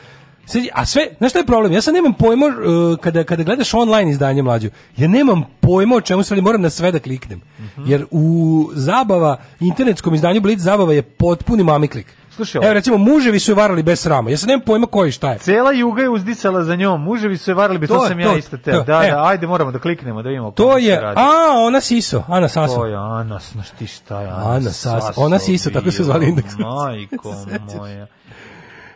[0.45, 1.74] Sad, a sve, znaš šta je problem?
[1.74, 6.01] Ja sad nemam pojma uh, kada, kada gledaš online izdanje mlađu, ja nemam pojma o
[6.01, 7.41] čemu se radi, moram na sve da kliknem.
[7.59, 7.91] Mhm.
[7.91, 12.07] Jer u zabava, internetskom izdanju Blitz zabava je potpuni mamiklik.
[12.38, 14.30] Slušaj, Evo recimo, muževi su je varali bez srama.
[14.30, 15.38] Ja sad nemam pojma koji šta je.
[15.40, 18.17] Cela juga je uzdicala za njom, muževi su je varali, bi to, To je sam
[18.17, 18.72] to, ja isto te.
[18.72, 19.11] to, Da, e.
[19.11, 22.75] da, ajde, moramo da kliknemo, da vidimo To se je, a, ona Siso, Ana Saso.
[22.75, 25.14] To je Ana, znaš ti šta je Ana, Ana Saso.
[25.16, 26.53] Ona Siso, tako se zvali indeks.
[26.57, 27.35] Majko
[27.77, 28.07] moja.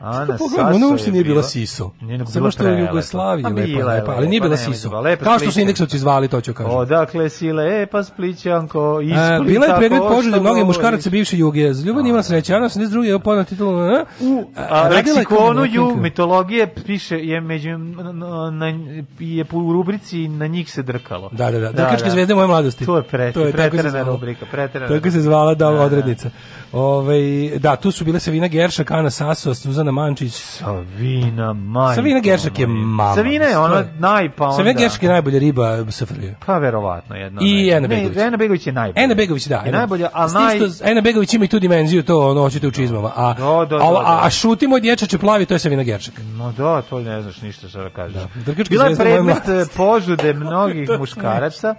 [0.02, 1.92] Ana Saso ona uopšte je nije bila Siso.
[2.00, 2.92] Samo bila što je u prelepa.
[2.92, 4.90] Jugoslaviji Pa lepa, lepa, ali nije bila nemoj Siso.
[4.90, 6.72] da- lepa Kao što su indeksovci zvali, to ću kažem.
[6.72, 11.74] Odakle si lepa Splićanko, iz E, Splita bila je predmet požude mnogih muškaraca bivše Juge.
[11.74, 13.04] Za ljubav imala sreća, Ana 82.
[13.04, 14.06] je podala titulu na...
[14.22, 17.78] U a, leksikonu ju mitologije piše je među
[18.52, 18.74] na,
[19.20, 21.30] je po rubrici na njih se drkalo.
[21.32, 21.72] Da, da, da.
[21.72, 22.86] Drkačke zvezde moje mladosti.
[22.86, 24.96] To je se preterana rubrika, preterana.
[24.96, 26.30] Tako se zvala da, odrednica.
[26.72, 27.22] Ovaj
[27.60, 30.34] da, tu su bile Savina Geršak, Ana Saso, Suzana Mančić.
[30.34, 31.96] Savina, majko.
[31.96, 33.16] Savina Geršak je mama.
[33.16, 34.56] Savina je ona naj pa onda.
[34.56, 36.28] Savina Geršak je najbolja riba SFRJ.
[36.46, 37.42] Pa verovatno jedna.
[37.44, 38.18] I Ena Ne, Begović.
[38.18, 39.04] Ena Begović je najbolja.
[39.04, 39.56] Ena Begović, da.
[39.66, 40.92] Je najbolja, tim naj...
[40.92, 43.12] Ena Begović ima i tu dimenziju, to ono, hoćete u čizmama.
[43.16, 44.00] A, Da, da, da, a, da.
[44.06, 46.14] a, a šuti moj dječače plavi, to je Savina Geršak.
[46.38, 48.22] No da, to ne znaš ništa što da kažeš.
[48.46, 51.76] Drkačke Bila je predmet eh, požude mnogih muškaraca,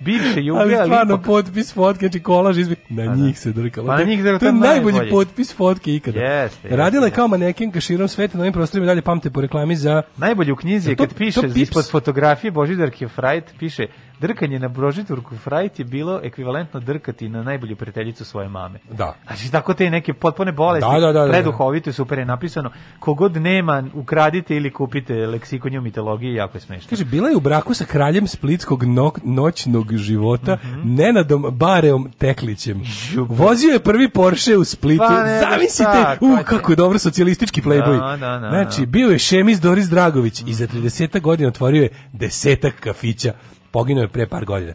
[0.00, 2.76] bivše juge, ali ali stvarno ipak- potpis fotke, znači kolaž izbi...
[2.88, 3.14] Na da.
[3.14, 3.86] njih se drkalo.
[3.86, 5.10] Pa na njih se to je drkalo najbolji najbolje.
[5.10, 6.20] potpis fotke ikada.
[6.20, 7.16] Jeste, Radila je jeste.
[7.16, 10.02] kao manekenka širom sveta na ovim prostorima dalje pamte po reklami za...
[10.16, 13.86] Najbolje u knjizi je kad piše ispod fotografije Božidarke Frajt, piše
[14.20, 18.78] drkanje na Božidarku Frajt je bilo ekvivalentno drkati na najbolju prijateljicu svoje mame.
[18.90, 19.14] Da.
[19.26, 21.32] Znači tako te neke potpune bolesti, Da, da, da, da.
[21.32, 22.70] preduhovito i super je napisano.
[22.98, 26.86] Kogod nema, ukradite ili kupite leksikonju mitologije, jako je smešno.
[26.90, 29.60] Kaže, bila je u braku sa kraljem splitskog no- noćnog
[29.92, 30.94] života, Mhm.
[30.94, 32.82] Nenadom Bareom Teklićem.
[33.18, 35.04] Vozio je prvi Porsche u Splitu.
[35.08, 38.00] Pa ne, Zamislite, u, kako je dobro socijalistički playboy.
[38.00, 38.86] Da, da, da, znači, da.
[38.86, 43.32] bio je Šemis Doris Dragović i za 30 godina otvorio je desetak kafića.
[43.70, 44.72] Poginuo je pre par godina.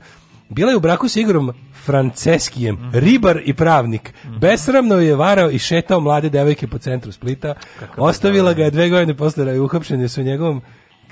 [0.50, 1.54] Bila je u braku sa Igorom
[1.86, 2.90] Franceskijem, Mhm.
[2.94, 4.14] ribar i pravnik.
[4.40, 7.54] Besramno je varao i šetao mlade devojke po centru Splita.
[7.98, 10.62] Ostavila ga je dve godine posle da je uhapšen je sa njegovom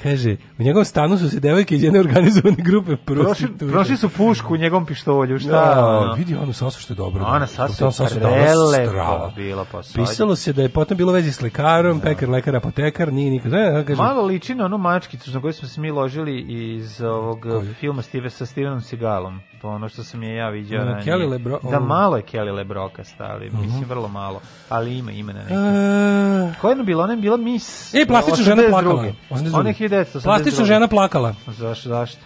[0.03, 3.65] Kaže, u njegovom stanu su se devojke iz jedne organizovane grupe Prošli, prostituta.
[3.71, 5.49] prošli su pušku u njegovom pištolju, šta?
[5.51, 6.13] Da, ono?
[6.13, 7.25] vidi ono sasu što je dobro.
[7.25, 9.95] Ona sasu je prelepo bila, pa sad.
[9.95, 13.51] Pisalo se da je potom bilo vezi s lekarom, pekar, lekar, apotekar, nije nikad.
[13.51, 16.39] Ne, kaže, Malo liči na onu mačkicu na koju smo se mi ložili
[16.75, 17.45] iz ovog
[17.79, 19.39] filma Steve, sa Stevenom Seagalom.
[19.61, 20.81] To ono što sam je ja vidio.
[20.81, 21.05] Mm, ranije.
[21.05, 23.47] Kelly LeBro- Da, malo je Kelly LeBroka stali.
[23.47, 23.61] Mhm.
[23.61, 24.41] Mislim, vrlo malo.
[24.69, 25.53] Ali ima ime na neki.
[25.53, 27.03] E, Koja je bila?
[27.03, 27.93] Ona je bila Miss...
[27.93, 28.69] E, plastična žena 82..
[28.69, 29.05] plakala.
[29.53, 30.23] Ona je 1982.
[30.23, 31.35] Plastična žena plakala.
[31.47, 32.21] Zašto, zašto?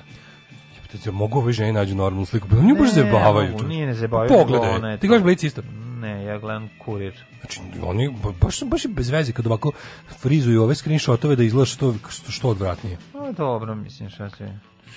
[1.04, 2.48] Te mogu ove žene nađu normalnu sliku.
[2.60, 3.52] Oni baš zabavaju.
[3.52, 4.68] mogu, nije ne zabavaju, Pogledaj.
[4.68, 5.62] nego ona je Ti gledaš Blic isto.
[6.00, 7.26] Ne, ja gledam kurir.
[7.40, 9.72] Znači, oni baš, baš je bez veze kad ovako
[10.20, 12.98] frizuju ove screenshotove da izgleda što, što, što odvratnije.
[13.14, 14.44] No, dobro, mislim, šta će...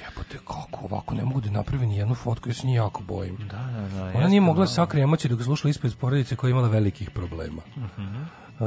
[0.05, 3.37] Jebote, kako ovako ne mogu da naprave ni jednu fotku, ja se njih jako bojim.
[3.37, 4.13] Da, da, da.
[4.19, 4.71] Ona nije mogla da.
[4.71, 7.63] sakrije emocije dok je slušala ispred porodice koja je imala velikih problema.
[7.77, 8.23] Mhm.
[8.61, 8.65] E,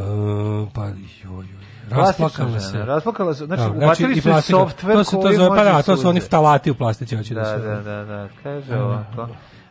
[0.73, 0.85] pa,
[1.23, 1.45] joj,
[1.89, 2.85] Rasplakala se.
[2.85, 5.97] Rasplakala se, znači, Da, ubacili i su softver to se to zove, pa da, to
[5.97, 7.57] su oni ftalati u plastici, hoće da, Da, se...
[7.57, 9.27] da, da, da, kaže ovako.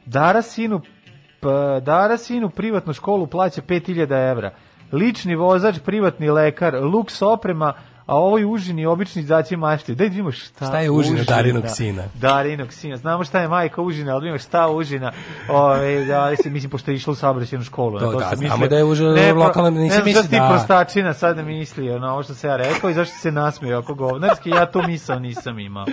[0.07, 0.81] Dara sinu,
[1.41, 1.49] p,
[1.83, 4.51] Dara sinu privatnu školu plaća 5000 evra.
[4.93, 7.73] Lični vozač, privatni lekar, luks oprema,
[8.13, 9.95] a ovoj užini obični zaći mašti.
[9.95, 12.03] Daj da vidimo šta, Šta je užina Darinog sina?
[12.15, 12.97] Darinog sina.
[12.97, 15.13] Znamo šta je majka užina, ali da vidimo šta je užina.
[15.49, 17.99] Ove, da, se, mislim, pošto je išla u saobraćenu školu.
[17.99, 18.69] To na da, znamo mislio.
[18.69, 21.37] da je užina Ne, pro- lokalna, nisi ne znam mislio zašto ti da- prostačina sad
[21.37, 24.71] da mislio na ovo što se ja rekao i zašto se nasmio ako govnarski, ja
[24.71, 25.87] tu misao nisam imao.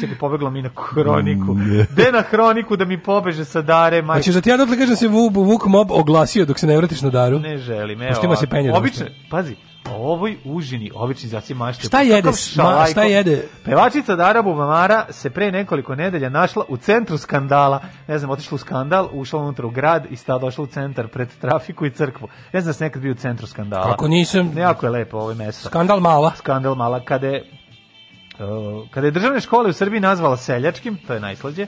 [0.00, 1.56] Čekaj, pobeglo mi na hroniku.
[1.90, 4.18] Gde na hroniku da mi pobeže sa dare, majke?
[4.20, 6.76] Hoćeš da ti ja dotle kažem da se Vuk, Vuk Mob oglasio dok se ne
[6.76, 7.38] vratiš na daru?
[7.38, 8.10] Ne želim, evo.
[8.10, 8.72] Pošto ima se penje.
[8.72, 9.56] Obično, pazi,
[9.94, 11.86] ovoj užini, obični zaci mašte.
[11.86, 12.30] Šta jede?
[12.56, 13.48] Ma, šta jede?
[13.64, 17.80] Pevačica Dara Bubamara se pre nekoliko nedelja našla u centru skandala.
[18.08, 21.28] Ne znam, otišla u skandal, ušla unutra u grad i sta došla u centar pred
[21.40, 22.28] trafiku i crkvu.
[22.52, 23.90] Ne znam da se nekad bio u centru skandala.
[23.90, 24.58] Kako nisam?
[24.58, 25.68] Jako je lepo ovo mesto.
[25.68, 26.32] Skandal mala.
[26.36, 27.04] Skandal mala.
[27.04, 27.44] Kada je,
[28.38, 31.66] uh, kada je državne škole u Srbiji nazvala seljačkim, to je najslađe,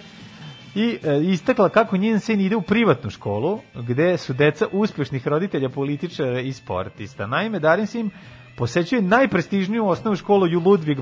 [0.75, 5.69] i e, istakla kako njen sin ide u privatnu školu gde su deca uspešnih roditelja,
[5.69, 7.27] političara i sportista.
[7.27, 8.11] Naime, Darin sin
[8.57, 11.01] posećuje najprestižniju osnovnu školu u Ludvig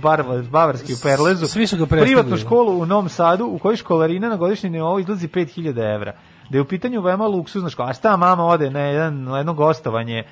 [0.51, 1.47] Bavarski u Perlezu.
[1.47, 1.87] Svi su ga.
[1.87, 6.13] Privatnu školu u Novom Sadu u kojoj školarina na godišnji nivou izlazi 5000 evra.
[6.51, 7.89] Da je u pitanju veoma luksuzna škola.
[7.89, 10.25] A šta mama ode na, jedan, na jedno gostovanje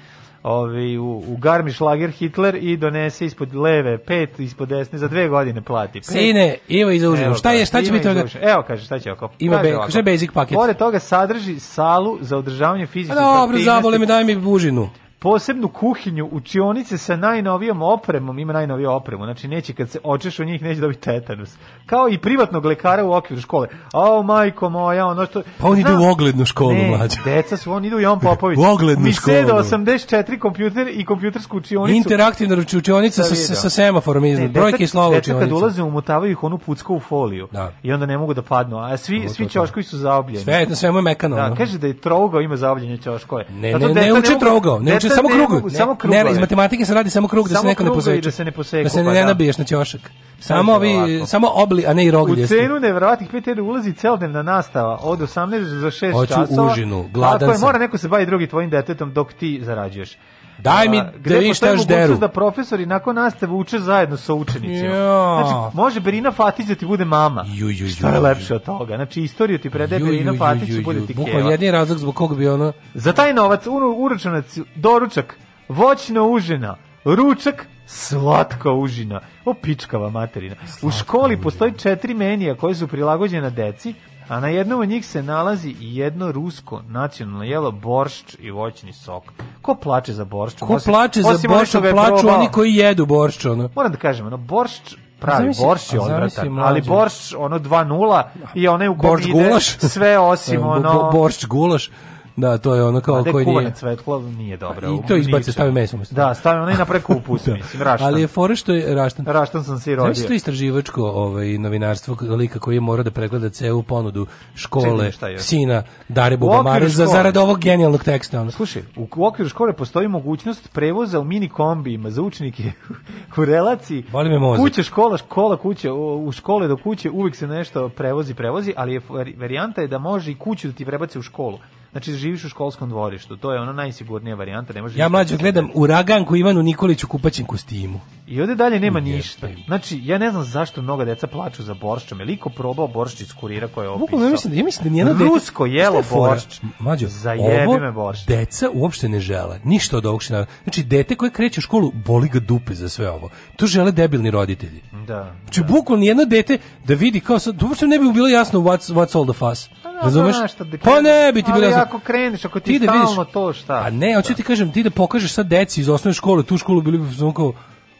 [0.45, 5.29] ovi, u, u Garmisch Lager Hitler i donese ispod leve pet, ispod desne, za dve
[5.29, 5.93] godine plati.
[6.01, 6.05] Pet.
[6.05, 7.27] Sine, ima i za užinu.
[7.27, 8.25] Evo Šta je, šta će biti toga?
[8.43, 9.29] Evo kaže, šta će oko.
[9.39, 10.55] Ima Kaže be- je basic paket?
[10.55, 13.65] Pored toga sadrži salu za održavanje Pa fizičkih dobro, aktivnosti.
[13.65, 14.89] zabole me, daj mi užinu.
[15.25, 20.45] Posebnu kuhinju, učionice sa najnovijom opremom, ima najnoviju opremu, znači neće kad se očeš u
[20.45, 21.55] njih neće dobiti tetanus.
[21.87, 23.69] Kao i privatnog lekara u okviru škole.
[23.93, 25.43] Ao, majko moja, ono što...
[25.59, 27.17] Pa on ide u oglednu školu, ne, mlađe.
[27.25, 28.59] deca su, on ide u Jovan Popović.
[28.63, 29.37] U oglednu Mi školu.
[29.37, 31.97] 84 kompjuter i kompjutersku učionicu.
[31.97, 34.51] Interaktivna učionica sa, sa, sa semaforom iznad.
[34.51, 37.49] Brojke i slova Deca kad ulaze umotavaju ih onu pucku u foliju.
[37.83, 38.79] I onda ne mogu da padnu.
[38.79, 40.45] A svi, To, svi ćoškovi su zaobljeni.
[40.45, 41.37] Sve, na svemu je mekano.
[41.37, 43.45] Da, kaže da je trougao ima zaobljenje ćoškove.
[43.51, 45.51] Ne, ne, ne uče trougao, ne uče samo krug.
[45.51, 46.25] mogu- Samo krugove.
[46.25, 48.21] Ne, iz matematike se radi samo krug da se neko ne i poseče.
[48.21, 49.27] da se ne poseku, Da se pa ne da.
[49.27, 50.01] nabiješ na ćošak.
[50.41, 50.95] Samo ovi,
[51.27, 52.47] samo obli, a ne i U roglje.
[52.47, 55.37] cenu nevjerovatnih 5 evra ulazi celodnevna nastava od 18
[55.81, 56.73] do 6 Hoću časova.
[56.73, 57.61] užinu, gladan sam.
[57.61, 60.19] mora neko se bavi drugi tvojim detetom dok ti zarađuješ.
[60.59, 62.17] Daj mi da gde vidim šta deru.
[62.17, 64.95] da profesori nakon nastave uče zajedno sa učenicima.
[64.95, 65.43] Ja.
[65.43, 67.45] Znači, može Berina Fatić da ti bude mama.
[67.49, 68.97] Ju, ju, Šta je ju, lepše od toga?
[68.97, 71.07] Znači, istoriju ti predaje Ju, ju, Berina ju, Fatić ju, i bude ju.
[71.07, 71.51] ti keva.
[71.51, 72.73] jedini razlog zbog kog bi ono...
[72.95, 73.67] Za taj novac
[73.99, 79.21] uručanac, doručak, voćna užina, ručak, slatka užina.
[79.45, 80.57] O, pičkava materina.
[80.83, 83.95] U školi postoji četiri menija koje su prilagođena deci,
[84.29, 88.93] a na jednom od njih se nalazi i jedno rusko nacionalno jelo, boršč i voćni
[88.93, 89.23] sok.
[89.63, 90.59] Ko plače za boršč?
[90.59, 91.81] Ko Osim- plače za boršč, plaču
[92.13, 92.35] probao.
[92.35, 93.69] oni koji jedu boršč, ono.
[93.75, 94.81] Moram da kažem, ono, boršč
[95.21, 98.23] pravi, boršč je odvratan, ali boršč ono 2.0
[98.55, 99.79] i onaj u kom ide gulaš.
[99.79, 100.93] sve osim ono...
[100.95, 101.91] bo- Boršč gulaš.
[102.37, 103.75] Da, to je ono kao koji nije...
[103.75, 104.91] cvetlo nije dobro.
[104.91, 106.15] I to izbaci, stavi meso umesto.
[106.15, 108.09] Da, stavi onaj napred kupus, mislim, raštan.
[108.09, 109.27] Ali je fora što je raštan.
[109.27, 110.27] Raštan sam si Znaš rodio.
[110.27, 116.37] to istraživačko ovaj, novinarstvo lika koji je mora da pregleda celu ponudu škole sina Dare
[116.37, 118.41] Bubamare za zarad ovog genijalnog teksta.
[118.41, 118.51] Ono.
[118.51, 122.63] Slušaj, u okviru škole postoji mogućnost prevoza u mini kombijima za učenike
[123.39, 124.05] u relaciji.
[124.13, 124.65] Boli me mozak.
[124.65, 129.01] Kuća, škola, škola, kuća, u škole do kuće uvijek se nešto prevozi, prevozi, ali je
[129.09, 131.59] var- varijanta je da može i kuću da ti prebaci u školu.
[131.95, 135.41] Znači, živiš u školskom dvorištu, to je ono najsigurnija varijanta, ne možeš Ja mlađo da
[135.41, 138.01] gledam uraganku Ivanu Nikolić u kupaćem kostimu.
[138.27, 139.49] I ovde dalje nema ništa.
[139.67, 142.21] Znači, ja ne znam zašto mnoga deca plaču za borščom.
[142.21, 144.25] Je liko probao boršč iz kurira koje je opisao?
[144.25, 146.61] Ja mislim da ja mislim da nijedno dete Rusko jelo boršč.
[147.07, 148.27] Zajebi ovo me boršč.
[148.27, 149.61] Deca uopšte ne žele.
[149.65, 153.11] Ništa od ovog što Znači dete koje kreće u školu boli ga dupe za sve
[153.11, 153.31] ovo.
[153.57, 154.83] To žele debilni roditelji.
[155.07, 155.35] Da.
[155.45, 159.17] Znači bukvalno jedno dete da vidi kao sad, uopšte ne bi bilo jasno what's, what's
[159.17, 159.84] all the fuss.
[160.05, 160.37] Razumeš?
[160.53, 163.33] šta da Pa ne bi ti bilo Ali ako kreneš, ako ti, da stalno vidiš-
[163.33, 163.75] to šta?
[163.77, 166.83] A ne, hoću ti kažem, ti da pokažeš sad deci iz osnovne škole, tu školu
[166.83, 167.53] bili bi kao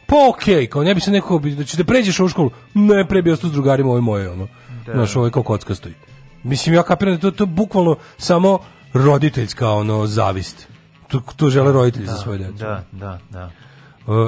[0.07, 2.51] pa okej, kao ne bi se neko da će da pređeš ovu školu.
[2.73, 4.47] Ne, pre bi ostao s drugarima, ovo je moje ono.
[4.85, 4.93] Da.
[4.93, 5.95] Znaš, ovo je kao kocka stoji.
[6.43, 8.59] Mislim ja kapiram da to to je bukvalno samo
[8.93, 10.67] roditeljska ono zavist.
[11.07, 12.53] To, to žele roditelji za svoje decu.
[12.53, 13.51] Da, da, da.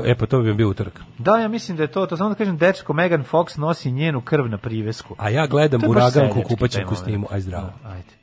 [0.06, 1.02] E pa to bi bio utorak.
[1.18, 4.22] Da, ja mislim da je to, to samo da kažem, dečko Megan Fox nosi njenu
[4.22, 5.16] krv na privesku.
[5.18, 6.90] A ja gledam uraganku moment.
[6.90, 7.74] kostimu, aj zdravo.
[7.84, 8.18] Da, ajde.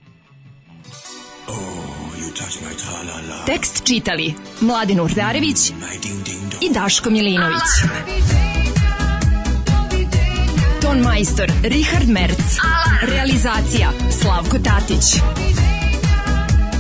[3.46, 5.70] Tekst čitali Mladin Urdarević
[6.60, 7.62] i Daško Milinović.
[10.82, 12.56] Ton majstor Richard Merc.
[13.02, 15.20] Realizacija Slavko Tatić.